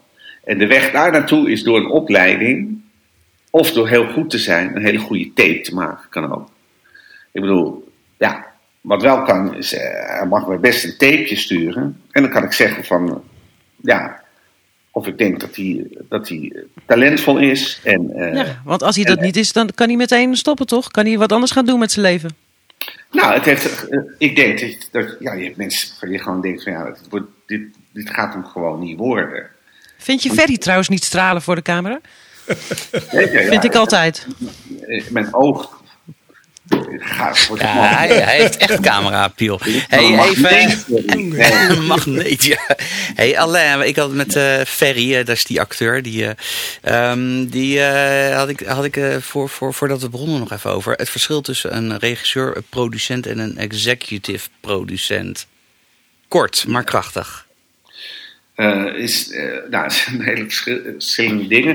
En 0.44 0.58
de 0.58 0.66
weg 0.66 0.90
daar 0.90 1.12
naartoe 1.12 1.50
is 1.50 1.62
door 1.62 1.78
een 1.78 1.90
opleiding, 1.90 2.80
of 3.50 3.72
door 3.72 3.88
heel 3.88 4.06
goed 4.06 4.30
te 4.30 4.38
zijn, 4.38 4.76
een 4.76 4.84
hele 4.84 4.98
goede 4.98 5.32
tape 5.34 5.60
te 5.60 5.74
maken, 5.74 6.08
kan 6.08 6.32
ook. 6.32 6.48
Ik 7.32 7.40
bedoel, 7.40 7.92
ja, 8.18 8.46
wat 8.80 9.02
wel 9.02 9.22
kan, 9.22 9.56
is, 9.56 9.74
eh, 9.74 10.18
hij 10.18 10.26
mag 10.26 10.46
mij 10.46 10.60
best 10.60 10.84
een 10.84 10.96
tapeje 10.96 11.36
sturen. 11.36 12.02
En 12.10 12.22
dan 12.22 12.30
kan 12.30 12.44
ik 12.44 12.52
zeggen 12.52 12.84
van, 12.84 13.22
ja, 13.82 14.22
of 14.96 15.06
ik 15.06 15.18
denk 15.18 15.40
dat 15.40 15.56
hij, 15.56 15.86
dat 16.08 16.28
hij 16.28 16.52
talentvol 16.86 17.38
is. 17.38 17.80
En, 17.84 18.10
eh, 18.14 18.34
Ja, 18.34 18.60
want 18.64 18.82
als 18.82 18.96
hij 18.96 19.04
dat 19.04 19.16
en- 19.18 19.24
niet 19.24 19.36
is, 19.36 19.52
dan 19.52 19.70
kan 19.74 19.86
hij 19.88 19.96
meteen 19.96 20.36
stoppen, 20.36 20.66
toch? 20.66 20.90
Kan 20.90 21.06
hij 21.06 21.18
wat 21.18 21.32
anders 21.32 21.52
gaan 21.52 21.66
doen 21.66 21.78
met 21.78 21.92
zijn 21.92 22.06
leven? 22.06 22.30
Nou, 23.10 23.34
het 23.34 23.44
heeft, 23.44 23.88
eh, 23.88 23.98
ik 24.18 24.36
denk 24.36 24.60
dat, 24.60 24.88
dat 24.90 25.16
ja, 25.20 25.32
je 25.34 25.44
hebt 25.44 25.56
mensen 25.56 25.96
van 25.98 26.10
je 26.10 26.18
gewoon 26.18 26.40
denkt 26.40 26.62
van 26.62 26.72
ja, 26.72 26.86
het 26.86 27.00
wordt, 27.10 27.26
dit, 27.46 27.62
dit 27.92 28.10
gaat 28.10 28.32
hem 28.32 28.44
gewoon 28.44 28.78
niet 28.80 28.98
worden. 28.98 29.46
Vind 29.98 30.22
je 30.22 30.30
Ferry 30.30 30.56
trouwens 30.58 30.88
niet 30.88 31.04
stralen 31.04 31.42
voor 31.42 31.54
de 31.54 31.62
camera? 31.62 32.00
Ja, 33.12 33.20
ja, 33.20 33.48
Vind 33.50 33.64
ik 33.64 33.74
altijd. 33.74 34.26
eh, 34.86 35.04
Mijn 35.10 35.34
oog 35.34 35.75
Ja, 37.54 37.96
hij, 37.96 38.08
hij 38.08 38.36
heeft 38.36 38.56
echt 38.56 38.80
camera-appeal. 38.80 39.60
Hey, 39.88 40.04
Een 40.04 40.18
even... 40.18 40.42
magneet. 40.42 40.88
Nee. 41.16 41.52
Een 41.52 41.84
magneet, 41.84 42.44
ja. 42.44 42.58
Hey 43.14 43.38
Alain, 43.38 43.80
ik 43.80 43.96
had 43.96 44.12
met 44.12 44.36
eh, 44.36 44.60
Ferry, 44.66 45.14
eh, 45.14 45.24
dat 45.24 45.36
is 45.36 45.44
die 45.44 45.60
acteur, 45.60 46.02
die, 46.02 46.26
eh, 46.26 47.10
ehm, 47.10 47.46
die 47.46 47.80
eh, 47.80 48.36
had 48.36 48.48
ik, 48.48 48.60
had 48.60 48.84
ik 48.84 48.96
eh, 48.96 49.16
voor, 49.16 49.48
voor, 49.48 49.74
voordat 49.74 50.00
we 50.00 50.08
begonnen 50.08 50.38
nog 50.38 50.52
even 50.52 50.70
over. 50.70 50.92
Het 50.92 51.10
verschil 51.10 51.40
tussen 51.40 51.76
een 51.76 51.98
regisseur, 51.98 52.56
een 52.56 52.66
producent 52.68 53.26
en 53.26 53.38
een 53.38 53.58
executive 53.58 54.48
producent. 54.60 55.46
Kort, 56.28 56.64
maar 56.66 56.84
krachtig. 56.84 57.45
Eh, 58.56 58.94
is, 58.94 59.30
eh, 59.30 59.44
nou, 59.70 59.84
het 59.84 59.92
zijn 60.02 60.20
hele 60.20 60.42
verschil- 60.42 60.80
verschillende 60.84 61.46
dingen. 61.46 61.74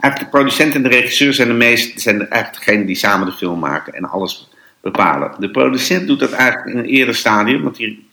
Eigenlijk 0.00 0.18
de 0.18 0.28
producent 0.38 0.74
en 0.74 0.82
de 0.82 0.88
regisseur 0.88 1.34
zijn 1.34 1.48
de 1.48 1.54
meest, 1.54 2.00
zijn 2.00 2.28
eigenlijk 2.28 2.64
degenen 2.64 2.86
die 2.86 2.96
samen 2.96 3.26
de 3.26 3.32
film 3.32 3.58
maken 3.58 3.92
en 3.92 4.04
alles 4.04 4.48
bepalen. 4.80 5.34
De 5.38 5.50
producent 5.50 6.06
doet 6.06 6.20
dat 6.20 6.32
eigenlijk 6.32 6.74
in 6.74 6.78
een 6.78 6.90
eerder 6.90 7.14
stadium, 7.14 7.62
want 7.62 7.76
die, 7.76 8.06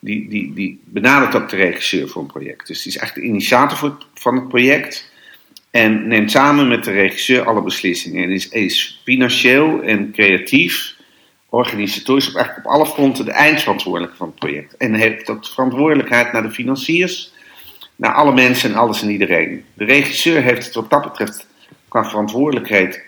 die, 0.00 0.28
die, 0.28 0.54
die 0.54 0.80
benadert 0.84 1.34
ook 1.34 1.48
de 1.48 1.56
regisseur 1.56 2.08
voor 2.08 2.22
een 2.22 2.28
project. 2.28 2.66
Dus 2.66 2.82
die 2.82 2.92
is 2.92 2.98
eigenlijk 2.98 3.28
de 3.28 3.34
initiator 3.34 3.96
van 4.14 4.34
het 4.34 4.48
project 4.48 5.10
en 5.70 6.08
neemt 6.08 6.30
samen 6.30 6.68
met 6.68 6.84
de 6.84 6.92
regisseur 6.92 7.44
alle 7.44 7.62
beslissingen. 7.62 8.24
En 8.24 8.30
is, 8.50 9.00
financieel 9.04 9.82
en 9.82 10.12
creatief, 10.12 10.94
organisatorisch, 11.48 12.34
op, 12.34 12.54
op 12.56 12.66
alle 12.66 12.86
fronten 12.86 13.24
de 13.24 13.30
eindverantwoordelijke 13.30 14.16
van 14.16 14.26
het 14.26 14.38
project. 14.38 14.76
En 14.76 14.94
heeft 14.94 15.26
dat 15.26 15.50
verantwoordelijkheid 15.50 16.32
naar 16.32 16.42
de 16.42 16.50
financiers, 16.50 17.32
naar 17.96 18.12
alle 18.12 18.34
mensen 18.34 18.70
en 18.70 18.76
alles 18.76 19.02
en 19.02 19.10
iedereen. 19.10 19.64
De 19.74 19.84
regisseur 19.84 20.42
heeft 20.42 20.64
het 20.64 20.74
wat 20.74 20.90
dat 20.90 21.02
betreft 21.02 21.46
qua 21.88 22.04
verantwoordelijkheid 22.04 23.04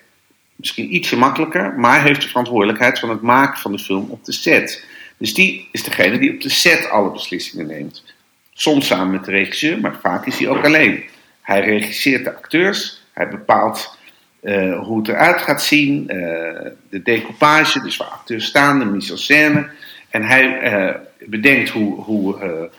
misschien 0.58 0.94
ietsje 0.94 1.16
makkelijker, 1.16 1.72
maar 1.72 2.02
heeft 2.02 2.22
de 2.22 2.28
verantwoordelijkheid 2.28 2.98
van 2.98 3.10
het 3.10 3.22
maken 3.22 3.58
van 3.58 3.72
de 3.72 3.78
film 3.78 4.10
op 4.10 4.24
de 4.24 4.32
set. 4.32 4.84
Dus 5.16 5.34
die 5.34 5.68
is 5.72 5.82
degene 5.82 6.18
die 6.18 6.32
op 6.32 6.40
de 6.40 6.48
set 6.48 6.90
alle 6.90 7.10
beslissingen 7.10 7.66
neemt. 7.66 8.04
Soms 8.52 8.86
samen 8.86 9.10
met 9.10 9.24
de 9.24 9.30
regisseur, 9.30 9.80
maar 9.80 9.98
vaak 10.02 10.26
is 10.26 10.38
hij 10.38 10.48
ook 10.48 10.64
alleen. 10.64 11.02
Hij 11.40 11.60
regisseert 11.60 12.24
de 12.24 12.34
acteurs, 12.34 13.02
hij 13.12 13.28
bepaalt 13.28 13.98
eh, 14.40 14.78
hoe 14.80 14.98
het 14.98 15.08
eruit 15.08 15.40
gaat 15.40 15.62
zien, 15.62 16.08
eh, 16.08 16.16
de 16.90 17.02
decoupage, 17.02 17.80
dus 17.80 17.96
waar 17.96 18.08
acteurs 18.08 18.44
staan, 18.44 18.78
de 18.78 18.84
mise 18.84 19.12
en 19.12 19.18
scène. 19.18 19.70
En 20.10 20.22
hij 20.22 20.60
eh, 20.60 20.94
bedenkt 21.18 21.68
hoe, 21.68 22.02
hoe 22.02 22.70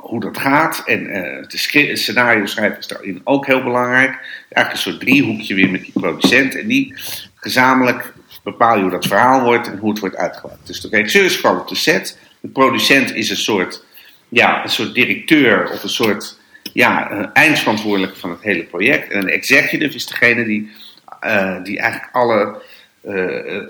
hoe 0.00 0.20
dat 0.20 0.38
gaat. 0.38 0.82
En 0.86 1.06
eh 1.06 1.48
de 1.48 1.96
scenario 1.96 2.46
schrijven 2.46 2.78
is 2.78 2.86
daarin 2.86 3.20
ook 3.24 3.46
heel 3.46 3.62
belangrijk. 3.62 4.10
Eigenlijk 4.48 4.70
een 4.72 4.92
soort 4.92 5.00
driehoekje 5.00 5.54
weer 5.54 5.70
met 5.70 5.82
die 5.82 5.92
producent. 5.92 6.56
En 6.56 6.66
die 6.66 6.94
gezamenlijk 7.34 8.12
bepaal 8.42 8.76
je 8.76 8.82
hoe 8.82 8.90
dat 8.90 9.06
verhaal 9.06 9.42
wordt 9.44 9.66
en 9.66 9.78
hoe 9.78 9.90
het 9.90 9.98
wordt 9.98 10.16
uitgewerkt. 10.16 10.66
Dus 10.66 10.80
de 10.80 10.88
regisseur 10.88 11.24
is 11.24 11.36
vooral 11.36 11.60
op 11.60 11.68
de 11.68 11.74
set. 11.74 12.18
De 12.40 12.48
producent 12.48 13.14
is 13.14 13.30
een 13.30 13.36
soort, 13.36 13.84
ja, 14.28 14.62
een 14.62 14.70
soort 14.70 14.94
directeur 14.94 15.70
of 15.70 15.82
een 15.82 15.88
soort 15.88 16.40
ja, 16.72 17.10
eh, 17.10 17.26
eindverantwoordelijke 17.32 18.18
van 18.18 18.30
het 18.30 18.42
hele 18.42 18.62
project. 18.62 19.12
En 19.12 19.18
een 19.18 19.28
executive 19.28 19.94
is 19.94 20.06
degene 20.06 20.44
die, 20.44 20.70
eh, 21.20 21.62
die 21.62 21.78
eigenlijk 21.78 22.14
alle 22.14 22.40
eh, 22.40 22.48
eh, 22.48 22.62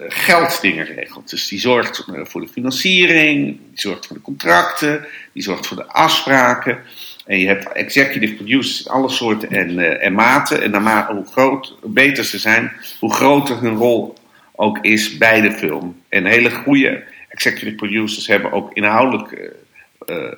gelddingen 0.08 0.84
regelt. 0.84 1.30
Dus 1.30 1.48
die 1.48 1.60
zorgt 1.60 2.04
eh, 2.14 2.20
voor 2.24 2.40
de 2.40 2.48
financiering, 2.48 3.44
die 3.46 3.80
zorgt 3.80 4.06
voor 4.06 4.16
de 4.16 4.22
contracten, 4.22 5.06
die 5.32 5.42
zorgt 5.42 5.66
voor 5.66 5.76
de 5.76 5.86
afspraken. 5.86 6.78
En 7.26 7.38
je 7.38 7.46
hebt 7.46 7.72
executive 7.72 8.34
producers 8.34 8.82
in 8.82 8.90
alle 8.90 9.08
soorten 9.08 9.50
en, 9.50 9.78
eh, 9.78 10.06
en 10.06 10.12
maten. 10.12 10.62
En 10.62 10.70
naarmate 10.70 11.12
hoe 11.12 11.26
groot, 11.26 11.74
beter 11.84 12.24
ze 12.24 12.38
zijn, 12.38 12.72
hoe 12.98 13.14
groter 13.14 13.60
hun 13.60 13.76
rol 13.76 14.14
ook 14.54 14.78
is 14.78 15.18
bij 15.18 15.40
de 15.40 15.52
film. 15.52 16.02
En 16.08 16.24
hele 16.24 16.50
goede 16.50 17.04
executive 17.28 17.74
producers 17.74 18.26
hebben 18.26 18.52
ook 18.52 18.72
inhoudelijk 18.72 19.32
eh, 19.32 20.16
eh, 20.16 20.32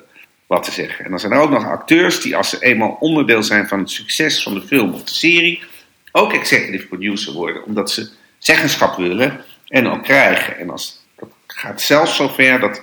wat 0.47 0.63
te 0.63 0.71
zeggen. 0.71 1.05
En 1.05 1.09
dan 1.11 1.19
zijn 1.19 1.31
er 1.31 1.39
ook 1.39 1.49
nog 1.49 1.65
acteurs 1.65 2.21
die 2.21 2.35
als 2.35 2.49
ze 2.49 2.57
eenmaal 2.59 2.97
onderdeel 2.99 3.43
zijn 3.43 3.67
van 3.67 3.79
het 3.79 3.89
succes 3.89 4.43
van 4.43 4.53
de 4.53 4.61
film 4.61 4.93
of 4.93 5.03
de 5.03 5.13
serie, 5.13 5.63
ook 6.11 6.33
executive 6.33 6.87
producer 6.87 7.33
worden, 7.33 7.63
omdat 7.63 7.91
ze 7.91 8.09
zeggenschap 8.45 8.97
willen 8.97 9.41
en 9.67 9.87
ook 9.87 10.03
krijgen. 10.03 10.57
En 10.57 10.69
als, 10.69 10.99
dat 11.19 11.29
gaat 11.47 11.81
zelfs 11.81 12.15
zover 12.15 12.59
dat, 12.59 12.81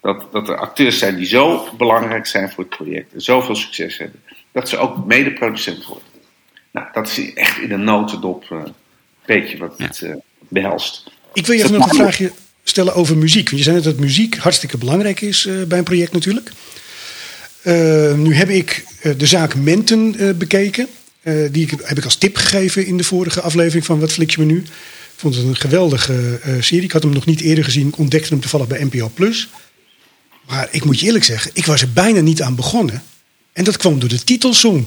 dat, 0.00 0.26
dat 0.32 0.48
er 0.48 0.56
acteurs 0.56 0.98
zijn 0.98 1.16
die 1.16 1.26
zo 1.26 1.68
belangrijk 1.76 2.26
zijn 2.26 2.50
voor 2.50 2.64
het 2.64 2.76
project 2.76 3.12
en 3.12 3.20
zoveel 3.20 3.54
succes 3.56 3.98
hebben, 3.98 4.20
dat 4.52 4.68
ze 4.68 4.76
ook 4.76 5.04
mede-producent 5.06 5.84
worden. 5.86 6.08
Nou, 6.72 6.86
dat 6.92 7.08
is 7.08 7.32
echt 7.34 7.58
in 7.58 7.72
een 7.72 7.84
notendop 7.84 8.44
eh, 8.50 8.58
een 8.64 8.74
beetje 9.26 9.58
wat 9.58 9.74
het 9.78 10.02
eh, 10.02 10.10
behelst. 10.48 11.10
Ik 11.32 11.46
wil 11.46 11.56
je 11.56 11.62
even 11.62 11.74
nog 11.78 11.88
een 11.90 11.96
vraagje 11.96 12.32
stellen 12.64 12.94
over 12.94 13.16
muziek. 13.16 13.44
Want 13.50 13.56
je 13.58 13.62
zei 13.64 13.74
net 13.76 13.84
dat 13.84 13.98
muziek 13.98 14.36
hartstikke 14.36 14.78
belangrijk 14.78 15.20
is 15.20 15.46
eh, 15.46 15.62
bij 15.62 15.78
een 15.78 15.84
project 15.84 16.12
natuurlijk. 16.12 16.50
Eh, 17.62 18.12
nu 18.14 18.34
heb 18.34 18.48
ik 18.48 18.84
eh, 19.00 19.12
de 19.16 19.26
zaak 19.26 19.54
Menten 19.54 20.14
eh, 20.18 20.30
bekeken. 20.34 20.86
Eh, 21.22 21.34
die 21.50 21.62
ik- 21.70 21.80
heb 21.82 21.98
ik 21.98 22.04
als 22.04 22.16
tip 22.16 22.36
gegeven 22.36 22.86
in 22.86 22.96
de 22.96 23.04
vorige 23.04 23.40
aflevering 23.40 23.84
van 23.84 24.00
Wat 24.00 24.12
Flik 24.12 24.30
je 24.30 24.38
me 24.40 24.44
nu. 24.46 24.64
Ik 25.24 25.30
vond 25.32 25.42
het 25.44 25.54
een 25.54 25.70
geweldige 25.70 26.38
eh, 26.42 26.54
serie. 26.60 26.84
Ik 26.84 26.92
had 26.92 27.02
hem 27.02 27.12
nog 27.12 27.24
niet 27.26 27.40
eerder 27.40 27.64
gezien. 27.64 27.88
Ik 27.88 27.98
ontdekte 27.98 28.28
hem 28.28 28.40
toevallig 28.40 28.66
bij 28.66 28.84
NPO 28.84 29.10
Plus. 29.14 29.48
Maar 30.48 30.68
ik 30.70 30.84
moet 30.84 31.00
je 31.00 31.06
eerlijk 31.06 31.24
zeggen, 31.24 31.50
ik 31.54 31.66
was 31.66 31.82
er 31.82 31.92
bijna 31.92 32.20
niet 32.20 32.42
aan 32.42 32.54
begonnen. 32.54 33.02
En 33.52 33.64
dat 33.64 33.76
kwam 33.76 33.98
door 33.98 34.08
de 34.08 34.24
titelsong. 34.24 34.86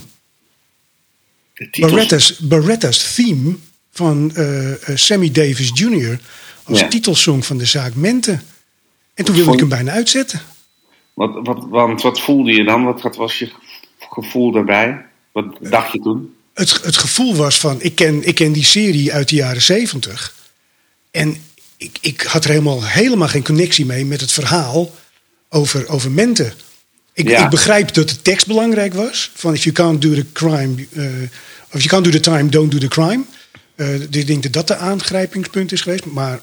De 1.53 1.69
titels- 1.69 3.13
theme 3.15 3.55
van 3.91 4.35
eh, 4.35 4.71
eh, 4.71 4.97
Sammy 4.97 5.31
Davis 5.31 5.71
Jr. 5.73 6.19
als 6.63 6.79
Ja. 6.79 6.87
titelsong 6.87 7.45
van 7.45 7.57
de 7.57 7.65
zaak 7.65 7.95
Mente. 7.95 8.39
En 9.13 9.25
toen 9.25 9.35
wilde 9.35 9.53
ik 9.53 9.59
hem 9.59 9.69
bijna 9.69 9.91
uitzetten. 9.91 10.41
Wat, 11.13 11.47
wat, 11.47 11.65
want 11.69 12.01
wat 12.01 12.21
voelde 12.21 12.51
je 12.51 12.63
dan? 12.63 12.83
Wat, 12.83 13.01
wat 13.01 13.15
was 13.15 13.39
je 13.39 13.51
gevoel 14.09 14.51
daarbij? 14.51 15.05
Wat 15.31 15.57
dacht 15.61 15.91
je 15.91 15.99
toen? 15.99 16.35
Het, 16.57 16.79
het 16.83 16.97
gevoel 16.97 17.35
was 17.35 17.59
van, 17.59 17.81
ik 17.81 17.95
ken, 17.95 18.23
ik 18.23 18.35
ken 18.35 18.51
die 18.51 18.65
serie 18.65 19.13
uit 19.13 19.29
de 19.29 19.35
jaren 19.35 19.61
zeventig. 19.61 20.33
En 21.11 21.43
ik, 21.77 21.97
ik 22.01 22.21
had 22.21 22.43
er 22.43 22.49
helemaal, 22.49 22.83
helemaal 22.85 23.27
geen 23.27 23.43
connectie 23.43 23.85
mee 23.85 24.05
met 24.05 24.21
het 24.21 24.31
verhaal 24.31 24.95
over, 25.49 25.87
over 25.87 26.11
Mente. 26.11 26.53
Ik, 27.13 27.27
Ja. 27.29 27.43
ik 27.43 27.49
begrijp 27.49 27.93
dat 27.93 28.09
de 28.09 28.21
tekst 28.21 28.47
belangrijk 28.47 28.93
was. 28.93 29.31
Van 29.35 29.53
if 29.53 29.63
you 29.63 29.75
can't 29.75 30.01
do 30.01 30.13
the 30.13 30.25
crime, 30.33 30.87
eh, 30.93 31.03
of 31.71 31.81
you 31.81 31.87
can't 31.87 32.03
do 32.03 32.09
the 32.11 32.19
time, 32.19 32.49
don't 32.49 32.71
do 32.71 32.77
the 32.77 32.87
crime. 32.87 33.23
Eh, 33.75 34.01
ik 34.01 34.27
denk 34.27 34.43
dat 34.43 34.53
dat 34.53 34.67
de 34.67 34.75
aangrijpingspunt 34.75 35.71
is 35.71 35.81
geweest. 35.81 36.05
Maar 36.05 36.39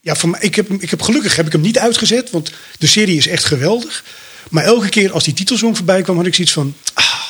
ja, 0.00 0.14
voor 0.16 0.28
mij, 0.28 0.40
ik, 0.40 0.54
heb, 0.54 0.70
ik 0.70 0.90
heb 0.90 1.02
gelukkig 1.02 1.36
heb 1.36 1.46
ik 1.46 1.52
hem 1.52 1.60
niet 1.60 1.78
uitgezet, 1.78 2.30
want 2.30 2.52
de 2.78 2.86
serie 2.86 3.16
is 3.16 3.26
echt 3.26 3.44
geweldig. 3.44 4.04
Maar 4.50 4.64
elke 4.64 4.88
keer 4.88 5.12
als 5.12 5.24
die 5.24 5.34
titelsong 5.34 5.76
voorbij 5.76 6.02
kwam, 6.02 6.16
had 6.16 6.26
ik 6.26 6.34
zoiets 6.34 6.52
van, 6.52 6.74
ah, 6.94 7.24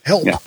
help. 0.00 0.24
Ja. 0.24 0.40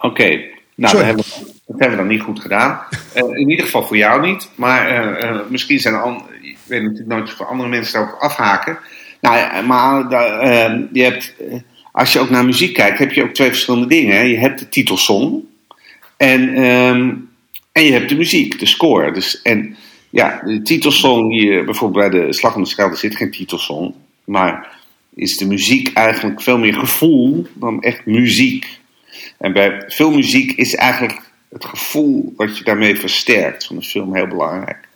Oké, 0.00 0.28
nou, 0.74 0.96
dat 0.96 1.04
hebben, 1.04 1.24
we, 1.24 1.52
dat 1.66 1.78
hebben 1.78 1.90
we 1.90 1.96
dan 1.96 2.06
niet 2.06 2.20
goed 2.22 2.40
gedaan. 2.40 2.80
Eh, 3.12 3.24
in 3.24 3.50
ieder 3.50 3.64
geval 3.64 3.82
voor 3.86 3.96
jou 3.96 4.26
niet. 4.26 4.50
Maar 4.54 4.86
eh, 4.88 5.28
eh, 5.28 5.40
misschien 5.48 5.78
zijn 5.80 5.94
er 5.94 6.16
ik 6.42 6.56
weet 6.66 6.82
natuurlijk 6.82 7.08
nooit 7.08 7.30
voor 7.30 7.46
andere 7.46 7.68
mensen 7.68 7.92
daarop 7.92 8.20
afhaken. 8.20 8.78
Nou, 9.20 9.36
ja, 9.36 9.60
maar 9.60 10.08
da- 10.08 10.38
eh, 10.38 10.78
je 10.92 11.02
hebt, 11.02 11.34
als 11.92 12.12
je 12.12 12.18
ook 12.18 12.30
naar 12.30 12.44
muziek 12.44 12.74
kijkt, 12.74 12.98
heb 12.98 13.12
je 13.12 13.22
ook 13.22 13.34
twee 13.34 13.48
verschillende 13.48 13.86
dingen. 13.86 14.16
Hè. 14.16 14.22
Je 14.22 14.38
hebt 14.38 14.58
de 14.58 14.68
titelsong 14.68 15.44
en, 16.16 16.54
ehm, 16.54 17.14
en 17.72 17.84
je 17.84 17.92
hebt 17.92 18.08
de 18.08 18.16
muziek, 18.16 18.58
de 18.58 18.66
score. 18.66 19.12
Dus, 19.12 19.42
en 19.42 19.76
ja, 20.10 20.40
de 20.44 20.62
titelsong, 20.62 21.40
eh, 21.40 21.64
bijvoorbeeld 21.64 22.10
bij 22.10 22.20
de 22.20 22.32
Slag 22.32 22.54
om 22.54 22.62
de 22.62 22.68
Schelde 22.68 22.96
zit 22.96 23.16
geen 23.16 23.30
titelsong. 23.30 23.94
Maar 24.24 24.78
is 25.14 25.36
de 25.36 25.46
muziek 25.46 25.92
eigenlijk 25.92 26.42
veel 26.42 26.58
meer 26.58 26.74
gevoel 26.74 27.46
dan 27.54 27.82
echt 27.82 28.06
muziek. 28.06 28.79
En 29.38 29.52
bij 29.52 29.84
filmmuziek 29.88 30.52
is 30.52 30.74
eigenlijk 30.74 31.20
het 31.48 31.64
gevoel 31.64 32.32
wat 32.36 32.58
je 32.58 32.64
daarmee 32.64 32.96
versterkt 32.96 33.66
van 33.66 33.76
de 33.76 33.82
film 33.82 34.14
heel 34.14 34.26
belangrijk. 34.26 34.88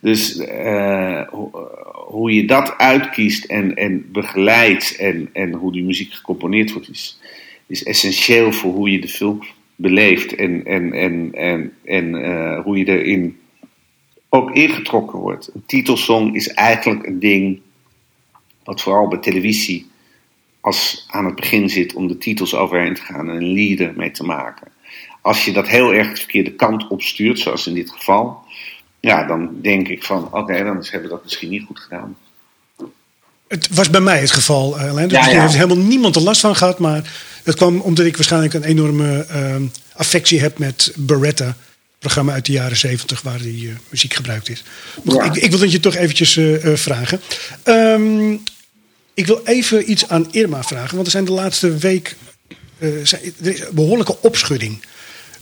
Dus 0.00 0.36
eh, 0.36 1.28
ho- 1.28 1.68
hoe 2.06 2.32
je 2.34 2.44
dat 2.44 2.78
uitkiest 2.78 3.44
en, 3.44 3.74
en 3.74 4.08
begeleidt 4.12 4.96
en, 4.96 5.28
en 5.32 5.52
hoe 5.52 5.72
die 5.72 5.84
muziek 5.84 6.12
gecomponeerd 6.12 6.72
wordt, 6.72 6.90
is, 6.90 7.20
is 7.66 7.82
essentieel 7.82 8.52
voor 8.52 8.72
hoe 8.72 8.90
je 8.90 9.00
de 9.00 9.08
film 9.08 9.42
beleeft 9.76 10.34
en, 10.34 10.64
en, 10.64 10.92
en, 10.92 11.30
en, 11.34 11.72
en 11.84 12.24
eh, 12.24 12.60
hoe 12.62 12.78
je 12.78 12.84
erin 12.84 13.38
ook 14.28 14.50
ingetrokken 14.54 15.18
wordt. 15.18 15.50
Een 15.54 15.62
titelsong 15.66 16.34
is 16.34 16.48
eigenlijk 16.48 17.06
een 17.06 17.18
ding 17.18 17.60
wat 18.64 18.82
vooral 18.82 19.08
bij 19.08 19.18
televisie 19.18 19.86
als 20.64 21.04
aan 21.08 21.24
het 21.24 21.34
begin 21.34 21.68
zit 21.68 21.94
om 21.94 22.08
de 22.08 22.18
titels 22.18 22.54
overheen 22.54 22.94
te 22.94 23.00
gaan 23.00 23.28
en 23.30 23.36
een 23.36 23.52
leader 23.54 23.92
mee 23.96 24.10
te 24.10 24.24
maken. 24.24 24.68
Als 25.20 25.44
je 25.44 25.52
dat 25.52 25.68
heel 25.68 25.94
erg 25.94 26.10
de 26.10 26.16
verkeerde 26.16 26.52
kant 26.52 26.88
opstuurt, 26.88 27.38
zoals 27.38 27.66
in 27.66 27.74
dit 27.74 27.90
geval, 27.90 28.38
ja, 29.00 29.26
dan 29.26 29.50
denk 29.62 29.88
ik 29.88 30.04
van 30.04 30.24
oké, 30.32 30.64
dan 30.64 30.76
hebben 30.90 31.02
we 31.02 31.08
dat 31.08 31.24
misschien 31.24 31.50
niet 31.50 31.64
goed 31.66 31.78
gedaan. 31.80 32.16
Het 33.48 33.68
was 33.70 33.90
bij 33.90 34.00
mij 34.00 34.20
het 34.20 34.30
geval, 34.30 34.78
eh, 34.78 34.88
Alain. 34.90 35.08
Dus 35.08 35.18
Ja, 35.18 35.26
er 35.28 35.34
ja. 35.34 35.40
heeft 35.40 35.54
helemaal 35.54 35.76
niemand 35.84 36.16
er 36.16 36.22
last 36.22 36.40
van 36.40 36.56
gehad. 36.56 36.78
Maar 36.78 37.12
dat 37.42 37.54
kwam 37.54 37.80
omdat 37.80 38.06
ik 38.06 38.16
waarschijnlijk 38.16 38.54
een 38.54 38.64
enorme 38.64 39.24
ehm, 39.28 39.62
affectie 39.96 40.40
heb 40.40 40.58
met 40.58 40.92
Beretta. 40.96 41.56
programma 41.98 42.32
uit 42.32 42.46
de 42.46 42.52
jaren 42.52 42.76
70 42.76 43.22
waar 43.22 43.38
die 43.38 43.68
eh, 43.68 43.74
muziek 43.88 44.14
gebruikt 44.14 44.48
is. 44.48 44.64
Maar 45.02 45.14
goed, 45.14 45.24
Ja. 45.24 45.30
ik, 45.32 45.42
ik 45.42 45.50
wil 45.50 45.58
dat 45.58 45.72
je 45.72 45.80
toch 45.80 45.94
eventjes 45.94 46.36
eh, 46.36 46.74
vragen. 46.74 47.20
Ehm, 47.62 48.36
ik 49.14 49.26
wil 49.26 49.40
even 49.44 49.90
iets 49.90 50.08
aan 50.08 50.28
Irma 50.30 50.62
vragen, 50.62 50.94
want 50.94 51.06
er 51.06 51.12
zijn 51.12 51.24
de 51.24 51.32
laatste 51.32 51.76
week 51.76 52.16
eh, 52.78 52.88
zijn, 53.02 53.22
er 53.42 53.52
is 53.52 53.60
een 53.60 53.66
behoorlijke 53.74 54.16
opschudding. 54.20 54.84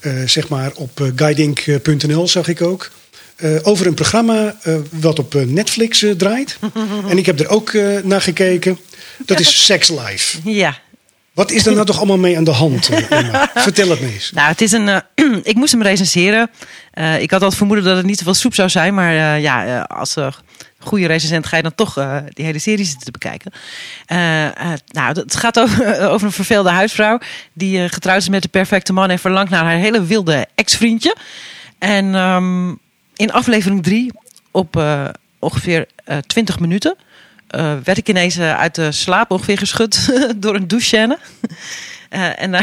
eh, 0.01 0.23
zeg 0.27 0.49
maar 0.49 0.73
op 0.75 1.01
eh, 1.01 1.07
guiding.nl 1.17 2.29
zag 2.29 2.49
ik 2.49 2.63
ook. 2.63 2.91
over 3.63 3.87
een 3.87 3.95
programma 3.95 4.57
wat 4.91 5.19
op 5.19 5.35
Netflix 5.35 6.05
draait. 6.17 6.59
en 7.11 7.19
ik 7.19 7.27
heb 7.27 7.41
er 7.41 7.49
ook 7.49 7.73
naar 8.03 8.21
gekeken. 8.21 8.79
Dat 9.27 9.41
is 9.41 9.65
Sex 9.67 9.89
Life. 9.89 10.39
Ja. 10.45 10.79
Wat 11.33 11.51
is 11.51 11.67
er 11.67 11.73
nou 11.73 11.87
toch 11.87 11.97
allemaal 11.97 12.19
mee 12.19 12.37
aan 12.37 12.45
de 12.45 12.51
hand? 12.51 12.89
Vertel 13.55 13.89
het 13.89 14.01
me 14.01 14.13
eens. 14.13 14.31
Nou, 14.35 14.49
het 14.49 14.61
is 14.61 14.73
een. 14.73 15.03
ik 15.53 15.55
moest 15.55 15.73
hem 15.73 15.83
recenseren. 15.83 16.51
Ik 17.19 17.31
had 17.31 17.43
al 17.43 17.51
vermoeden 17.51 17.85
dat 17.85 17.97
het 17.97 18.07
niet 18.07 18.19
zoveel 18.19 18.35
soep 18.35 18.55
zou 18.55 18.69
zijn. 18.69 18.95
Maar 18.95 19.41
ja, 19.41 19.81
als 19.81 20.15
goede 20.83 21.07
recensent 21.07 21.47
ga 21.47 21.57
je 21.57 21.63
dan 21.63 21.75
toch 21.75 21.99
eh, 21.99 22.17
die 22.29 22.45
hele 22.45 22.59
serie 22.59 22.85
zitten 22.85 23.05
te 23.05 23.11
bekijken. 23.11 23.53
Eh, 24.07 24.47
eh, 24.47 24.79
nou, 24.89 25.21
het 25.21 25.37
gaat 25.37 25.59
over, 25.59 26.01
over 26.13 26.27
een 26.27 26.33
verveelde 26.33 26.71
huisvrouw. 26.71 27.19
Die 27.53 27.89
getrouwd 27.89 28.21
is 28.21 28.29
met 28.29 28.43
de 28.43 28.49
perfecte 28.49 28.93
man 28.93 29.11
en 29.11 29.19
verlangt 29.19 29.51
naar 29.51 29.65
haar 29.65 29.77
hele 29.77 30.05
wilde 30.05 30.47
ex-vriendje. 30.55 31.17
En 31.79 32.15
ehm, 32.15 32.69
in 33.15 33.33
aflevering 33.33 33.83
drie, 33.83 34.13
op 34.51 34.83
ongeveer 35.39 35.87
eh 36.05 36.17
20 36.19 36.59
minuten. 36.59 36.97
werd 37.85 37.97
ik 37.99 38.09
ineens 38.09 38.39
uit 38.39 38.75
de 38.75 38.93
slaap 38.93 39.31
ongeveer 39.31 39.59
geschud 39.59 40.13
door 40.43 40.55
een 40.55 40.69
douchescène. 40.69 41.19
En 42.37 42.55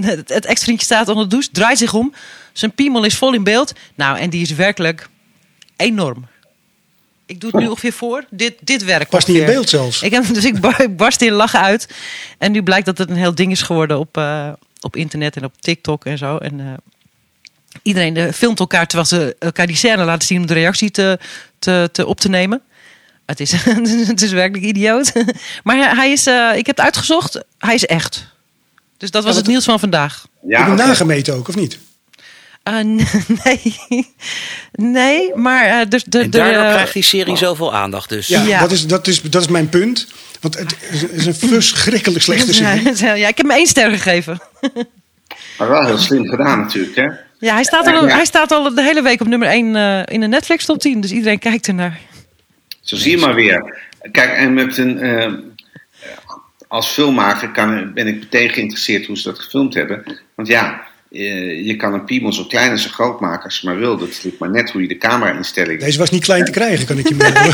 het 0.00 0.44
ex-vriendje 0.44 0.84
staat 0.84 1.08
onder 1.08 1.24
de 1.24 1.30
douche, 1.30 1.50
draait 1.52 1.78
zich 1.78 1.94
om. 1.94 2.14
Zijn 2.52 2.74
piemel 2.74 3.04
is 3.04 3.16
vol 3.16 3.34
in 3.34 3.44
beeld. 3.44 3.72
Nou, 3.94 4.18
en 4.18 4.30
die 4.30 4.42
is 4.42 4.50
werkelijk 4.50 5.08
enorm. 5.76 6.26
Ik 7.34 7.40
doe 7.40 7.50
het 7.50 7.60
nu 7.60 7.66
ongeveer 7.68 7.92
voor. 7.92 8.24
Dit, 8.30 8.54
dit 8.60 8.84
werkt 8.84 9.10
Past 9.10 9.28
niet 9.28 9.36
in 9.36 9.44
beeld 9.46 9.68
zelfs. 9.68 10.02
Ik 10.02 10.12
heb, 10.12 10.24
dus 10.34 10.44
ik 10.44 10.60
bar- 10.60 10.80
ik 10.82 10.96
barst 10.96 11.20
in 11.22 11.32
lachen 11.32 11.60
uit. 11.60 11.88
En 12.38 12.52
nu 12.52 12.62
blijkt 12.62 12.86
dat 12.86 12.98
het 12.98 13.10
een 13.10 13.16
heel 13.16 13.34
ding 13.34 13.52
is 13.52 13.62
geworden 13.62 13.98
op, 13.98 14.16
eh, 14.16 14.48
op 14.80 14.96
internet 14.96 15.36
en 15.36 15.44
op 15.44 15.52
TikTok 15.60 16.04
en 16.04 16.18
zo. 16.18 16.36
En 16.36 16.60
eh, 16.60 16.66
iedereen 17.82 18.16
eh, 18.16 18.32
filmt 18.32 18.58
elkaar 18.60 18.86
terwijl 18.86 19.08
ze 19.08 19.36
elkaar 19.38 19.66
die 19.66 19.76
scène 19.76 20.04
laten 20.04 20.26
zien 20.26 20.40
om 20.40 20.46
de 20.46 20.54
reactie 20.54 20.90
te, 20.90 21.18
te, 21.58 21.88
te 21.92 22.06
op 22.06 22.20
te 22.20 22.28
nemen. 22.28 22.62
Het 23.26 23.40
is, 23.40 23.52
het 24.06 24.22
is 24.22 24.30
werkelijk 24.32 24.66
idioot. 24.66 25.12
Maar 25.64 25.96
hij, 25.96 26.12
is, 26.12 26.26
eh, 26.26 26.50
ik 26.56 26.66
heb 26.66 26.76
het 26.76 26.84
uitgezocht, 26.84 27.40
hij 27.58 27.74
is 27.74 27.86
echt. 27.86 28.26
Dus 28.96 29.10
dat 29.10 29.24
was 29.24 29.32
Ja, 29.32 29.38
het 29.38 29.48
nieuws 29.48 29.64
van 29.64 29.80
vandaag. 29.80 30.26
Ja, 30.48 30.58
Heb 30.58 30.68
je 30.68 30.74
hem 30.82 30.88
nagemeten 30.88 31.34
ook, 31.34 31.48
of 31.48 31.56
niet? 31.56 31.78
Eh, 32.64 32.74
nee. 33.44 33.76
nee, 34.72 35.34
maar 35.34 35.64
eh, 35.64 35.88
dus 35.88 36.04
de, 36.04 36.18
En 36.18 36.30
de, 36.30 36.38
daardoor 36.38 36.62
eh, 36.62 36.72
krijgt 36.72 36.92
die 36.92 37.02
serie 37.02 37.36
zoveel 37.36 37.74
aandacht 37.74 38.08
dus. 38.08 38.26
Ja, 38.26 38.42
Ja. 38.42 38.60
Dat, 38.60 38.72
is, 38.72 38.86
dat, 38.86 39.06
is, 39.06 39.22
dat 39.22 39.42
is 39.42 39.48
mijn 39.48 39.68
punt. 39.68 40.06
Want 40.40 40.58
het 40.58 40.76
is 41.12 41.26
een 41.26 41.34
verschrikkelijk 41.34 42.22
slechte 42.22 42.54
serie. 42.54 42.96
ja, 42.96 43.12
ja, 43.12 43.28
ik 43.28 43.36
heb 43.36 43.46
hem 43.46 43.56
één 43.56 43.66
ster 43.66 43.90
gegeven. 43.90 44.40
Maar 45.58 45.68
wel 45.68 45.84
heel 45.84 45.98
slim 45.98 46.28
gedaan 46.28 46.58
natuurlijk, 46.58 46.96
hè? 46.96 47.08
Ja, 47.38 47.54
hij 47.54 47.64
staat 47.64 47.86
al, 47.86 48.06
Ja. 48.06 48.14
hij 48.14 48.24
staat 48.24 48.52
al 48.52 48.74
de 48.74 48.82
hele 48.82 49.02
week 49.02 49.20
op 49.20 49.26
nummer 49.26 49.48
1 49.48 50.04
in 50.04 50.20
de 50.20 50.26
Netflix 50.26 50.64
top 50.64 50.80
10. 50.80 51.00
Dus 51.00 51.12
iedereen 51.12 51.38
kijkt 51.38 51.66
ernaar. 51.66 52.00
Zo 52.80 52.96
zie 52.96 53.10
je 53.10 53.16
maar 53.16 53.34
weer. 53.34 53.82
Kijk, 54.12 54.32
en 54.32 54.54
met 54.54 54.76
een, 54.76 54.98
eh, 54.98 55.32
als 56.68 56.88
filmmaker 56.88 57.50
kan, 57.50 57.92
ben 57.92 58.06
ik 58.06 58.18
meteen 58.18 58.50
geïnteresseerd 58.50 59.06
hoe 59.06 59.16
ze 59.18 59.28
dat 59.28 59.38
gefilmd 59.38 59.74
hebben. 59.74 60.20
Want 60.34 60.48
ja, 60.48 60.82
eh, 61.14 61.66
je 61.66 61.76
kan 61.76 61.94
een 61.94 62.04
piemel 62.04 62.32
zo 62.32 62.44
klein 62.44 62.70
en 62.70 62.78
zo 62.78 62.88
groot 62.92 63.20
maken 63.20 63.44
als 63.44 63.58
je 63.58 63.66
maar 63.66 63.78
wil. 63.78 63.96
Dat 63.96 64.20
ligt 64.22 64.38
maar 64.38 64.50
net 64.50 64.70
hoe 64.70 64.82
je 64.82 64.88
de 64.88 64.96
camera-instelling... 64.98 65.80
Deze 65.80 65.98
was 65.98 66.10
niet 66.10 66.24
klein 66.24 66.44
te 66.44 66.50
krijgen, 66.50 66.86
kan 66.86 66.98
ik 66.98 67.08
je 67.08 67.14
melden. 67.24 67.52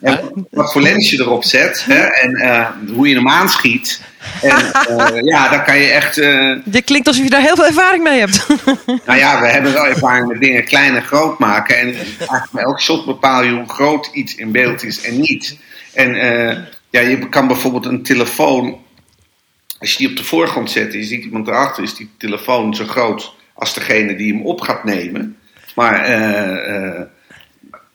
En 0.00 0.46
wat 0.50 0.72
voor 0.72 0.82
lens 0.82 1.10
je 1.10 1.20
erop 1.20 1.44
zet 1.44 1.84
hè, 1.88 1.98
en 2.04 2.34
eh, 2.34 2.66
hoe 2.94 3.08
je 3.08 3.14
hem 3.14 3.28
aanschiet. 3.28 4.00
En 4.42 4.72
eh, 4.72 5.22
ja, 5.22 5.48
dan 5.48 5.64
kan 5.64 5.78
je 5.78 5.86
echt... 5.90 6.18
eh, 6.18 6.56
Dit 6.64 6.84
klinkt 6.84 7.06
alsof 7.06 7.24
je 7.24 7.30
daar 7.30 7.40
heel 7.40 7.54
veel 7.56 7.66
ervaring 7.66 8.02
mee 8.04 8.18
hebt. 8.18 8.46
Nou 9.06 9.18
ja, 9.18 9.40
we 9.40 9.46
hebben 9.46 9.72
wel 9.72 9.86
ervaring 9.86 10.26
met 10.28 10.40
dingen 10.40 10.64
klein 10.64 10.94
en 10.96 11.02
groot 11.02 11.38
maken. 11.38 11.78
En 11.78 11.94
eigenlijk 11.94 12.50
bij 12.52 12.62
elk 12.62 12.80
shot 12.80 13.04
bepaal 13.06 13.42
je 13.44 13.50
hoe 13.52 13.68
groot 13.68 14.10
iets 14.12 14.34
in 14.34 14.52
beeld 14.52 14.84
is 14.84 15.00
en 15.00 15.20
niet. 15.20 15.56
En 15.92 16.14
eh, 16.14 16.56
ja, 16.90 17.00
je 17.00 17.28
kan 17.28 17.46
bijvoorbeeld 17.46 17.86
een 17.86 18.02
telefoon, 18.02 18.76
als 19.78 19.92
je 19.92 19.98
die 19.98 20.08
op 20.08 20.16
de 20.16 20.24
voorgrond 20.24 20.70
zet 20.70 20.92
en 20.92 20.98
je 20.98 21.04
ziet 21.04 21.24
iemand 21.24 21.48
erachter, 21.48 21.82
is 21.82 21.94
die 21.94 22.10
telefoon 22.18 22.74
zo 22.74 22.84
groot 22.84 23.32
als 23.54 23.74
degene 23.74 24.16
die 24.16 24.32
hem 24.32 24.46
op 24.46 24.60
gaat 24.60 24.84
nemen. 24.84 25.36
Maar, 25.74 26.04
eh, 26.04 26.76
eh, 26.76 27.06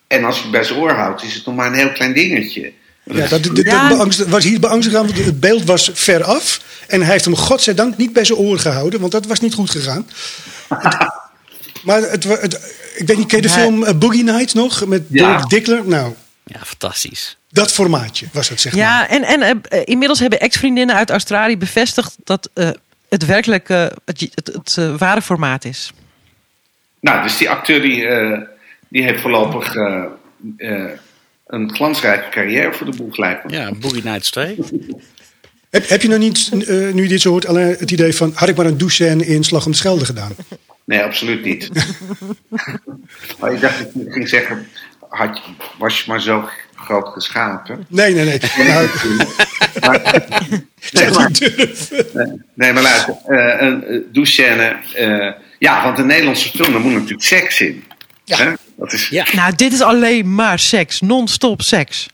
en 0.06 0.24
als 0.24 0.36
je 0.36 0.42
het 0.42 0.50
bij 0.50 0.64
zijn 0.64 0.78
oor 0.78 0.92
houdt, 0.92 1.22
is 1.22 1.34
het 1.34 1.46
nog 1.46 1.54
maar 1.54 1.66
een 1.66 1.78
heel 1.78 1.92
klein 1.92 2.12
dingetje. 2.12 2.72
Ja, 3.04 3.26
dat, 3.28 3.46
was 4.28 4.44
hier 4.44 4.60
beangstigend, 4.60 5.12
want 5.12 5.24
het 5.24 5.40
beeld 5.40 5.64
was 5.64 5.90
ver 5.94 6.24
af. 6.24 6.60
En 6.86 7.02
hij 7.02 7.12
heeft 7.12 7.24
hem 7.24 7.36
godzijdank 7.36 7.96
niet 7.96 8.12
bij 8.12 8.24
zijn 8.24 8.38
oor 8.38 8.58
gehouden, 8.58 9.00
want 9.00 9.12
dat 9.12 9.26
was 9.26 9.40
niet 9.40 9.54
goed 9.54 9.70
gegaan. 9.70 10.08
maar 11.86 12.02
het, 12.02 12.24
ik 12.94 13.06
weet 13.06 13.16
niet, 13.16 13.26
ken 13.26 13.36
je 13.36 13.42
de 13.42 13.48
film 13.48 13.84
eh, 13.84 13.94
Boogie 13.94 14.24
Nights 14.24 14.54
nog? 14.54 14.86
Met 14.86 15.02
Ja. 15.08 15.36
Dirk 15.36 15.48
Dickler? 15.48 15.82
Nou, 15.84 16.12
Ja, 16.52 16.60
fantastisch. 16.64 17.36
dat 17.50 17.72
formaatje 17.72 18.26
was 18.32 18.48
het, 18.48 18.60
zeg 18.60 18.72
maar. 18.72 18.82
Ja, 18.82 19.08
en, 19.08 19.22
en 19.22 19.62
eh, 19.62 19.80
inmiddels 19.84 20.18
hebben 20.20 20.40
ex-vriendinnen 20.40 20.96
uit 20.96 21.10
Australië 21.10 21.56
bevestigd 21.56 22.16
dat 22.24 22.50
eh, 22.54 22.70
het 23.08 23.26
werkelijk 23.26 23.68
eh, 23.68 23.86
het, 24.04 24.20
het, 24.34 24.46
het 24.52 24.76
eh, 24.78 24.96
ware 24.96 25.22
formaat 25.22 25.64
is. 25.64 25.92
Nou, 27.00 27.22
dus 27.22 27.36
die 27.36 27.50
acteur 27.50 27.82
die, 27.82 28.06
eh, 28.06 28.38
die 28.88 29.02
heeft 29.02 29.20
voorlopig 29.20 29.74
eh, 29.74 30.04
eh, 30.56 30.90
een 31.46 31.74
glansrijke 31.74 32.28
carrière 32.30 32.72
voor 32.72 32.90
de 32.90 32.96
boeg, 32.96 33.16
lijkt 33.16 33.44
me. 33.44 33.52
Ja, 33.52 33.72
Boogie 33.74 34.02
Nights 34.04 34.30
2. 34.30 34.56
Heb, 35.70 35.88
heb 35.88 36.02
je 36.02 36.08
nou 36.08 36.20
niet, 36.20 36.50
eh, 36.52 36.92
nu 36.92 37.02
je 37.02 37.08
dit 37.08 37.20
zo 37.20 37.30
hoort, 37.30 37.46
alleen 37.46 37.76
het 37.78 37.90
idee 37.90 38.16
van... 38.16 38.32
had 38.34 38.48
ik 38.48 38.56
maar 38.56 38.66
een 38.66 38.78
douche 38.78 39.06
in 39.26 39.44
Slag 39.44 39.64
om 39.64 39.70
de 39.70 39.76
Schelde 39.76 40.04
gedaan? 40.04 40.32
Nee, 40.84 41.02
absoluut 41.02 41.44
niet. 41.44 41.70
maar 43.38 43.52
ik 43.52 43.60
dacht 43.60 43.78
dat 43.78 43.92
je 43.94 44.10
ging 44.12 44.28
zeggen, 44.28 44.68
had 45.10 45.40
was 45.78 45.98
je 46.00 46.04
maar 46.10 46.20
zo 46.20 46.48
groot 46.74 47.08
geschapen. 47.08 47.86
Nee, 47.88 48.14
nee, 48.14 48.24
nee. 48.24 48.40
Nou, 48.68 48.88
Maar, 49.80 50.00
nee, 50.92 51.10
maar, 51.10 51.30
nee, 52.54 52.72
maar 52.72 52.82
luister, 52.82 53.16
eh, 53.26 53.66
een 53.68 53.84
uh, 53.94 54.00
douchescène. 54.12 54.76
eh, 54.94 55.32
ja, 55.58 55.84
want 55.84 55.98
een 55.98 56.06
Nederlandse 56.06 56.48
film, 56.50 56.72
daar 56.72 56.80
moet 56.80 56.92
natuurlijk 56.92 57.22
seks 57.22 57.60
in. 57.60 57.84
Ja. 58.24 58.36
Hè? 58.36 58.52
Dat 58.76 58.92
is, 58.92 59.08
Ja. 59.08 59.24
Nou, 59.32 59.54
dit 59.54 59.72
is 59.72 59.80
alleen 59.82 60.34
maar 60.34 60.58
seks. 60.58 61.00
Non-stop 61.00 61.62
seks. 61.62 62.08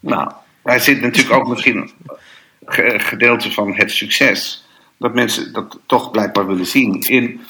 Nou, 0.00 0.32
daar 0.64 0.80
zit 0.80 1.00
natuurlijk 1.00 1.34
ook 1.34 1.48
misschien 1.48 1.76
een 1.76 1.90
ge- 2.66 2.98
gedeelte 2.98 3.52
van 3.52 3.74
het 3.74 3.90
succes. 3.90 4.66
Dat 4.98 5.14
mensen 5.14 5.52
dat 5.52 5.78
toch 5.86 6.10
blijkbaar 6.10 6.46
willen 6.46 6.66
zien. 6.66 7.00
In, 7.00 7.40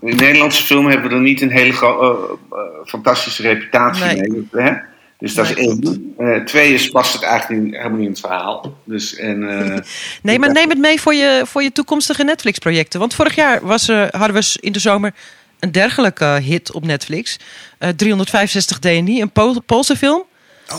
in 0.00 0.16
Nederlandse 0.16 0.62
film 0.62 0.86
hebben 0.86 1.08
we 1.10 1.14
er 1.16 1.22
niet 1.22 1.40
een 1.42 1.50
hele 1.50 1.72
eh, 1.72 2.08
eh, 2.50 2.58
fantastische 2.84 3.42
reputatie 3.42 4.04
Nee. 4.04 4.30
mee. 4.30 4.64
Hè? 4.64 4.72
Dus 5.18 5.34
dat 5.34 5.44
is 5.50 5.54
één. 5.54 6.14
Eh, 6.18 6.36
twee 6.44 6.74
is 6.74 6.88
past 6.88 7.12
het 7.12 7.22
eigenlijk 7.22 7.62
niet, 7.62 7.74
helemaal 7.76 7.96
niet 7.96 8.06
in 8.06 8.12
het 8.12 8.20
verhaal. 8.20 8.76
Dus, 8.84 9.14
en, 9.16 9.48
eh, 9.72 9.78
Nee, 10.22 10.38
maar 10.38 10.52
neem 10.52 10.68
het 10.68 10.78
mee 10.78 11.00
voor 11.00 11.14
je, 11.14 11.42
voor 11.46 11.62
je 11.62 11.72
toekomstige 11.72 12.24
Netflix-projecten. 12.24 13.00
Want 13.00 13.14
vorig 13.14 13.34
jaar 13.34 13.66
was, 13.66 13.86
hadden 14.10 14.32
we 14.32 14.56
in 14.60 14.72
de 14.72 14.78
zomer 14.78 15.12
een 15.60 15.72
dergelijke 15.72 16.24
hit 16.24 16.72
op 16.72 16.84
Netflix. 16.84 17.38
Eh 17.78 17.88
365 17.88 18.78
DNI, 18.78 19.20
een 19.20 19.30
Pool- 19.30 19.60
Poolse 19.66 19.96
film. 19.96 20.24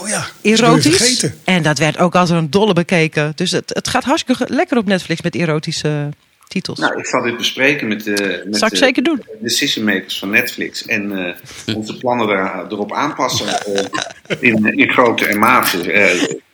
Oh 0.02 0.08
ja, 0.08 0.26
Erotisch. 0.42 0.96
vergeten. 0.98 1.40
En 1.44 1.64
dat 1.64 1.78
werd 1.78 1.98
ook 1.98 2.16
als 2.16 2.30
een 2.30 2.50
dolle 2.50 2.74
bekeken. 2.74 3.32
Dus 3.36 3.52
het, 3.52 3.72
het 3.74 3.88
gaat 3.88 4.04
hartstikke 4.04 4.46
lekker 4.50 4.78
op 4.78 4.86
Netflix 4.86 5.22
met 5.22 5.36
erotische 5.36 6.10
titels. 6.58 6.80
nou, 6.80 7.00
ik 7.00 7.06
zal 7.06 7.22
dit 7.22 7.38
bespreken 7.38 7.88
met 7.88 8.04
de, 8.04 8.42
met 8.46 8.58
Zal 8.58 8.68
ik 8.68 8.74
de 8.74 8.80
zeker 8.80 9.04
doen. 9.04 9.22
decision 9.40 9.86
makers 9.86 10.20
van 10.20 10.30
Netflix. 10.30 10.86
En 10.86 11.12
eh, 11.66 11.76
onze 11.78 11.98
plannen 11.98 12.30
er, 12.30 12.66
erop 12.70 12.94
aanpassen. 12.94 13.48
eh, 13.48 13.86
in, 14.40 14.78
in 14.78 14.90
grootte 14.92 15.26
en 15.26 15.40
mate. 15.40 15.78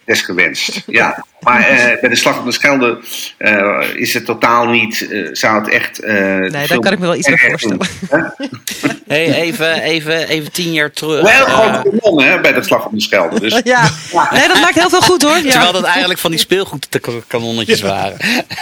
Desgewenst. 0.05 0.83
Ja, 0.85 1.25
maar 1.39 1.67
eh, 1.67 1.99
bij 2.01 2.09
de 2.09 2.15
Slag 2.15 2.39
om 2.39 2.45
de 2.45 2.51
Schelde 2.51 2.99
eh, 3.37 3.83
is 3.95 4.13
het 4.13 4.25
totaal 4.25 4.65
niet, 4.67 5.07
eh, 5.09 5.29
zou 5.31 5.59
het 5.59 5.69
echt... 5.69 5.99
eh, 5.99 6.13
de 6.13 6.49
daar 6.51 6.79
kan 6.79 6.91
ik 6.91 6.99
me 6.99 7.05
wel 7.05 7.15
iets 7.15 7.27
bij 7.27 7.37
voorstellen. 7.37 7.77
doen? 7.77 8.21
Hey, 9.07 9.33
even, 9.33 9.81
even, 9.81 10.27
even 10.27 10.51
tien 10.51 10.71
jaar 10.71 10.91
terug. 10.91 11.21
Wel 11.21 11.45
grote 11.45 11.89
kanon, 11.99 12.23
hè, 12.23 12.41
bij 12.41 12.53
de 12.53 12.63
Slag 12.63 12.85
om 12.85 12.95
de 12.95 13.01
Schelde. 13.01 13.39
Dus 13.39 13.61
Ja, 13.63 13.89
nee, 14.31 14.47
dat 14.47 14.59
maakt 14.61 14.75
heel 14.75 14.89
veel 14.89 15.01
goed 15.01 15.21
hoor. 15.21 15.37
Ja. 15.37 15.51
Terwijl 15.51 15.71
dat 15.71 15.83
eigenlijk 15.83 16.19
van 16.19 16.31
die 16.31 16.39
speelgoedkanonnetjes 16.39 17.81
waren. 17.81 18.17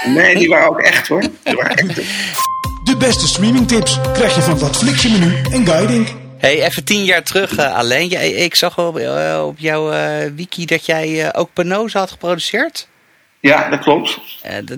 nee, 0.06 0.36
die 0.36 0.50
waren 0.50 0.70
ook 0.70 0.80
echt 0.80 1.08
hoor. 1.08 1.22
Die 1.44 1.56
waren 1.56 1.76
echt. 1.76 1.96
De 2.84 2.98
beste 2.98 3.28
streamingtips 3.28 4.00
krijg 4.14 4.36
je 4.36 4.42
van 4.42 4.60
Wat 4.60 4.78
Flix 4.78 5.02
je 5.02 5.10
menu 5.10 5.42
en 5.52 5.68
Guiding. 5.68 6.21
Hey, 6.42 6.64
even 6.66 6.84
tien 6.84 7.06
jaar 7.06 7.24
terug 7.24 7.56
eh, 7.58 7.76
alleen. 7.76 8.08
Jij- 8.08 8.32
ik 8.32 8.56
zag 8.56 8.78
op, 8.80 8.98
eh, 8.98 9.44
op 9.48 9.60
jouw 9.60 9.92
eh, 9.92 10.32
wiki 10.36 10.66
dat 10.66 10.86
jij 10.86 11.36
ook 11.36 11.54
Penosa 11.54 12.00
had 12.00 12.12
geproduceerd. 12.12 12.88
Ja, 13.40 13.70
dat 13.70 13.80
klopt. 13.80 14.20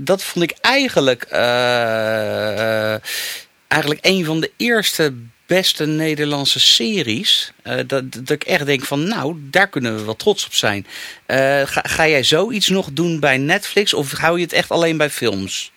Dat 0.01 0.24
vond 0.24 0.51
ik 0.51 0.57
eigenlijk, 0.61 1.24
eigenlijk 3.68 3.99
een 4.01 4.26
van 4.26 4.39
de 4.39 4.51
eerste 4.57 5.14
beste 5.45 5.86
Nederlandse 5.86 6.59
series. 6.59 7.51
dat, 7.86 8.11
dat 8.11 8.30
ik 8.30 8.43
echt 8.43 8.66
denk 8.66 8.86
van, 8.86 9.07
nou, 9.07 9.36
daar 9.39 9.68
kunnen 9.68 9.95
we 9.95 10.03
wel 10.03 10.16
trots 10.16 10.45
op 10.45 10.53
zijn. 10.53 10.88
Ga, 11.66 11.82
ga 11.84 12.07
jij 12.07 12.24
zoiets 12.24 12.68
nog 12.68 12.89
doen 12.91 13.20
bij 13.20 13.38
Netflix 13.38 13.93
of 13.93 14.11
hou 14.11 14.38
je 14.38 14.43
het 14.43 14.53
echt 14.53 14.70
alleen 14.70 14.97
bij 14.97 15.09
films? 15.09 15.72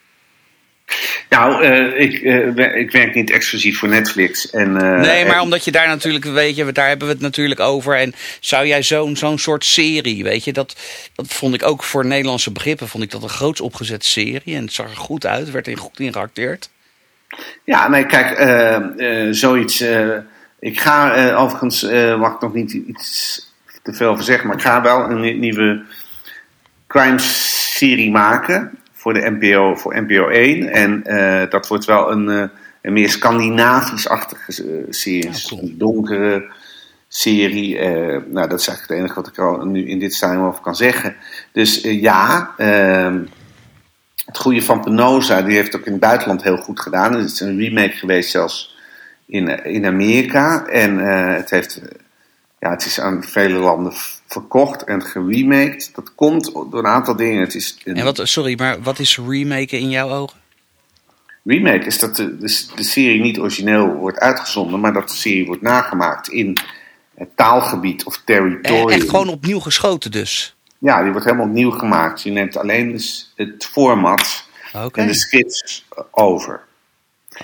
Nou, 1.28 1.62
eh, 1.64 2.00
ik, 2.00 2.22
eh, 2.22 2.76
ik 2.76 2.90
werk 2.90 3.14
niet 3.14 3.30
exclusief 3.30 3.78
voor 3.78 3.88
Netflix. 3.88 4.50
En, 4.50 4.76
eh, 4.76 5.00
nee, 5.00 5.24
maar 5.24 5.34
en- 5.36 5.40
omdat 5.40 5.64
je 5.64 5.70
daar 5.72 5.88
natuurlijk, 5.88 6.24
weet 6.24 6.56
je, 6.56 6.72
daar 6.72 6.88
hebben 6.88 7.06
we 7.06 7.12
het 7.12 7.22
natuurlijk 7.22 7.60
over. 7.60 7.96
En 7.96 8.14
zou 8.40 8.66
jij 8.66 8.82
zo'n 8.82 9.16
zo'n 9.16 9.38
soort 9.38 9.64
serie, 9.64 10.22
weet 10.22 10.44
je, 10.44 10.52
dat, 10.52 10.76
dat 11.14 11.26
vond 11.28 11.54
ik 11.54 11.62
ook 11.62 11.82
voor 11.82 12.06
Nederlandse 12.06 12.52
begrippen, 12.52 12.88
vond 12.88 13.02
ik 13.04 13.10
dat 13.10 13.22
een 13.22 13.28
groots 13.28 13.60
opgezette 13.60 14.08
serie. 14.08 14.56
En 14.56 14.62
het 14.64 14.72
zag 14.72 14.90
er 14.90 14.96
goed 14.96 15.26
uit, 15.26 15.50
werd 15.50 15.66
er 15.66 15.78
goed 15.78 16.00
in 16.00 16.12
geacteerd. 16.12 16.70
Ja, 17.64 17.88
nee, 17.88 18.06
kijk, 18.06 18.36
zoiets. 19.34 19.84
ik 20.60 20.80
ga 20.80 21.32
overigens, 21.34 21.82
mag 22.18 22.34
ik 22.34 22.40
nog 22.40 22.54
niet 22.54 22.72
iets 22.72 23.40
te 23.82 23.92
veel 23.92 24.08
over 24.10 24.24
zeggen, 24.24 24.46
maar 24.46 24.56
ik 24.56 24.62
ga 24.62 24.82
wel 24.82 25.00
een 25.10 25.20
nie- 25.20 25.34
nieuwe 25.38 25.82
crime-serie 26.86 28.10
maken 28.10 28.78
voor 29.06 29.14
de 29.14 29.36
NPO, 29.38 29.74
voor 29.74 30.00
NPO 30.00 30.28
1. 30.28 30.68
En 30.72 31.04
eh, 31.04 31.50
dat 31.50 31.68
wordt 31.68 31.84
wel 31.84 32.10
een, 32.10 32.28
eh, 32.28 32.48
een 32.82 32.92
meer 32.92 33.10
Scandinavisch-achtige 33.10 34.62
eh, 34.62 34.82
serie. 34.90 35.46
Cool. 35.48 35.60
Een 35.62 35.78
donkere 35.78 36.44
serie. 37.08 37.78
nou, 37.78 38.48
dat 38.48 38.60
is 38.60 38.68
eigenlijk 38.68 38.88
het 38.88 38.90
enige 38.90 39.14
wat 39.14 39.26
ik 39.26 39.36
er 39.36 39.66
nu 39.66 39.88
in 39.88 39.98
dit 39.98 40.14
stadium 40.14 40.44
over 40.44 40.60
kan 40.60 40.76
zeggen. 40.76 41.16
Dus 41.52 41.80
ja, 41.82 42.50
ehm, 42.56 43.24
het 44.24 44.38
goede 44.38 44.62
van 44.62 44.80
Penosa, 44.80 45.42
die 45.42 45.56
heeft 45.56 45.76
ook 45.76 45.86
in 45.86 45.92
het 45.92 46.00
buitenland 46.00 46.42
heel 46.42 46.56
goed 46.56 46.80
gedaan. 46.80 47.12
Het 47.12 47.30
is 47.30 47.40
een 47.40 47.58
remake 47.58 47.96
geweest 47.96 48.30
zelfs 48.30 48.76
in, 49.26 49.64
in 49.64 49.86
Amerika. 49.86 50.66
En 50.66 50.98
het, 51.34 51.50
heeft, 51.50 51.80
ja, 52.58 52.70
het 52.70 52.86
is 52.86 53.00
aan 53.00 53.24
vele 53.24 53.58
landen 53.58 53.92
verkocht 54.26 54.84
en 54.84 55.02
geremaked. 55.02 55.90
Dat 55.94 56.14
komt 56.14 56.52
door 56.52 56.78
een 56.78 56.86
aantal 56.86 57.16
dingen. 57.16 57.40
Het 57.40 57.54
is 57.54 57.78
een 57.84 57.96
En 57.96 58.04
wat, 58.04 58.20
sorry, 58.22 58.54
maar 58.58 58.82
wat 58.82 58.98
is 58.98 59.18
remaken 59.18 59.78
in 59.78 59.90
jouw 59.90 60.10
ogen? 60.10 60.44
remake 61.46 61.86
is 61.86 61.98
dat 61.98 62.16
de, 62.16 62.36
de, 62.38 62.66
de 62.74 62.82
serie 62.82 63.20
niet 63.20 63.38
origineel 63.38 63.86
wordt 63.86 64.18
uitgezonden, 64.18 64.80
maar 64.80 64.92
dat 64.92 65.08
de 65.08 65.16
serie 65.16 65.46
wordt 65.46 65.62
nagemaakt 65.62 66.28
in 66.28 66.56
het 67.14 67.28
taalgebied 67.34 68.04
of 68.04 68.16
Eh, 68.16 68.22
territorium. 68.24 68.88
Echt 68.88 69.10
gewoon 69.10 69.28
opnieuw 69.28 69.60
geschoten 69.60 70.10
dus. 70.10 70.56
Ja, 70.78 71.02
die 71.02 71.10
wordt 71.10 71.26
helemaal 71.26 71.46
opnieuw 71.46 71.70
gemaakt. 71.70 72.22
Je 72.22 72.30
neemt 72.30 72.56
alleen 72.56 72.92
dus 72.92 73.32
het 73.36 73.68
format 73.72 74.48
en 74.92 75.06
de 75.06 75.14
scripts 75.14 75.86
over. 76.10 76.64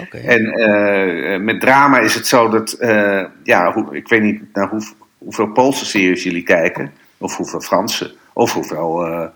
Oké. 0.00 0.16
En 0.16 0.46
eh, 0.46 1.40
met 1.40 1.60
drama 1.60 1.98
is 1.98 2.14
het 2.14 2.26
zo 2.26 2.48
dat, 2.48 2.72
eh, 2.72 3.24
ja, 3.42 3.72
hoe, 3.72 3.96
ik 3.96 4.08
weet 4.08 4.22
niet 4.22 4.42
naar 4.52 4.68
hoe, 4.68 4.82
hoeveel 5.24 5.46
Poolse 5.52 5.84
series 5.84 6.22
jullie 6.22 6.42
kijken, 6.42 6.92
of 7.18 7.36
hoeveel 7.36 7.60
Franse, 7.60 8.14
of 8.32 8.52
hoeveel. 8.52 9.04
eh 9.06 9.26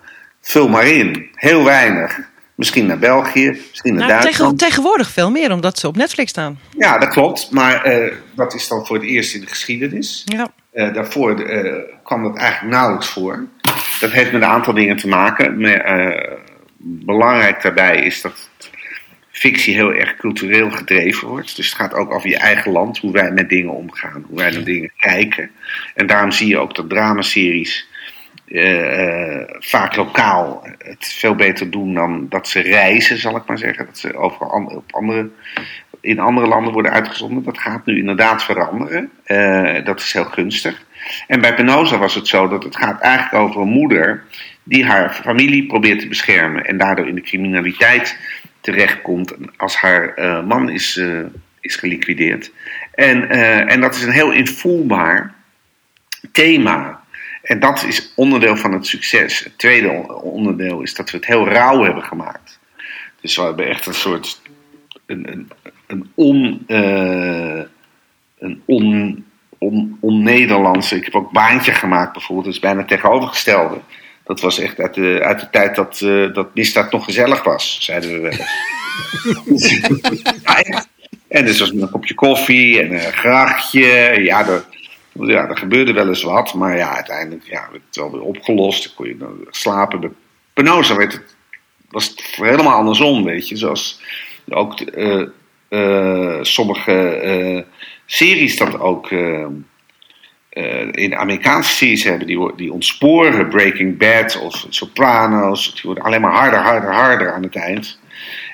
vul 0.41 0.68
maar 0.68 0.87
in. 0.87 1.28
Heel 1.34 1.64
weinig. 1.64 2.18
Misschien 2.55 2.87
naar 2.87 2.99
België, 2.99 3.49
misschien 3.70 3.95
naar 3.95 4.09
Nou, 4.09 4.20
Duitsland. 4.22 4.59
tegenwoordig 4.59 5.11
veel 5.11 5.30
meer, 5.30 5.53
omdat 5.53 5.78
ze 5.78 5.87
op 5.87 5.97
Netflix 5.97 6.30
staan. 6.30 6.59
Ja, 6.78 6.99
dat 6.99 7.09
klopt. 7.09 7.51
Maar 7.51 7.82
eh, 7.84 8.12
dat 8.34 8.55
is 8.55 8.68
dan 8.68 8.87
voor 8.87 8.97
het 8.97 9.05
eerst 9.05 9.34
in 9.34 9.41
de 9.41 9.47
geschiedenis. 9.47 10.22
Ja. 10.24 10.49
Eh, 10.72 10.95
daarvoor 10.95 11.34
kwam 12.03 12.22
dat 12.22 12.37
eigenlijk 12.37 12.74
nauwelijks 12.74 13.09
voor. 13.09 13.45
Dat 14.01 14.11
heeft 14.11 14.32
met 14.32 14.43
een 14.43 14.49
aantal 14.49 14.74
dingen 14.74 14.97
te 14.97 15.09
maken. 15.09 15.61
Maar, 15.61 16.39
belangrijk 16.78 17.62
daarbij 17.62 17.97
is 17.97 18.20
dat 18.20 18.49
fictie 19.39 19.74
heel 19.74 19.93
erg 19.93 20.16
cultureel 20.16 20.70
gedreven 20.70 21.28
wordt. 21.28 21.57
Dus 21.57 21.66
het 21.66 21.74
gaat 21.74 21.95
ook 21.95 22.12
over 22.12 22.28
je 22.28 22.39
eigen 22.39 22.72
land, 22.72 22.99
hoe 22.99 23.12
wij 23.12 23.30
met 23.30 23.49
dingen 23.49 23.72
omgaan, 23.72 24.24
hoe 24.28 24.39
wij 24.39 24.51
naar 24.51 24.64
dingen 24.64 24.91
kijken. 24.97 25.51
En 25.95 26.07
daarom 26.07 26.30
zie 26.30 26.49
je 26.49 26.59
ook 26.59 26.74
dat 26.74 26.89
dramaseries 26.89 27.89
eh, 28.47 29.41
vaak 29.59 29.97
lokaal 29.97 30.66
het 30.78 31.07
veel 31.07 31.34
beter 31.34 31.70
doen 31.70 31.95
dan 31.95 32.26
dat 32.28 32.49
ze 32.49 32.61
reizen, 32.61 33.18
zal 33.18 33.37
ik 33.37 33.47
maar 33.47 33.59
zeggen. 33.59 33.87
Dat 33.87 33.99
ze 33.99 34.16
overal 34.16 34.51
an- 34.51 34.76
op 34.76 34.93
andere, 34.95 35.28
in 36.01 36.18
andere 36.18 36.47
landen 36.47 36.72
worden 36.72 36.93
uitgezonden. 36.93 37.43
Dat 37.43 37.59
gaat 37.59 37.87
nu 37.87 37.99
inderdaad 37.99 38.45
veranderen. 38.45 39.11
Eh, 39.24 39.84
dat 39.84 40.01
is 40.01 40.12
heel 40.12 40.24
gunstig. 40.24 40.84
En 41.26 41.41
bij 41.41 41.55
Penosa 41.55 41.99
was 41.99 42.14
het 42.14 42.28
zo 42.28 42.49
dat 42.49 42.64
het 42.64 42.76
gaat 42.76 43.01
eigenlijk 43.01 43.45
over 43.45 43.61
een 43.61 43.68
moeder 43.68 44.24
die 44.62 44.84
haar 44.84 45.14
familie 45.14 45.66
probeert 45.66 46.01
te 46.01 46.09
beschermen 46.09 46.64
en 46.64 46.76
daardoor 46.76 47.09
in 47.09 47.14
de 47.14 47.20
criminaliteit 47.20 48.18
terechtkomt 48.66 49.34
als 49.56 49.76
haar 49.76 50.14
eh, 50.14 50.46
man 50.46 50.68
is, 50.68 50.96
eh, 50.96 51.20
is 51.60 51.76
geliquideerd. 51.76 52.52
En, 52.94 53.28
eh, 53.30 53.72
en 53.72 53.80
dat 53.80 53.94
is 53.94 54.02
een 54.02 54.12
heel 54.12 54.32
invoelbaar 54.32 55.34
thema. 56.32 57.04
En 57.42 57.60
dat 57.60 57.84
is 57.84 58.12
onderdeel 58.16 58.56
van 58.56 58.72
het 58.72 58.86
succes. 58.86 59.44
Het 59.44 59.58
tweede 59.58 59.88
on- 59.88 60.10
onderdeel 60.10 60.82
is 60.82 60.94
dat 60.94 61.10
we 61.10 61.16
het 61.16 61.26
heel 61.26 61.48
rauw 61.48 61.82
hebben 61.82 62.02
gemaakt. 62.02 62.58
Dus 63.20 63.36
we 63.36 63.42
hebben 63.42 63.68
echt 63.68 63.86
een 63.86 63.94
soort. 63.94 64.40
een, 65.06 65.32
een, 65.32 65.50
een 65.86 66.10
on. 66.14 66.64
een 68.38 68.62
on. 68.64 69.24
On, 69.58 69.96
on-Nederlandse. 70.00 70.96
Ik 70.96 71.04
heb 71.04 71.14
ook 71.14 71.32
baantje 71.32 71.72
gemaakt 71.72 72.12
bijvoorbeeld. 72.12 72.46
Dat 72.46 72.54
is 72.54 72.60
bijna 72.60 72.84
tegenovergestelde. 72.84 73.80
Dat 74.27 74.41
was 74.41 74.59
echt 74.59 74.81
uit 74.81 74.95
de, 74.95 75.20
uit 75.22 75.41
de 75.41 75.51
tijd 75.51 75.74
dat, 75.74 76.01
eh 76.01 76.35
dat 76.35 76.55
misdaad 76.55 76.93
nog 76.93 77.05
gezellig 77.05 77.45
was, 77.45 77.79
zeiden 77.81 78.11
we 78.11 78.18
wel 78.18 78.31
eens. 78.31 79.81
Ja, 80.43 80.62
echt. 80.62 80.89
En 81.29 81.45
dus 81.45 81.59
was 81.59 81.72
met 81.72 81.83
een 81.83 81.91
kopje 81.91 82.14
koffie 82.14 82.81
en 82.83 82.93
een 82.93 83.12
grachtje. 83.12 83.87
Ja, 84.22 84.47
er, 84.47 84.64
ja, 85.12 85.49
er 85.49 85.57
gebeurde 85.57 85.93
wel 85.93 86.09
eens 86.09 86.22
wat. 86.22 86.55
Maar 86.55 86.77
ja, 86.77 86.95
uiteindelijk 86.95 87.45
ja, 87.45 87.68
werd 87.70 87.83
het 87.87 87.97
wel 87.97 88.12
weer 88.12 88.20
opgelost. 88.20 88.85
Dan 88.85 88.93
kon 88.95 89.07
je 89.07 89.16
dan 89.16 89.47
slapen. 89.51 90.01
Bij 90.01 90.11
Penosa 90.53 90.97
werd 90.97 91.12
het, 91.12 91.37
was 91.91 92.09
het 92.09 92.20
helemaal 92.20 92.77
andersom, 92.77 93.24
weet 93.24 93.49
je. 93.49 93.57
Zoals 93.57 94.01
ook 94.49 94.81
eh, 94.81 95.27
eh, 95.68 96.39
sommige 96.43 97.64
series 98.07 98.57
dat 98.57 98.81
ook... 98.81 99.11
eh, 100.57 100.80
eh, 100.80 100.88
in 100.92 101.16
Amerikaanse 101.16 101.70
series 101.76 102.04
hebben, 102.04 102.26
die, 102.26 102.52
die 102.57 102.72
ontsporen 102.72 103.48
Breaking 103.48 103.98
Bad 103.98 104.38
of 104.40 104.66
Sopranos. 104.68 105.72
Die 105.72 105.82
worden 105.82 106.04
alleen 106.04 106.20
maar 106.20 106.32
harder, 106.32 106.59
harder, 106.59 106.92
harder 106.92 107.32
aan 107.32 107.42
het 107.42 107.57
eind. 107.57 107.98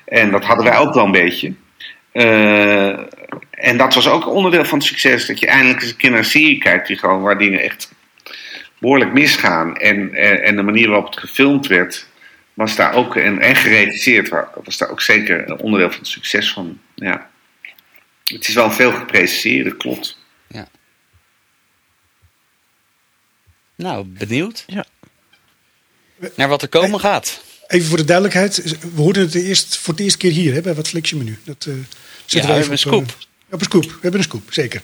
En 0.05 0.31
dat 0.31 0.45
hadden 0.45 0.65
wij 0.65 0.77
ook 0.77 0.95
wel 0.95 1.05
een 1.05 1.13
beetje. 1.13 1.53
Eh, 2.13 2.89
en 3.51 3.77
dat 3.77 3.95
was 3.95 4.09
ook 4.09 4.29
onderdeel 4.29 4.65
van 4.65 4.79
het 4.79 4.87
succes. 4.87 5.27
Dat 5.27 5.39
je 5.39 5.47
eindelijk 5.47 5.81
eens 5.83 5.91
een 5.91 5.97
keer 5.97 6.11
naar 6.11 6.19
een 6.19 6.25
serie 6.25 6.59
kijkt 6.59 6.87
die 6.87 6.99
gewoon, 6.99 7.23
waar 7.23 7.39
dingen 7.39 7.61
echt 7.61 7.93
behoorlijk 8.79 9.13
misgaan. 9.13 9.77
En, 9.77 10.15
en, 10.15 10.43
en 10.43 10.57
de 10.57 10.63
manier 10.63 10.89
waarop 10.89 11.07
het 11.07 11.19
gefilmd 11.19 11.67
werd, 11.67 12.07
was 12.55 12.77
daar 12.77 12.95
ook, 12.95 13.17
en, 13.17 13.39
en 13.39 13.57
geregisseerd, 13.57 14.29
wa- 14.29 14.51
was 14.65 14.79
daar 14.79 14.91
ook 14.91 15.01
zeker 15.03 15.51
een 15.51 15.59
onderdeel 15.59 15.91
van 15.91 15.99
het 15.99 16.09
succes 16.09 16.53
van. 16.53 16.79
Ja. 16.95 17.31
Het 18.25 18.49
is 18.49 18.55
wel 18.55 18.71
veel 18.71 18.93
gepreciseerd, 18.93 19.77
klopt. 19.77 20.21
Nou, 23.83 24.05
benieuwd. 24.07 24.65
Ja. 24.67 24.85
Naar 26.35 26.49
wat 26.49 26.63
er 26.63 26.69
komen 26.69 27.01
gaat. 27.01 27.41
Even 27.67 27.89
voor 27.89 27.97
de 27.97 28.05
duidelijkheid. 28.05 28.63
We 28.95 29.01
hoorden 29.03 29.23
het 29.23 29.35
eerst, 29.35 29.77
voor 29.77 29.95
het 29.95 30.03
eerste 30.03 30.19
keer 30.19 30.31
hier 30.31 30.55
hè, 30.55 30.61
bij 30.61 30.75
Wat 30.75 30.89
Flixje 30.89 31.17
Menu. 31.17 31.39
Dat, 31.45 31.67
eh, 31.69 31.75
zetten 32.27 32.51
we 32.51 32.57
even 32.59 32.71
hebben 32.71 32.93
een 32.93 32.95
op, 32.95 33.03
eh, 33.03 33.09
scoop. 33.09 33.27
op 33.51 33.59
een 33.61 33.65
scoop. 33.65 33.85
We 33.85 33.99
hebben 34.01 34.21
een 34.21 34.27
scoop, 34.27 34.43
zeker. 34.53 34.83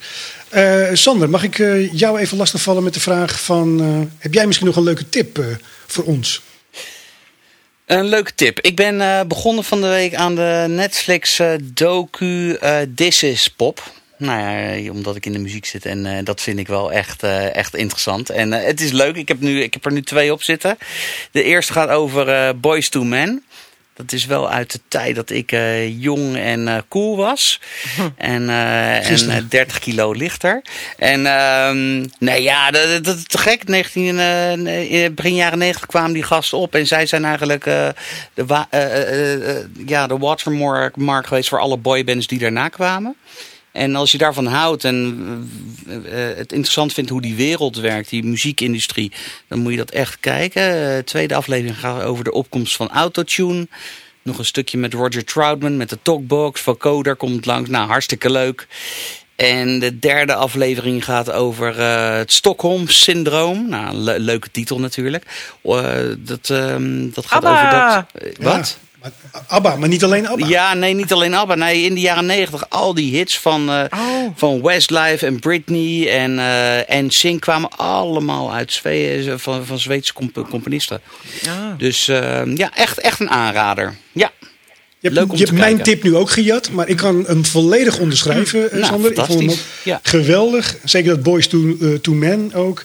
Eh, 0.49 0.89
Sander, 0.93 1.29
mag 1.29 1.43
ik 1.43 1.59
eh, 1.59 1.93
jou 1.93 2.19
even 2.19 2.37
lastigvallen 2.37 2.83
met 2.83 2.93
de 2.93 2.99
vraag 2.99 3.41
van... 3.43 3.81
eh, 3.81 4.15
heb 4.17 4.33
jij 4.33 4.45
misschien 4.45 4.67
nog 4.67 4.75
een 4.75 4.83
leuke 4.83 5.09
tip 5.09 5.39
eh, 5.39 5.45
voor 5.87 6.03
ons? 6.03 6.41
Een 7.85 8.05
leuke 8.05 8.35
tip. 8.35 8.59
Ik 8.59 8.75
ben 8.75 9.01
eh, 9.01 9.21
begonnen 9.27 9.63
van 9.63 9.81
de 9.81 9.87
week 9.87 10.13
aan 10.13 10.35
de 10.35 10.65
Netflix 10.69 11.39
eh, 11.39 11.51
docu 11.63 12.53
eh 12.53 12.77
This 12.95 13.23
is 13.23 13.47
Pop. 13.47 13.91
Nou 14.19 14.39
ja, 14.39 14.73
eh, 14.75 14.91
omdat 14.91 15.15
ik 15.15 15.25
in 15.25 15.33
de 15.33 15.39
muziek 15.39 15.65
zit 15.65 15.85
en 15.85 16.05
eh, 16.05 16.25
dat 16.25 16.41
vind 16.41 16.59
ik 16.59 16.67
wel 16.67 16.91
echt, 16.91 17.23
eh, 17.23 17.55
echt 17.55 17.75
interessant. 17.75 18.29
En 18.29 18.51
het 18.51 18.81
is 18.81 18.91
leuk. 18.91 19.15
Ik 19.15 19.27
heb, 19.27 19.39
nu, 19.39 19.61
ik 19.61 19.73
heb 19.73 19.85
er 19.85 19.91
nu 19.91 20.01
twee 20.01 20.31
op 20.31 20.43
zitten. 20.43 20.77
De 21.31 21.43
eerste 21.43 21.73
gaat 21.73 21.89
over 21.89 22.59
Boys 22.59 22.89
to 22.89 23.03
Men. 23.03 23.43
Dat 23.93 24.11
is 24.11 24.25
wel 24.25 24.49
uit 24.49 24.71
de 24.71 24.79
tijd 24.87 25.15
dat 25.15 25.29
ik 25.29 25.51
jong 25.97 26.37
en 26.37 26.85
cool 26.89 27.15
was. 27.17 27.59
En, 28.17 28.49
en 28.49 29.03
Gisteren. 29.05 29.35
eh, 29.35 29.49
30 29.49 29.79
kilo 29.79 30.11
lichter. 30.11 30.61
En 30.97 31.25
ehm 31.25 32.05
nee, 32.19 32.41
ja, 32.41 32.71
dat, 32.71 33.03
dat, 33.03 33.15
is 33.15 33.23
te 33.23 33.37
gek. 33.37 33.67
19, 33.67 34.19
eh, 34.19 35.03
in 35.03 35.13
begin 35.13 35.35
jaren 35.35 35.57
90 35.57 35.85
kwamen 35.85 36.13
die 36.13 36.23
gasten 36.23 36.57
op. 36.57 36.75
En 36.75 36.87
zij 36.87 37.05
zijn 37.05 37.25
eigenlijk 37.25 37.63
de, 37.63 37.93
ja, 39.85 40.07
de 40.07 40.17
watermark 40.17 40.95
mark 40.95 41.27
geweest 41.27 41.49
voor 41.49 41.59
alle 41.59 41.77
boybands 41.77 42.27
die 42.27 42.39
daarna 42.39 42.67
kwamen. 42.67 43.15
En 43.71 43.95
als 43.95 44.11
je 44.11 44.17
daarvan 44.17 44.45
houdt 44.45 44.83
en 44.83 45.49
eh, 45.87 46.29
eh, 46.29 46.37
het 46.37 46.51
interessant 46.51 46.93
vindt 46.93 47.09
hoe 47.09 47.21
die 47.21 47.35
wereld 47.35 47.77
werkt, 47.77 48.09
die 48.09 48.23
muziekindustrie, 48.23 49.11
dan 49.47 49.59
moet 49.59 49.71
je 49.71 49.77
dat 49.77 49.91
echt 49.91 50.17
kijken. 50.19 50.95
Eh, 50.95 51.03
tweede 51.03 51.35
aflevering 51.35 51.79
gaat 51.79 52.03
over 52.03 52.23
de 52.23 52.31
opkomst 52.31 52.75
van 52.75 52.89
autotune. 52.89 53.67
Nog 54.21 54.37
een 54.37 54.45
stukje 54.45 54.77
met 54.77 54.93
Roger 54.93 55.25
Troutman, 55.25 55.77
met 55.77 55.89
de 55.89 55.97
Talkbox. 56.01 56.61
Vocoder 56.61 57.15
komt 57.15 57.45
langs. 57.45 57.69
Nou, 57.69 57.87
hartstikke 57.87 58.31
leuk. 58.31 58.67
En 59.35 59.79
de 59.79 59.99
derde 59.99 60.33
aflevering 60.33 61.03
gaat 61.03 61.31
over 61.31 61.79
het 62.17 62.31
Stockholm-syndroom. 62.31 63.69
Nou, 63.69 63.95
le- 63.95 64.17
leuke 64.17 64.51
titel 64.51 64.79
natuurlijk. 64.79 65.23
Dat, 66.17 66.49
ehm, 66.49 67.09
dat 67.09 67.25
gaat 67.25 67.45
Abba! 67.45 67.97
over 67.97 68.23
dat... 68.23 68.37
wat? 68.37 68.77
Ja, 68.81 68.88
maar, 69.01 69.11
Abba, 69.47 69.75
maar 69.75 69.89
niet 69.89 70.03
alleen 70.03 70.27
Abba. 70.27 70.47
Ja, 70.47 70.73
nee, 70.73 70.93
niet 70.93 71.13
alleen 71.13 71.33
ABBA. 71.33 71.55
Nee, 71.55 71.83
in 71.83 71.93
de 71.93 71.99
jaren 71.99 72.25
negentig 72.25 72.69
al 72.69 72.93
die 72.93 73.15
hits 73.15 73.39
van, 73.39 73.69
eh, 73.69 73.83
Oh. 73.99 74.29
van 74.35 74.61
Westlife 74.61 75.25
en 75.25 75.39
Britney 75.39 76.09
en, 76.09 76.39
eh 76.39 76.89
en 76.89 77.09
Sing 77.11 77.39
kwamen 77.39 77.69
allemaal 77.75 78.53
uit 78.53 78.73
Zwe 78.73 79.33
van, 79.37 79.65
van 79.65 79.79
Zweedse 79.79 80.13
comp 80.13 80.45
componisten. 80.49 81.01
Ah. 81.47 81.51
Dus 81.77 82.07
eh, 82.07 82.41
ja, 82.55 82.75
echt, 82.75 82.99
echt 82.99 83.19
een 83.19 83.29
aanrader. 83.29 83.95
Ja, 84.11 84.31
Je 84.39 84.45
hebt, 85.07 85.13
Leuk 85.13 85.31
om 85.31 85.37
je 85.37 85.45
te 85.45 85.49
hebt 85.53 85.63
mijn 85.63 85.83
tip 85.83 86.03
nu 86.03 86.15
ook 86.15 86.29
gejat, 86.29 86.69
maar 86.71 86.87
ik 86.87 86.97
kan 86.97 87.23
hem 87.27 87.45
volledig 87.45 87.99
onderschrijven, 87.99 88.71
eh, 88.71 88.77
Nou, 88.79 88.85
Sander. 88.85 89.11
Ik 89.11 89.19
vond 89.25 89.39
hem. 89.39 89.59
Ja. 89.83 89.99
geweldig. 90.03 90.75
Zeker 90.83 91.09
dat 91.09 91.23
Boys 91.23 91.47
to, 91.47 91.77
eh, 91.81 91.93
to 91.93 92.11
Men 92.13 92.53
ook. 92.53 92.83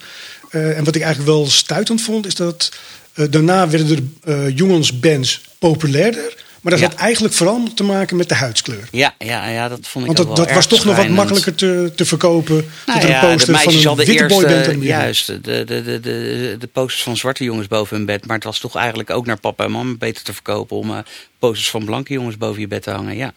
Eh, 0.51 0.79
en 0.79 0.85
wat 0.85 0.95
ik 0.95 1.03
eigenlijk 1.03 1.33
wel 1.37 1.47
stuitend 1.47 2.03
vond, 2.03 2.27
is 2.27 2.35
dat 2.35 2.71
eh, 3.15 3.27
daarna 3.31 3.69
werden 3.69 3.91
er 4.25 4.33
eh 4.47 4.57
jongensbands 4.57 5.41
populairder. 5.59 6.43
Maar 6.61 6.73
dat 6.73 6.83
Ja. 6.83 6.89
had 6.89 6.99
eigenlijk 6.99 7.35
vooral 7.35 7.73
te 7.75 7.85
maken 7.85 8.17
met 8.17 8.29
de 8.29 8.35
huidskleur. 8.35 8.89
ja, 8.91 9.15
ja, 9.19 9.49
ja 9.49 9.69
dat 9.69 9.79
vond 9.83 10.07
ik 10.07 10.17
Want 10.17 10.29
ook 10.29 10.37
dat, 10.37 10.53
was 10.53 10.67
toch 10.67 10.85
nog 10.85 10.97
wat 10.97 11.09
makkelijker 11.09 11.55
te, 11.55 11.93
te 11.97 12.05
verkopen. 12.05 12.55
Nou 12.87 13.01
dat 13.01 13.09
er 13.09 13.15
een 13.15 13.21
de 13.21 13.37
poster 13.37 13.55
van 13.81 13.91
een 13.91 13.97
witte 13.97 14.13
eerst, 14.13 14.29
boyband 14.29 14.67
eh, 14.67 14.79
de 14.79 14.85
juist, 14.85 15.27
de, 15.27 15.41
de, 15.41 15.65
de, 15.65 16.01
de, 16.01 16.57
de 16.59 16.67
posters 16.67 17.03
van 17.03 17.17
zwarte 17.17 17.45
jongens 17.45 17.69
boven 17.69 17.97
hun 17.97 18.07
bed. 18.07 18.27
Maar 18.27 18.37
het 18.37 18.45
was 18.45 18.59
toch 18.59 18.77
eigenlijk 18.77 19.11
ook 19.11 19.27
naar 19.27 19.41
papa 19.41 19.65
en 19.65 19.71
mama 19.71 19.95
beter 19.99 20.23
te 20.23 20.33
verkopen 20.33 20.77
om 20.77 21.03
posters 21.39 21.71
van 21.71 21.85
blanke 21.85 22.13
jongens 22.13 22.37
boven 22.37 22.61
je 22.61 22.69
bed 22.69 22.83
te 22.83 22.91
hangen. 22.91 23.17
Ja, 23.17 23.33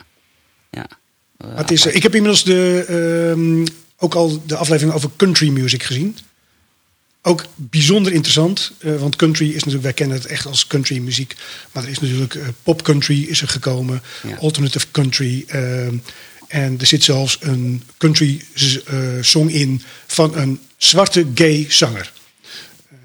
ja. 0.72 0.86
Het 1.56 1.72
is, 1.72 1.86
ik 1.86 2.04
heb 2.04 2.16
inmiddels 2.16 2.44
de, 2.44 2.86
ehm, 2.88 3.66
ook 3.98 4.14
al 4.16 4.42
de 4.46 4.56
aflevering 4.56 4.96
over 4.96 5.10
country 5.16 5.50
music 5.50 5.84
gezien. 5.84 6.18
Ook 7.22 7.46
bijzonder 7.56 8.12
interessant, 8.14 8.72
eh, 8.80 8.96
want 9.00 9.16
country 9.16 9.48
is 9.48 9.54
natuurlijk, 9.56 9.84
wij 9.84 9.94
kennen 9.94 10.18
het 10.18 10.26
echt 10.26 10.46
als 10.46 10.68
country 10.68 10.98
muziek. 11.00 11.36
Maar 11.72 11.84
er 11.84 11.90
is 11.90 12.00
natuurlijk 12.00 12.36
eh, 12.36 12.48
pop 12.64 12.84
country 12.84 13.24
is 13.24 13.42
er 13.42 13.48
gekomen, 13.48 14.02
Ja. 14.28 14.36
alternative 14.36 14.86
country. 14.92 15.44
ehm, 15.48 15.98
en 16.48 16.80
er 16.80 16.86
zit 16.86 17.04
zelfs 17.04 17.38
een 17.42 17.84
country 17.98 18.42
eh, 18.86 18.98
song 19.22 19.50
in 19.50 19.82
van 20.08 20.38
een 20.38 20.60
zwarte 20.78 21.26
gay 21.36 21.66
zanger. 21.70 22.12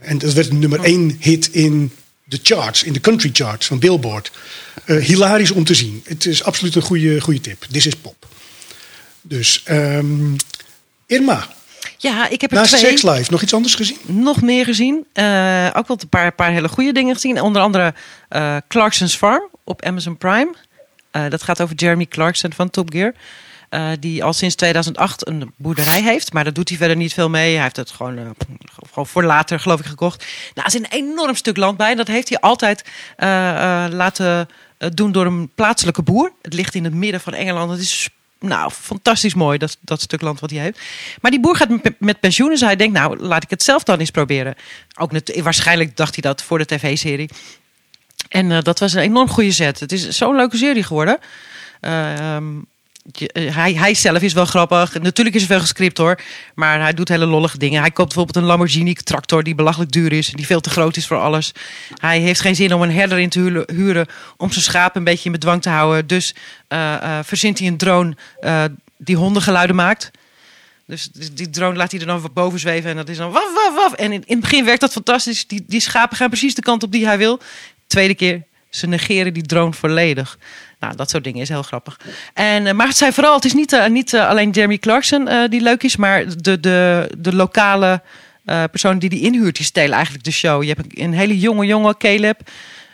En 0.00 0.18
dat 0.18 0.32
werd 0.32 0.52
nummer 0.52 0.80
één 0.80 1.16
hit 1.20 1.48
in 1.52 1.92
de 2.24 2.38
charts, 2.42 2.82
in 2.82 2.92
de 2.92 3.00
country 3.00 3.30
charts 3.32 3.66
van 3.66 3.78
Billboard. 3.78 4.30
Eh, 4.84 4.96
hilarisch 5.04 5.50
om 5.50 5.64
te 5.64 5.74
zien. 5.74 6.02
Het 6.04 6.26
is 6.26 6.42
absoluut 6.42 6.74
een 6.74 6.82
goede, 6.82 7.20
goede 7.20 7.40
tip. 7.40 7.66
This 7.70 7.86
is 7.86 7.94
pop. 7.94 8.26
Dus 9.22 9.62
ehm, 9.64 10.34
Irma, 11.06 11.54
Ja, 12.02 12.28
ik 12.28 12.40
heb 12.40 12.50
er 12.50 12.56
naast 12.56 12.76
twee. 12.76 12.98
Sex 12.98 13.02
Life 13.02 13.30
nog 13.30 13.42
iets 13.42 13.54
anders 13.54 13.74
gezien? 13.74 13.98
nog 14.02 14.42
meer 14.42 14.64
gezien. 14.64 15.06
Eh, 15.12 15.66
ook 15.72 15.88
wel 15.88 15.96
een 16.00 16.08
paar, 16.08 16.32
paar 16.32 16.50
hele 16.50 16.68
goede 16.68 16.92
dingen 16.92 17.14
gezien. 17.14 17.40
Onder 17.40 17.62
andere 17.62 17.94
eh, 18.28 18.56
Clarkson's 18.68 19.16
Farm 19.16 19.48
op 19.64 19.82
Amazon 19.82 20.16
Prime. 20.16 20.54
Eh, 21.10 21.28
dat 21.28 21.42
gaat 21.42 21.60
over 21.60 21.76
Jeremy 21.76 22.06
Clarkson 22.06 22.52
van 22.52 22.70
Top 22.70 22.90
Gear. 22.92 23.14
Die 24.00 24.24
al 24.24 24.32
sinds 24.32 24.54
2008 24.54 25.28
een 25.28 25.52
boerderij 25.56 26.02
heeft. 26.02 26.32
Maar 26.32 26.44
daar 26.44 26.52
doet 26.52 26.68
hij 26.68 26.78
verder 26.78 26.96
niet 26.96 27.14
veel 27.14 27.28
mee. 27.28 27.54
Hij 27.54 27.62
heeft 27.62 27.76
het 27.76 27.90
gewoon, 27.90 28.36
gewoon 28.90 29.06
voor 29.06 29.24
later, 29.24 29.60
geloof 29.60 29.80
ik, 29.80 29.86
gekocht. 29.86 30.24
Nou, 30.54 30.66
er 30.66 30.72
zit 30.72 30.82
een 30.84 30.98
enorm 30.98 31.34
stuk 31.34 31.56
land 31.56 31.76
bij. 31.76 31.94
Dat 31.94 32.06
heeft 32.06 32.28
hij 32.28 32.38
altijd 32.40 32.84
laten 33.92 34.48
doen 34.94 35.12
door 35.12 35.26
een 35.26 35.50
plaatselijke 35.54 36.02
boer. 36.02 36.32
Het 36.42 36.54
ligt 36.54 36.74
in 36.74 36.84
het 36.84 36.94
midden 36.94 37.20
van 37.20 37.34
Engeland. 37.34 37.70
Het 37.70 37.80
is 37.80 38.08
nou, 38.42 38.70
fantastisch 38.70 39.34
mooi, 39.34 39.58
dat, 39.58 39.76
dat 39.80 40.00
stuk 40.00 40.20
land 40.20 40.40
wat 40.40 40.50
hij 40.50 40.60
heeft. 40.60 40.80
Maar 41.20 41.30
die 41.30 41.40
boer 41.40 41.56
gaat 41.56 41.98
met, 41.98 42.20
pensioen. 42.20 42.48
Dus 42.48 42.60
hij 42.60 42.76
denkt, 42.76 42.98
nou, 42.98 43.18
laat 43.18 43.42
ik 43.42 43.50
het 43.50 43.62
zelf 43.62 43.82
dan 43.82 43.98
eens 43.98 44.10
proberen. 44.10 44.54
Ook 44.98 45.12
net, 45.12 45.40
waarschijnlijk 45.42 45.96
dacht 45.96 46.14
hij 46.14 46.22
dat 46.22 46.42
voor 46.42 46.58
de 46.58 46.64
tv-serie. 46.64 47.30
En 48.28 48.52
eh, 48.52 48.62
dat 48.62 48.78
was 48.78 48.92
een 48.92 49.02
enorm 49.02 49.28
goede 49.28 49.50
zet. 49.50 49.80
Het 49.80 49.92
is 49.92 50.08
zo'n 50.08 50.36
leuke 50.36 50.56
serie 50.56 50.82
geworden. 50.82 51.18
Eh, 51.80 52.36
hij, 53.32 53.74
hij 53.74 53.94
zelf 53.94 54.22
is 54.22 54.32
wel 54.32 54.44
grappig. 54.44 55.00
Natuurlijk 55.00 55.36
is 55.36 55.42
er 55.42 55.48
veel 55.48 55.60
gescript 55.60 55.98
hoor. 55.98 56.20
Maar 56.54 56.80
hij 56.80 56.92
doet 56.92 57.08
hele 57.08 57.26
lollige 57.26 57.58
dingen. 57.58 57.80
Hij 57.80 57.90
koopt 57.90 58.14
bijvoorbeeld 58.14 58.36
een 58.36 58.50
Lamborghini 58.50 58.94
tractor 58.94 59.42
die 59.42 59.54
belachelijk 59.54 59.90
duur 59.90 60.12
is. 60.12 60.28
Die 60.28 60.46
veel 60.46 60.60
te 60.60 60.70
groot 60.70 60.96
is 60.96 61.06
voor 61.06 61.16
alles. 61.16 61.52
Hij 61.94 62.20
heeft 62.20 62.40
geen 62.40 62.56
zin 62.56 62.74
om 62.74 62.82
een 62.82 62.92
herder 62.92 63.18
in 63.18 63.28
te 63.28 63.64
huren. 63.66 64.06
Om 64.36 64.50
zijn 64.50 64.64
schaap 64.64 64.96
een 64.96 65.04
beetje 65.04 65.24
in 65.24 65.32
bedwang 65.32 65.62
te 65.62 65.68
houden. 65.68 66.06
Dus 66.06 66.34
eh, 66.68 66.94
eh, 66.94 67.24
verzint 67.24 67.58
hij 67.58 67.68
een 67.68 67.76
drone 67.76 68.16
eh, 68.40 68.64
die 68.96 69.16
hondengeluiden 69.16 69.76
maakt. 69.76 70.10
Dus 70.86 71.08
die 71.12 71.32
die 71.32 71.50
drone 71.50 71.76
laat 71.76 71.90
hij 71.90 72.00
er 72.00 72.06
dan 72.06 72.30
boven 72.34 72.58
zweven. 72.58 72.90
En 72.90 72.96
dat 72.96 73.08
is 73.08 73.16
dan 73.16 73.30
waf, 73.30 73.54
waf, 73.54 73.74
waf. 73.74 73.92
En 73.92 74.12
in, 74.12 74.22
in 74.26 74.32
het 74.36 74.40
begin 74.40 74.64
werkt 74.64 74.80
dat 74.80 74.92
fantastisch. 74.92 75.46
Die, 75.46 75.64
die 75.66 75.80
schapen 75.80 76.16
gaan 76.16 76.28
precies 76.28 76.54
de 76.54 76.62
kant 76.62 76.82
op 76.82 76.92
die 76.92 77.06
hij 77.06 77.18
wil. 77.18 77.40
Tweede 77.86 78.14
keer, 78.14 78.42
ze 78.70 78.86
negeren 78.86 79.34
die 79.34 79.42
drone 79.42 79.72
volledig. 79.72 80.38
Nou, 80.82 80.96
dat 80.96 81.10
soort 81.10 81.24
dingen 81.24 81.40
is 81.40 81.48
heel 81.48 81.62
grappig. 81.62 82.00
En, 82.34 82.66
eh, 82.66 82.74
maar 82.74 82.86
het 82.86 82.96
zijn 82.96 83.12
vooral, 83.12 83.34
het 83.34 83.44
is 83.44 83.52
niet, 83.54 83.72
eh, 83.72 83.86
niet 83.86 84.14
eh, 84.14 84.28
alleen 84.28 84.50
Jeremy 84.50 84.78
Clarkson 84.78 85.28
die 85.50 85.60
leuk 85.60 85.82
is, 85.82 85.96
maar 85.96 86.24
de, 86.38 86.60
de, 86.60 87.08
de 87.18 87.34
lokale 87.34 88.02
personen 88.44 88.98
die 88.98 89.08
die 89.08 89.20
inhuurt, 89.20 89.56
die 89.56 89.64
stelen 89.64 89.92
eigenlijk 89.94 90.24
de 90.24 90.30
show. 90.30 90.62
Je 90.62 90.68
hebt 90.76 90.98
een, 90.98 91.12
hele 91.12 91.38
jonge 91.38 91.66
jongen, 91.66 91.96
Caleb, 91.96 92.40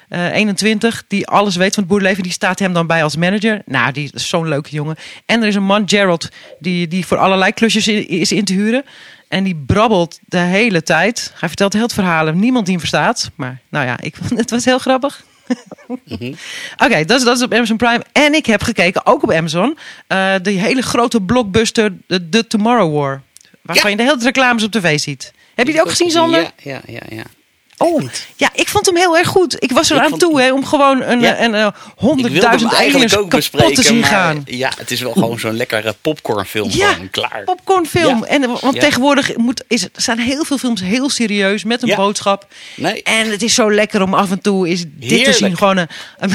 eh 0.09 0.33
21, 0.35 1.05
die 1.09 1.27
alles 1.27 1.57
weet 1.57 1.75
van 1.75 1.83
het 1.83 1.93
boerleven. 1.93 2.23
Die 2.23 2.33
staat 2.33 2.59
hem 2.59 2.73
dan 2.73 2.87
bij 2.87 3.03
als 3.03 3.17
manager. 3.17 3.63
Nou, 3.67 3.93
die 3.93 4.11
is 4.15 4.29
zo'n 4.29 4.49
leuke 4.49 4.71
jongen. 4.71 4.97
En 5.27 5.43
er 5.43 5.49
is 5.49 5.55
een 5.55 5.63
man, 5.65 5.89
Gerald, 5.89 6.29
die, 6.59 6.89
die 6.89 7.07
voor 7.07 7.17
allerlei 7.17 7.53
klusjes 7.53 7.89
i- 7.89 8.21
is 8.21 8.33
in 8.33 8.45
te 8.45 8.53
huren. 8.53 8.85
En 9.29 9.45
die 9.45 9.57
brabbelt 9.67 10.19
de 10.27 10.39
hele 10.39 10.83
tijd. 10.83 11.33
Hij 11.39 11.49
vertelt 11.49 11.73
heel 11.73 11.83
het 11.83 11.93
verhalen. 11.93 12.39
Niemand 12.39 12.65
die 12.65 12.73
hem 12.75 12.81
verstaat. 12.87 13.31
Maar 13.35 13.59
nou 13.69 13.87
ja, 13.87 13.97
ik, 14.01 14.15
het 14.35 14.51
was 14.51 14.65
heel 14.65 14.79
grappig. 14.79 15.25
Oké, 16.85 17.05
dat, 17.05 17.19
is, 17.19 17.25
dat 17.25 17.37
is 17.37 17.43
op 17.43 17.55
Amazon 17.55 17.77
Prime. 17.77 18.05
En 18.13 18.35
ik 18.35 18.47
heb 18.47 18.63
gekeken, 18.63 19.07
ook 19.07 19.23
op 19.23 19.33
Amazon, 19.33 19.79
eh 20.07 20.35
de 20.43 20.51
hele 20.51 20.83
grote 20.83 21.21
blockbuster 21.21 21.93
The, 22.07 22.29
The 22.29 22.47
Tomorrow 22.47 22.95
War. 22.95 23.23
Waarvan 23.63 23.91
Ja. 23.91 23.97
je 23.97 24.03
de 24.05 24.11
hele 24.11 24.23
reclames 24.25 24.63
op 24.63 24.71
tv 24.73 24.99
ziet. 24.99 25.33
Heb 25.55 25.67
je 25.67 25.73
die 25.73 25.83
ook 25.83 25.89
gezien, 25.89 26.11
Sander? 26.11 26.41
Ja, 26.41 26.51
ja, 26.63 26.81
ja. 26.87 27.01
ja. 27.09 27.23
Oh, 27.79 28.03
ja, 28.37 28.51
ik 28.55 28.69
vond 28.69 28.87
hem 28.87 28.97
heel 28.97 29.17
erg 29.19 29.29
goed. 29.29 29.57
Ik 29.63 29.73
was 29.73 29.91
er 29.91 29.97
Ik 29.97 30.03
aan 30.03 30.09
vond- 30.09 30.21
toe 30.21 30.41
hè, 30.41 30.53
om 30.53 30.67
gewoon 30.67 31.03
een, 31.03 31.21
Ja. 31.21 31.39
een, 31.41 31.45
een, 31.45 31.55
eh, 31.55 31.67
honderdduizend 31.97 32.73
eigenlijk 32.73 33.13
ook 33.13 33.31
kapot 33.31 33.31
te 33.31 33.37
bespreken, 33.37 33.83
zien 33.83 33.99
maar 34.01 34.09
gaan. 34.11 34.43
ja, 34.45 34.73
het 34.79 34.91
is 34.91 35.01
wel 35.01 35.13
gewoon 35.13 35.39
zo'n 35.39 35.57
lekkere 35.57 35.95
popcornfilm. 36.03 36.71
Ja, 36.73 36.93
gewoon 36.93 37.11
klaar. 37.11 37.43
popcornfilm. 37.45 38.19
Ja. 38.21 38.27
En, 38.27 38.43
eh, 38.43 38.49
want 38.61 38.75
Ja. 38.75 38.81
tegenwoordig 38.81 39.37
moet, 39.37 39.65
is, 39.69 39.87
zijn 39.97 40.19
heel 40.19 40.45
veel 40.45 40.59
films 40.59 40.81
heel 40.81 41.11
serieus 41.11 41.65
met 41.65 41.83
een 41.83 41.89
Ja. 41.89 41.97
boodschap. 41.97 42.47
Nee. 42.77 43.03
En 43.03 43.31
het 43.31 43.43
is 43.43 43.55
zo 43.55 43.73
lekker 43.73 44.03
om 44.03 44.15
af 44.15 44.31
en 44.31 44.41
toe 44.41 44.69
is 44.69 44.85
dit 44.87 45.25
te 45.25 45.33
zien. 45.33 45.57
Gewoon 45.57 45.77
een, 45.77 45.87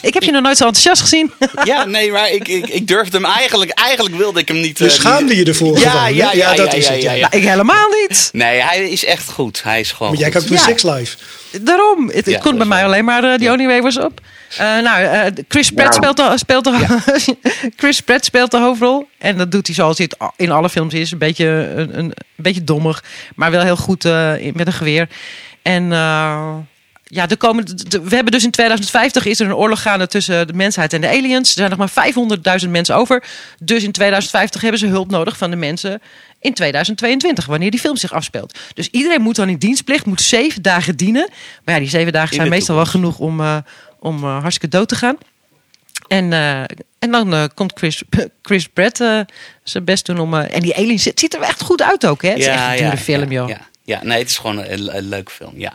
ik 0.00 0.14
heb 0.14 0.22
je 0.22 0.30
nog 0.30 0.42
nooit 0.42 0.56
zo 0.56 0.64
enthousiast 0.66 1.00
gezien. 1.00 1.32
Ja, 1.64 1.84
nee, 1.84 2.10
maar 2.10 2.30
ik, 2.30 2.48
ik, 2.48 2.66
ik 2.68 2.86
durfde 2.88 3.16
hem 3.16 3.26
eigenlijk, 3.26 3.70
eigenlijk 3.70 4.16
wilde 4.16 4.40
ik 4.40 4.48
hem 4.48 4.60
niet. 4.60 4.78
Je 4.78 4.84
eh, 4.84 4.90
schaamde 4.90 5.36
je 5.36 5.44
ervoor 5.44 5.78
Ja, 5.78 6.06
ja, 6.06 6.32
ja, 6.32 6.54
dat 6.54 6.72
ja, 6.72 6.78
is 6.78 6.86
ja, 6.86 6.92
het. 6.92 7.02
ja, 7.02 7.10
Ja, 7.10 7.16
ja. 7.16 7.28
Nou, 7.30 7.42
ik 7.42 7.48
helemaal 7.48 7.88
niet. 8.08 8.28
Nee, 8.32 8.60
hij 8.60 8.88
is 8.90 9.04
echt 9.04 9.30
goed. 9.30 9.62
Hij 9.62 9.80
is 9.80 9.92
gewoon 9.92 10.16
jij 10.30 10.40
kijkt. 10.40 10.60
Sex 10.60 10.82
Life. 10.82 11.16
Daarom. 11.60 12.10
Het, 12.10 12.26
Ja, 12.26 12.38
kon 12.38 12.56
bij 12.56 12.66
mij 12.66 12.84
alleen 12.84 13.04
maar 13.04 13.24
eh, 13.24 13.38
die 13.38 13.50
Only 13.50 13.66
Way 13.66 13.82
was 13.82 13.98
op. 13.98 14.20
Eh, 14.58 14.58
nou, 14.78 15.02
eh, 15.02 15.32
Chris 15.48 15.70
Pratt 15.70 15.94
speelt, 15.94 16.16
de, 16.16 16.32
speelt, 16.34 16.64
de, 16.64 16.86
Chris 17.76 18.00
Pratt 18.00 18.24
speelt 18.24 18.50
de 18.50 18.58
hoofdrol. 18.58 19.08
En 19.18 19.36
dat 19.36 19.50
doet 19.50 19.66
hij 19.66 19.74
zoals 19.76 19.98
hij 19.98 20.10
het 20.18 20.30
in 20.36 20.50
alle 20.50 20.68
films 20.70 20.94
is. 20.94 21.10
Een 21.10 21.18
beetje, 21.18 21.46
een, 21.76 21.98
een, 21.98 22.04
een 22.04 22.12
beetje 22.36 22.64
dommig. 22.64 23.04
Maar 23.34 23.50
wel 23.50 23.62
heel 23.62 23.76
goed 23.76 24.04
eh, 24.04 24.36
in- 24.44 24.52
met 24.56 24.66
een 24.66 24.72
geweer. 24.72 25.08
En 25.62 25.92
eh, 25.92 26.54
ja, 27.14 27.26
de- 27.26 28.00
we 28.02 28.14
hebben 28.14 28.32
dus 28.32 28.44
in 28.44 28.50
2050 28.50 29.24
is 29.26 29.40
er 29.40 29.46
een 29.46 29.54
oorlog 29.54 29.82
gaande 29.82 30.06
tussen 30.06 30.46
de 30.46 30.52
mensheid 30.52 30.92
en 30.92 31.00
de 31.00 31.08
aliens. 31.08 31.48
Er 31.48 31.54
zijn 31.56 31.70
nog 31.70 31.78
maar 31.78 32.12
500.000 32.64 32.68
mensen 32.70 32.94
over. 32.96 33.22
Dus 33.58 33.82
in 33.82 33.92
2050 33.92 34.60
hebben 34.60 34.80
ze 34.80 34.86
hulp 34.86 35.10
nodig 35.10 35.36
van 35.36 35.50
de 35.50 35.56
mensen 35.56 36.02
in 36.40 36.54
2022, 36.54 37.46
wanneer 37.46 37.70
die 37.70 37.80
film 37.80 37.96
zich 37.96 38.12
afspeelt. 38.12 38.58
Dus 38.74 38.88
iedereen 38.90 39.20
moet 39.22 39.36
dan 39.36 39.48
in 39.48 39.56
dienstplicht, 39.58 40.06
moet 40.06 40.20
zeven 40.22 40.62
dagen 40.62 40.96
dienen. 40.96 41.28
Maar 41.64 41.74
ja, 41.74 41.80
die 41.80 41.90
zeven 41.90 42.12
dagen 42.12 42.28
zijn 42.34 42.48
meestal 42.58 42.76
wel 42.76 42.86
genoeg 42.86 43.18
om, 43.18 43.40
eh, 43.40 43.56
om 43.98 44.24
eh, 44.24 44.40
hartstikke 44.40 44.76
dood 44.76 44.88
te 44.88 44.96
gaan. 44.96 45.16
En, 46.08 46.32
eh, 46.32 46.60
en 46.98 47.10
dan 47.10 47.50
komt 47.54 47.72
Chris, 47.74 48.02
Chris 48.42 48.68
Pratt 48.68 49.00
eh, 49.00 49.20
zijn 49.62 49.84
best 49.84 50.06
doen 50.06 50.18
om... 50.18 50.34
en 50.34 50.60
die 50.60 50.76
aliens, 50.76 51.04
het 51.04 51.20
ziet 51.20 51.34
er 51.34 51.40
echt 51.40 51.62
goed 51.62 51.82
uit 51.82 52.06
ook, 52.06 52.22
hè? 52.22 52.28
Het 52.28 52.38
is 52.38 52.44
echt 52.52 52.60
een 52.70 52.76
dure 52.76 52.96
film, 52.96 53.30
ja, 53.30 53.38
joh. 53.40 53.48
Ja, 53.48 53.60
ja, 53.84 54.00
nee, 54.02 54.18
het 54.18 54.28
is 54.28 54.38
gewoon 54.38 54.58
een, 54.58 54.96
een 54.96 55.08
leuke 55.08 55.30
film, 55.32 55.52
ja. 55.56 55.72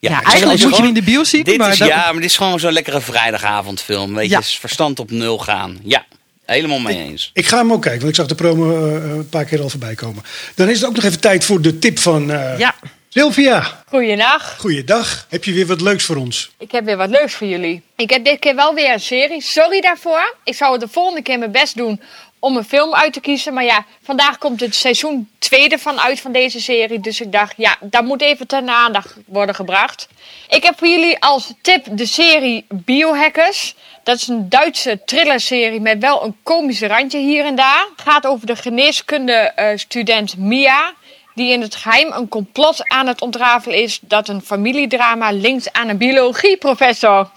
Ja, 0.00 0.20
ik 0.20 0.26
eigenlijk 0.26 0.62
moet 0.62 0.70
je 0.70 0.76
hem 0.76 0.86
in 0.88 0.94
de 0.94 1.02
bios 1.02 1.30
zien, 1.30 1.42
Dit 1.42 1.56
maar 1.58 1.70
is, 1.70 1.78
dat- 1.78 1.88
Ja, 1.88 1.96
maar 2.04 2.14
dit 2.20 2.24
is 2.30 2.36
gewoon 2.36 2.60
zo'n 2.60 2.72
lekkere 2.72 3.00
vrijdagavondfilm. 3.00 4.14
Weet 4.14 4.30
Ja. 4.30 4.38
je, 4.38 4.44
is 4.44 4.58
verstand 4.58 4.98
op 4.98 5.10
nul 5.10 5.38
gaan. 5.38 5.78
Ja, 5.82 6.04
helemaal 6.46 6.78
mee 6.80 6.98
eens. 6.98 7.30
Ik 7.34 7.46
ga 7.46 7.56
hem 7.56 7.72
ook 7.72 7.82
kijken, 7.82 8.00
want 8.00 8.10
ik 8.12 8.18
zag 8.18 8.26
de 8.28 8.34
promo 8.34 8.86
eh, 8.86 9.10
een 9.10 9.28
paar 9.28 9.44
keer 9.44 9.60
al 9.62 9.68
voorbij 9.68 9.94
komen. 9.94 10.22
Dan 10.54 10.68
is 10.68 10.80
het 10.80 10.88
ook 10.88 10.94
nog 10.94 11.04
even 11.04 11.20
tijd 11.20 11.44
voor 11.44 11.60
de 11.60 11.78
tip 11.78 11.98
van, 11.98 12.30
eh, 12.32 12.58
Ja, 12.58 12.74
Sylvia, 13.08 13.82
Goeiedag. 13.88 14.56
goeiedag. 14.58 15.26
Heb 15.28 15.44
je 15.44 15.52
weer 15.52 15.66
wat 15.66 15.80
leuks 15.80 16.04
voor 16.04 16.16
ons? 16.16 16.50
Ik 16.58 16.70
heb 16.72 16.84
weer 16.84 16.96
wat 16.96 17.10
leuks 17.10 17.34
voor 17.34 17.46
jullie. 17.46 17.82
Ik 17.96 18.10
heb 18.10 18.24
dit 18.24 18.38
keer 18.38 18.54
wel 18.54 18.74
weer 18.74 18.92
een 18.92 19.00
serie. 19.00 19.42
Sorry 19.42 19.80
daarvoor. 19.80 20.34
Ik 20.44 20.54
zou 20.54 20.72
het 20.72 20.80
de 20.80 20.88
volgende 20.88 21.22
keer 21.22 21.38
mijn 21.38 21.52
best 21.52 21.76
doen 21.76 22.00
om 22.40 22.56
een 22.56 22.64
film 22.64 22.94
uit 22.94 23.12
te 23.12 23.20
kiezen. 23.20 23.54
Maar 23.54 23.64
ja, 23.64 23.84
vandaag 24.02 24.38
komt 24.38 24.60
het 24.60 24.74
seizoen 24.74 25.30
tweede 25.38 25.78
van 25.78 26.00
uit 26.00 26.20
van 26.20 26.32
deze 26.32 26.60
serie. 26.60 27.00
Dus 27.00 27.20
ik 27.20 27.32
dacht, 27.32 27.54
ja, 27.56 27.76
dat 27.80 28.04
moet 28.04 28.22
even 28.22 28.46
ten 28.46 28.68
aandacht 28.68 29.16
worden 29.26 29.54
gebracht. 29.54 30.08
Ik 30.48 30.62
heb 30.62 30.78
voor 30.78 30.88
jullie 30.88 31.22
als 31.22 31.52
tip 31.62 31.86
de 31.90 32.06
serie 32.06 32.64
Biohackers. 32.68 33.74
Dat 34.02 34.16
is 34.16 34.28
een 34.28 34.48
Duitse 34.48 35.00
thrillerserie 35.04 35.80
met 35.80 35.98
wel 35.98 36.24
een 36.24 36.36
komische 36.42 36.86
randje 36.86 37.18
hier 37.18 37.44
en 37.44 37.54
daar. 37.54 37.86
Het 37.96 38.08
gaat 38.08 38.26
over 38.26 38.46
de 38.46 38.56
geneeskunde-student 38.56 40.36
Mia. 40.36 40.92
Die 41.34 41.52
in 41.52 41.60
het 41.60 41.74
geheim 41.74 42.12
een 42.12 42.28
complot 42.28 42.88
aan 42.88 43.06
het 43.06 43.20
ontrafelen 43.20 43.78
is 43.78 43.98
dat 44.02 44.28
een 44.28 44.40
familiedrama 44.40 45.30
linkt 45.30 45.72
aan 45.72 45.88
een 45.88 45.98
biologieprofessor. 45.98 47.30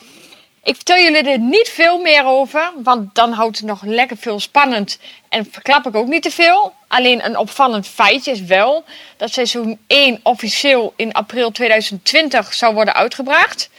Ik 0.65 0.75
vertel 0.75 0.97
jullie 0.97 1.23
er 1.23 1.39
niet 1.39 1.69
veel 1.69 1.97
meer 1.97 2.25
over, 2.25 2.71
want 2.83 3.15
dan 3.15 3.31
houdt 3.31 3.57
het 3.57 3.65
nog 3.65 3.81
lekker 3.81 4.17
veel 4.17 4.39
spannend. 4.39 4.99
En 5.29 5.47
verklap 5.51 5.87
ik 5.87 5.95
ook 5.95 6.07
niet 6.07 6.21
te 6.21 6.31
veel. 6.31 6.73
Alleen 6.87 7.25
een 7.25 7.37
opvallend 7.37 7.87
feitje 7.87 8.31
is 8.31 8.41
wel 8.41 8.83
dat 9.17 9.33
seizoen 9.33 9.79
1 9.87 10.19
officieel 10.23 10.93
in 10.95 11.13
april 11.13 11.51
2020 11.51 12.53
zou 12.53 12.73
worden 12.73 12.93
uitgebracht. 12.93 13.69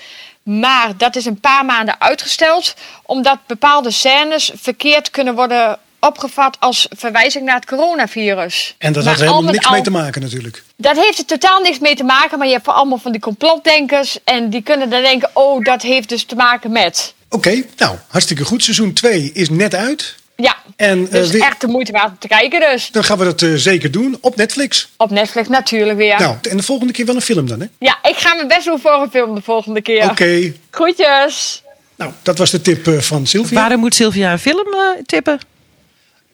Maar 0.43 0.97
dat 0.97 1.17
is 1.17 1.25
een 1.25 1.41
paar 1.41 1.65
maanden 1.65 2.01
uitgesteld, 2.01 2.75
omdat 3.03 3.47
bepaalde 3.47 3.91
scènes 3.91 4.51
verkeerd 4.55 5.11
kunnen 5.11 5.35
worden 5.35 5.79
opgevat 6.07 6.57
als 6.61 6.87
verwijzing 6.97 7.45
naar 7.45 7.55
het 7.55 7.65
coronavirus. 7.67 8.75
En 8.79 8.93
dat 8.93 9.05
Maar 9.05 9.13
had 9.13 9.23
er 9.23 9.29
helemaal 9.29 9.53
niks 9.53 9.67
al- 9.67 9.73
mee 9.73 9.83
te 9.83 9.91
maken 9.91 10.23
natuurlijk. 10.23 10.63
dat 10.77 10.97
heeft 10.97 11.19
er 11.19 11.25
totaal 11.25 11.61
niks 11.61 11.79
mee 11.79 11.95
te 11.97 12.05
maken, 12.05 12.39
maar 12.39 12.47
je 12.47 12.53
hebt 12.53 12.65
voor 12.65 12.75
allemaal 12.75 12.99
van 12.99 13.13
die 13.13 13.21
complotdenkers. 13.21 14.19
En 14.25 14.51
die 14.51 14.63
kunnen 14.63 14.91
dan 14.91 15.03
denken, 15.03 15.31
oh, 15.33 15.65
dat 15.65 15.83
heeft 15.83 16.09
dus 16.09 16.25
te 16.25 16.35
maken 16.35 16.73
met. 16.73 17.15
Oké, 17.29 17.63
nou, 17.77 17.97
hartstikke 18.09 18.45
goed. 18.45 18.63
Seizoen 18.63 18.93
2 18.93 19.31
is 19.35 19.51
net 19.51 19.75
uit. 19.75 20.15
Ja, 20.37 20.57
En, 20.77 21.05
eh, 21.07 21.11
dus 21.13 21.31
weer- 21.31 21.43
echt 21.43 21.61
de 21.61 21.67
moeite 21.67 21.93
waard 21.93 22.09
om 22.11 22.19
te 22.19 22.29
kijken 22.29 22.61
dus. 22.61 22.89
Dan 22.91 23.05
gaan 23.05 23.19
we 23.19 23.25
dat 23.25 23.43
eh, 23.43 23.55
zeker 23.55 23.91
doen 23.91 24.19
op 24.21 24.37
Netflix. 24.37 24.89
Op 24.97 25.11
Netflix 25.11 25.49
natuurlijk 25.49 25.99
weer. 25.99 26.19
Nou, 26.19 26.37
en 26.51 26.57
de 26.57 26.63
volgende 26.63 26.93
keer 26.93 27.07
wel 27.07 27.15
een 27.15 27.21
film 27.21 27.47
dan, 27.49 27.61
hè? 27.61 27.67
Ja, 27.79 27.99
ik 28.03 28.17
ga 28.17 28.35
mijn 28.35 28.49
best 28.49 28.65
doen 28.65 28.81
voor 28.81 28.93
een 29.03 29.11
film 29.11 29.35
de 29.35 29.43
volgende 29.43 29.83
keer. 29.83 30.11
Oké. 30.11 30.53
Groetjes. 30.71 31.63
Nou, 31.97 32.13
dat 32.23 32.39
was 32.39 32.51
de 32.51 32.61
tip 32.61 32.87
eh, 32.87 32.99
van 32.99 33.27
Sylvia. 33.27 33.59
Waarom 33.61 33.81
moet 33.81 33.95
Sylvia 33.95 34.33
een 34.33 34.39
film 34.39 34.67
eh, 34.73 35.03
tippen? 35.07 35.39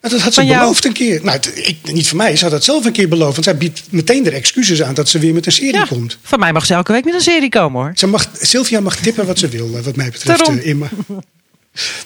Dat 0.01 0.11
had 0.11 0.21
ze 0.21 0.31
van 0.31 0.45
jou? 0.45 0.59
beloofd 0.59 0.85
een 0.85 0.93
keer. 0.93 1.19
Nou, 1.23 1.39
ik, 1.53 1.77
niet 1.91 2.07
van 2.07 2.17
mij, 2.17 2.35
ze 2.35 2.43
had 2.43 2.51
dat 2.51 2.63
zelf 2.63 2.85
een 2.85 2.91
keer 2.91 3.07
beloofd. 3.09 3.31
Want 3.31 3.43
zij 3.43 3.57
biedt 3.57 3.81
meteen 3.89 4.25
er 4.25 4.33
excuses 4.33 4.81
aan 4.83 4.93
dat 4.93 5.09
ze 5.09 5.19
weer 5.19 5.33
met 5.33 5.45
een 5.45 5.51
serie 5.51 5.73
Ja, 5.73 5.85
komt. 5.85 6.17
van 6.23 6.39
mij 6.39 6.53
mag 6.53 6.65
ze 6.65 6.73
elke 6.73 6.91
week 6.91 7.05
met 7.05 7.13
een 7.13 7.21
serie 7.21 7.49
komen 7.49 7.81
hoor. 7.81 7.91
Ze 7.95 8.07
mag, 8.07 8.29
Sylvia 8.41 8.79
mag 8.79 8.95
tippen 8.95 9.25
wat 9.25 9.39
ze 9.39 9.47
wil, 9.47 9.69
wat 9.81 9.95
mij 9.95 10.09
betreft, 10.11 10.37
Daarom. 10.39 10.57
eh. 10.59 10.89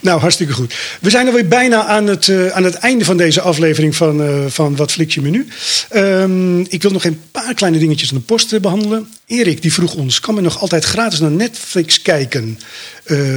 Nou, 0.01 0.19
hartstikke 0.19 0.53
goed. 0.53 0.75
We 1.01 1.09
zijn 1.09 1.27
alweer 1.27 1.47
bijna 1.47 1.85
aan 1.85 2.07
het, 2.07 2.27
eh, 2.27 2.47
aan 2.47 2.63
het 2.63 2.75
einde 2.75 3.05
van 3.05 3.17
deze 3.17 3.41
aflevering 3.41 3.95
van, 3.95 4.21
eh, 4.21 4.45
van 4.47 4.75
Wat 4.75 4.91
Flikt 4.91 5.13
je 5.13 5.21
Menu. 5.21 5.47
Ehm, 5.89 6.59
ik 6.59 6.81
wil 6.81 6.91
nog 6.91 7.03
een 7.03 7.21
paar 7.31 7.53
kleine 7.53 7.79
dingetjes 7.79 8.11
aan 8.11 8.17
de 8.17 8.23
post 8.23 8.53
eh, 8.53 8.59
behandelen. 8.59 9.07
Erik 9.25 9.61
die 9.61 9.73
vroeg 9.73 9.93
ons, 9.93 10.19
kan 10.19 10.33
men 10.33 10.43
nog 10.43 10.59
altijd 10.59 10.83
gratis 10.83 11.19
naar 11.19 11.31
Netflix 11.31 12.01
kijken? 12.01 12.59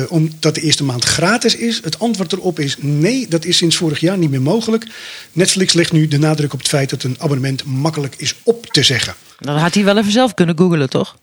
omdat 0.09 0.55
de 0.55 0.61
eerste 0.61 0.85
maand 0.85 1.05
gratis 1.05 1.57
is? 1.57 1.81
Het 1.83 1.99
antwoord 1.99 2.33
erop 2.33 2.59
is 2.59 2.77
nee, 2.81 3.27
dat 3.29 3.45
is 3.45 3.57
sinds 3.57 3.77
vorig 3.77 4.01
jaar 4.01 4.19
niet 4.19 4.31
meer 4.31 4.43
mogelijk. 4.43 4.87
Netflix 5.33 5.73
legt 5.73 5.93
nu 5.93 6.09
de 6.09 6.19
nadruk 6.19 6.53
op 6.53 6.59
het 6.59 6.69
feit 6.69 6.91
dat 6.91 7.03
een 7.03 7.17
abonnement 7.19 7.65
makkelijk 7.65 8.15
is 8.17 8.35
op 8.43 8.67
te 8.67 8.83
zeggen. 8.83 9.15
Dan 9.39 9.57
had 9.57 9.75
hij 9.75 9.85
wel 9.85 9.99
even 9.99 10.13
zelf 10.13 10.35
kunnen 10.35 10.59
googlen, 10.59 10.91
toch? 10.91 11.17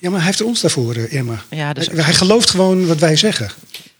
Ja, 0.00 0.10
maar 0.10 0.18
hij 0.18 0.26
heeft 0.26 0.40
er 0.40 0.46
ons 0.46 0.60
daarvoor, 0.60 0.94
eh, 0.94 1.12
Irma. 1.12 1.44
Ja, 1.50 1.68
ook 1.68 1.76
hij, 1.76 2.04
hij 2.04 2.14
gelooft 2.14 2.50
gewoon 2.50 2.86
wat 2.86 2.98
wij 2.98 3.16
zeggen. 3.16 3.50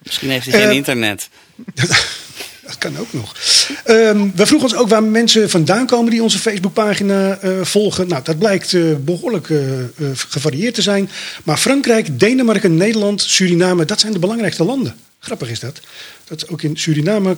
Misschien 0.03 0.31
heeft 0.31 0.47
hij 0.47 0.61
geen 0.61 0.69
Eh, 0.71 0.77
internet. 0.77 1.29
Dat 2.67 2.79
kan 2.79 2.99
ook 2.99 3.13
nog. 3.13 3.37
Ehm, 3.85 4.29
we 4.35 4.47
vroegen 4.47 4.69
ons 4.69 4.79
ook 4.79 4.89
waar 4.89 5.03
mensen 5.03 5.51
vandaan 5.51 5.87
komen 5.87 6.11
die 6.11 6.23
onze 6.23 6.39
Facebookpagina 6.39 7.39
eh 7.39 7.51
volgen. 7.63 8.09
Nou, 8.09 8.23
dat 8.25 8.39
blijkt 8.39 8.75
eh, 8.75 8.83
behoorlijk 9.01 9.51
eh, 9.51 9.81
eh, 9.81 9.87
gevarieerd 10.15 10.75
te 10.75 10.83
zijn. 10.83 11.11
Maar 11.45 11.57
Frankrijk, 11.57 12.19
Denemarken, 12.19 12.77
Nederland, 12.77 13.23
Suriname, 13.23 13.85
dat 13.85 14.01
zijn 14.01 14.13
de 14.13 14.19
belangrijkste 14.19 14.65
landen. 14.65 14.95
Grappig 15.19 15.51
is 15.51 15.61
dat. 15.61 15.81
Dat 16.25 16.49
ook 16.49 16.63
in 16.63 16.77
Suriname 16.77 17.37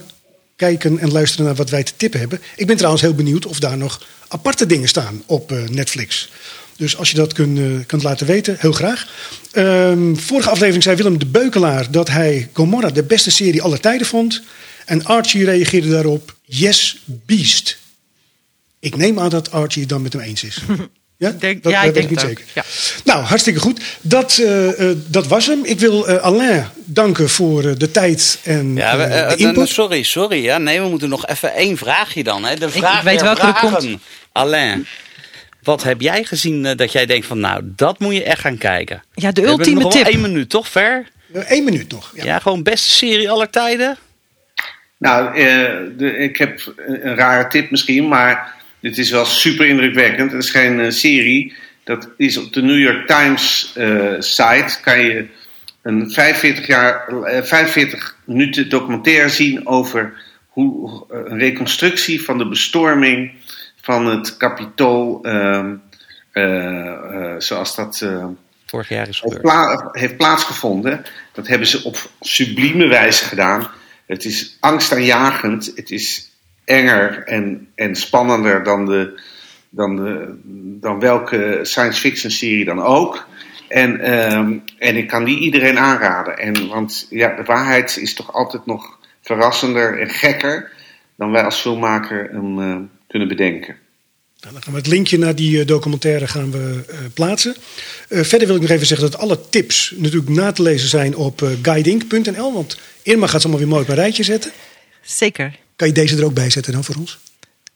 kijken 0.56 0.98
en 0.98 1.12
luisteren 1.12 1.46
naar 1.46 1.54
wat 1.54 1.70
wij 1.70 1.82
te 1.82 1.92
tippen 1.96 2.20
hebben. 2.20 2.40
Ik 2.56 2.66
ben 2.66 2.76
trouwens 2.76 3.02
heel 3.02 3.14
benieuwd 3.14 3.46
of 3.46 3.58
daar 3.58 3.76
nog 3.76 4.02
aparte 4.28 4.66
dingen 4.66 4.88
staan 4.88 5.22
op 5.26 5.52
eh, 5.52 5.58
Netflix. 5.68 6.30
Dus 6.76 6.96
als 6.96 7.10
je 7.10 7.16
dat 7.16 7.32
kunt, 7.32 7.58
eh, 7.58 7.64
kunt 7.86 8.02
laten 8.02 8.26
weten, 8.26 8.56
heel 8.58 8.72
graag. 8.72 9.06
Ehm, 9.52 10.14
vorige 10.14 10.50
aflevering 10.50 10.82
zei 10.82 10.96
Willem 10.96 11.18
de 11.18 11.26
Beukelaar 11.26 11.90
dat 11.90 12.08
hij 12.08 12.48
Gomorra 12.52 12.90
de 12.90 13.02
beste 13.02 13.30
serie 13.30 13.62
aller 13.62 13.80
tijden 13.80 14.06
vond. 14.06 14.42
En 14.86 15.04
Archie 15.04 15.44
reageerde 15.44 15.88
daarop: 15.88 16.36
Yes, 16.44 16.98
Beast. 17.04 17.78
Ik 18.80 18.96
neem 18.96 19.18
aan 19.20 19.28
dat 19.30 19.50
Archie 19.50 19.80
het 19.80 19.90
dan 19.90 20.02
met 20.02 20.12
hem 20.12 20.22
eens 20.22 20.44
is. 20.44 20.58
Ja, 21.16 21.30
denk- 21.30 21.62
dat, 21.62 21.72
ja, 21.72 21.78
dat 21.78 21.88
ik 21.88 21.94
weet 21.94 22.08
denk 22.10 22.10
niet 22.10 22.36
het 22.36 22.44
zeker. 22.54 22.64
ook, 22.98 23.04
Nou, 23.04 23.24
hartstikke 23.24 23.60
goed. 23.60 23.80
Dat, 24.00 24.38
eh, 24.38 24.90
eh, 24.90 24.96
dat 25.06 25.26
was 25.26 25.46
hem. 25.46 25.64
Ik 25.64 25.78
wil 25.80 26.06
eh, 26.08 26.16
Alain 26.22 26.66
danken 26.84 27.28
voor 27.28 27.64
eh, 27.64 27.72
de 27.76 27.90
tijd 27.90 28.38
en 28.42 28.74
Ja, 28.76 28.96
we, 28.96 29.34
de 29.36 29.42
input. 29.42 29.68
sorry, 29.68 30.02
sorry. 30.02 30.42
Ja, 30.42 30.58
nee, 30.58 30.80
we 30.80 30.88
moeten 30.88 31.08
nog 31.08 31.26
even 31.26 31.54
één 31.54 31.76
vraagje 31.76 32.22
dan. 32.24 32.44
Hè. 32.44 32.56
De 32.56 32.70
vraag 32.70 32.98
ik 32.98 33.04
weet 33.04 33.14
der 33.18 33.24
welke 33.24 33.40
er 33.40 33.54
vragen. 33.56 33.78
komt. 33.90 34.00
Alain, 34.32 34.86
wat 35.62 35.82
heb 35.82 36.00
jij 36.00 36.24
gezien 36.24 36.66
eh, 36.66 36.76
dat 36.76 36.92
jij 36.92 37.06
denkt 37.06 37.26
van 37.26 37.40
nou, 37.40 37.62
dat 37.64 37.98
moet 37.98 38.14
je 38.14 38.24
echt 38.24 38.40
gaan 38.40 38.58
kijken? 38.58 39.02
Ja, 39.14 39.32
de 39.32 39.40
We 39.40 39.48
hebben 39.48 39.66
ultieme 39.66 39.82
nog 39.82 39.92
tip. 39.92 40.06
één 40.06 40.20
minuut, 40.20 40.48
toch 40.48 40.68
ver? 40.68 41.08
Eén 41.32 41.64
minuut 41.64 41.90
nog. 41.92 42.12
Ja. 42.14 42.24
Ja, 42.24 42.38
gewoon 42.38 42.62
beste 42.62 42.90
serie 42.90 43.30
aller 43.30 43.50
tijden? 43.50 43.96
Nou, 44.98 45.36
eh, 45.36 45.70
de, 45.96 46.16
ik 46.16 46.36
heb 46.36 46.74
een, 46.76 47.14
rare 47.14 47.48
tip 47.48 47.70
misschien, 47.70 48.08
maar 48.08 48.54
dit 48.80 48.98
is 48.98 49.10
wel 49.10 49.24
super 49.24 49.66
indrukwekkend. 49.66 50.32
Het 50.32 50.42
is 50.42 50.50
geen 50.50 50.80
eh, 50.80 50.90
serie. 50.90 51.54
Dat 51.84 52.08
is 52.16 52.36
op 52.36 52.52
de 52.52 52.62
New 52.62 52.78
York 52.78 53.06
Times 53.06 53.72
eh, 53.74 54.14
site. 54.18 54.80
Kan 54.82 55.00
je 55.00 55.26
een 55.82 56.10
45, 56.10 56.66
jaar, 56.66 57.08
eh, 57.08 57.42
45 57.42 58.16
minuten 58.24 58.68
documentaire 58.68 59.28
zien 59.28 59.66
over 59.66 60.22
hoe, 60.48 61.04
een 61.08 61.38
reconstructie 61.38 62.22
van 62.22 62.38
de 62.38 62.48
bestorming 62.48 63.32
van 63.82 64.06
het 64.06 64.36
Capitool. 64.36 65.18
ehm, 65.22 65.74
eh, 66.32 66.86
eh, 66.92 67.34
zoals 67.38 67.74
dat. 67.74 68.00
eh, 68.02 68.26
Vorig 68.66 68.88
jaar 68.88 69.08
is 69.08 69.20
gebeurd. 69.20 69.40
pla- 69.42 69.88
heeft 69.92 70.16
plaatsgevonden. 70.16 71.04
Dat 71.32 71.46
hebben 71.46 71.66
ze 71.66 71.84
op 71.84 71.96
sublieme 72.20 72.86
wijze 72.86 73.24
gedaan. 73.24 73.68
Het 74.06 74.24
is 74.24 74.56
angstaanjagend. 74.60 75.72
Het 75.74 75.90
is 75.90 76.30
enger 76.64 77.22
en, 77.26 77.68
en 77.74 77.96
spannender 77.96 78.62
dan, 78.62 78.86
de, 78.86 79.20
dan, 79.70 79.96
de, 79.96 80.34
dan 80.80 81.00
welke 81.00 81.58
science 81.62 82.00
fiction 82.00 82.30
serie 82.30 82.64
dan 82.64 82.82
ook. 82.82 83.26
En, 83.68 84.00
ehm, 84.00 84.56
en 84.78 84.96
ik 84.96 85.08
kan 85.08 85.24
die 85.24 85.38
iedereen 85.38 85.78
aanraden. 85.78 86.38
En, 86.38 86.68
want 86.68 87.06
ja, 87.10 87.36
de 87.36 87.42
waarheid 87.44 87.96
is 87.96 88.14
toch 88.14 88.32
altijd 88.32 88.66
nog 88.66 88.98
verrassender 89.22 90.00
en 90.00 90.08
gekker 90.10 90.72
dan 91.16 91.30
wij 91.30 91.44
als 91.44 91.60
filmmaker 91.60 92.28
hem 92.30 92.90
kunnen 93.12 93.28
bedenken. 93.28 93.76
Nou, 94.40 94.54
dan 94.54 94.62
gaan 94.62 94.72
we 94.72 94.78
het 94.78 94.88
linkje 94.88 95.18
naar 95.18 95.34
die 95.34 95.60
eh, 95.60 95.66
documentaire 95.66 96.26
gaan 96.26 96.50
we 96.50 96.84
eh, 96.88 96.96
plaatsen. 97.14 97.56
Eh, 98.08 98.22
verder 98.22 98.46
wil 98.46 98.56
ik 98.56 98.62
nog 98.62 98.70
even 98.70 98.86
zeggen 98.86 99.10
dat 99.10 99.20
alle 99.20 99.48
tips 99.48 99.94
natuurlijk 99.96 100.30
na 100.30 100.52
te 100.52 100.62
lezen 100.62 100.88
zijn 100.88 101.16
op 101.16 101.48
guiding.nl. 101.62 102.52
Want 102.52 102.78
Irma 103.02 103.26
gaat 103.26 103.40
ze 103.40 103.46
allemaal 103.46 103.64
weer 103.64 103.74
mooi 103.74 103.82
op 103.82 103.88
een 103.88 104.02
rijtje 104.02 104.22
zetten. 104.22 104.52
Zeker. 105.02 105.58
Kan 105.76 105.88
je 105.88 105.94
deze 105.94 106.16
er 106.16 106.24
ook 106.24 106.34
bij 106.34 106.50
zetten 106.50 106.72
dan 106.72 106.84
voor 106.84 106.94
ons? 106.94 107.18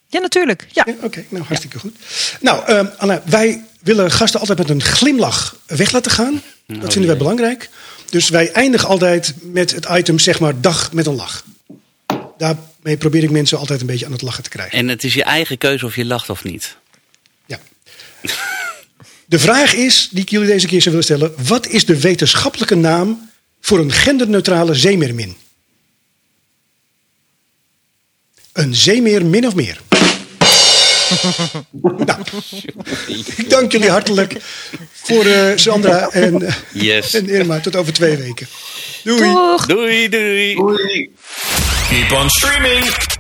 Ja, 0.09 0.21
natuurlijk. 0.21 0.67
Ja. 0.73 0.85
Ja, 0.87 0.95
Oké, 1.03 1.25
nou 1.29 1.45
hartstikke 1.45 1.79
goed. 1.79 1.97
Nou, 2.41 2.65
ehm, 2.67 2.87
Anna, 2.97 3.23
wij 3.25 3.65
willen 3.83 4.11
gasten 4.11 4.41
altijd 4.41 4.59
met 4.59 4.71
een 4.71 4.83
glimlach 4.83 5.57
weg 5.67 5.93
laten 5.93 6.11
gaan. 6.11 6.43
Dat 6.67 6.93
vinden 6.93 7.11
wij 7.11 7.19
belangrijk. 7.19 7.69
Dus 8.11 8.29
wij 8.29 8.53
eindigen 8.53 8.89
altijd 8.89 9.35
met 9.43 9.73
het 9.73 9.87
item, 9.91 10.19
zeg 10.19 10.41
maar, 10.41 10.61
dag 10.61 10.93
met 10.93 11.07
een 11.07 11.15
lach. 11.15 11.45
Daarmee 12.87 13.11
probeer 13.11 13.29
ik 13.29 13.35
mensen 13.35 13.59
altijd 13.59 13.81
een 13.81 13.87
beetje 13.87 14.07
aan 14.07 14.13
het 14.13 14.23
lachen 14.23 14.43
te 14.43 14.49
krijgen. 14.49 14.79
En 14.79 14.89
het 14.89 15.05
is 15.05 15.15
je 15.15 15.23
eigen 15.23 15.59
keuze 15.59 15.87
of 15.87 15.97
je 15.97 16.05
lacht 16.05 16.31
of 16.31 16.45
niet. 16.45 16.77
Ja. 17.47 17.59
De 19.25 19.39
vraag 19.39 19.75
is, 19.75 20.09
die 20.11 20.23
ik 20.23 20.29
jullie 20.29 20.49
deze 20.49 20.67
keer 20.67 20.83
zou 20.83 20.95
willen 20.95 21.05
stellen: 21.05 21.47
wat 21.47 21.67
is 21.67 21.85
de 21.85 22.01
wetenschappelijke 22.01 22.75
naam 22.75 23.31
voor 23.61 23.79
een 23.79 23.93
genderneutrale 23.93 24.75
zeemeermin? 24.75 25.37
Een 28.53 28.75
zeemeer 28.75 29.27
min 29.27 29.47
of 29.47 29.55
meer. 29.55 29.81
nou, 32.07 32.21
ik 33.37 33.51
dank 33.51 33.73
jullie 33.73 33.91
hartelijk 33.91 34.37
voor 34.93 35.25
eh, 35.25 35.57
Sandra 35.57 36.09
en, 36.09 36.55
Yes. 36.73 37.15
en 37.15 37.29
Irma. 37.29 37.61
Tot 37.61 37.77
over 37.77 37.93
twee 37.93 38.17
weken. 38.17 38.47
Doei. 39.07 39.21
Doeg! 39.21 39.67
Doei, 39.69 40.09
doei. 40.09 40.55
Doei! 40.57 41.11
Keep 41.89 42.13
on 42.13 42.29
streaming. 42.29 43.16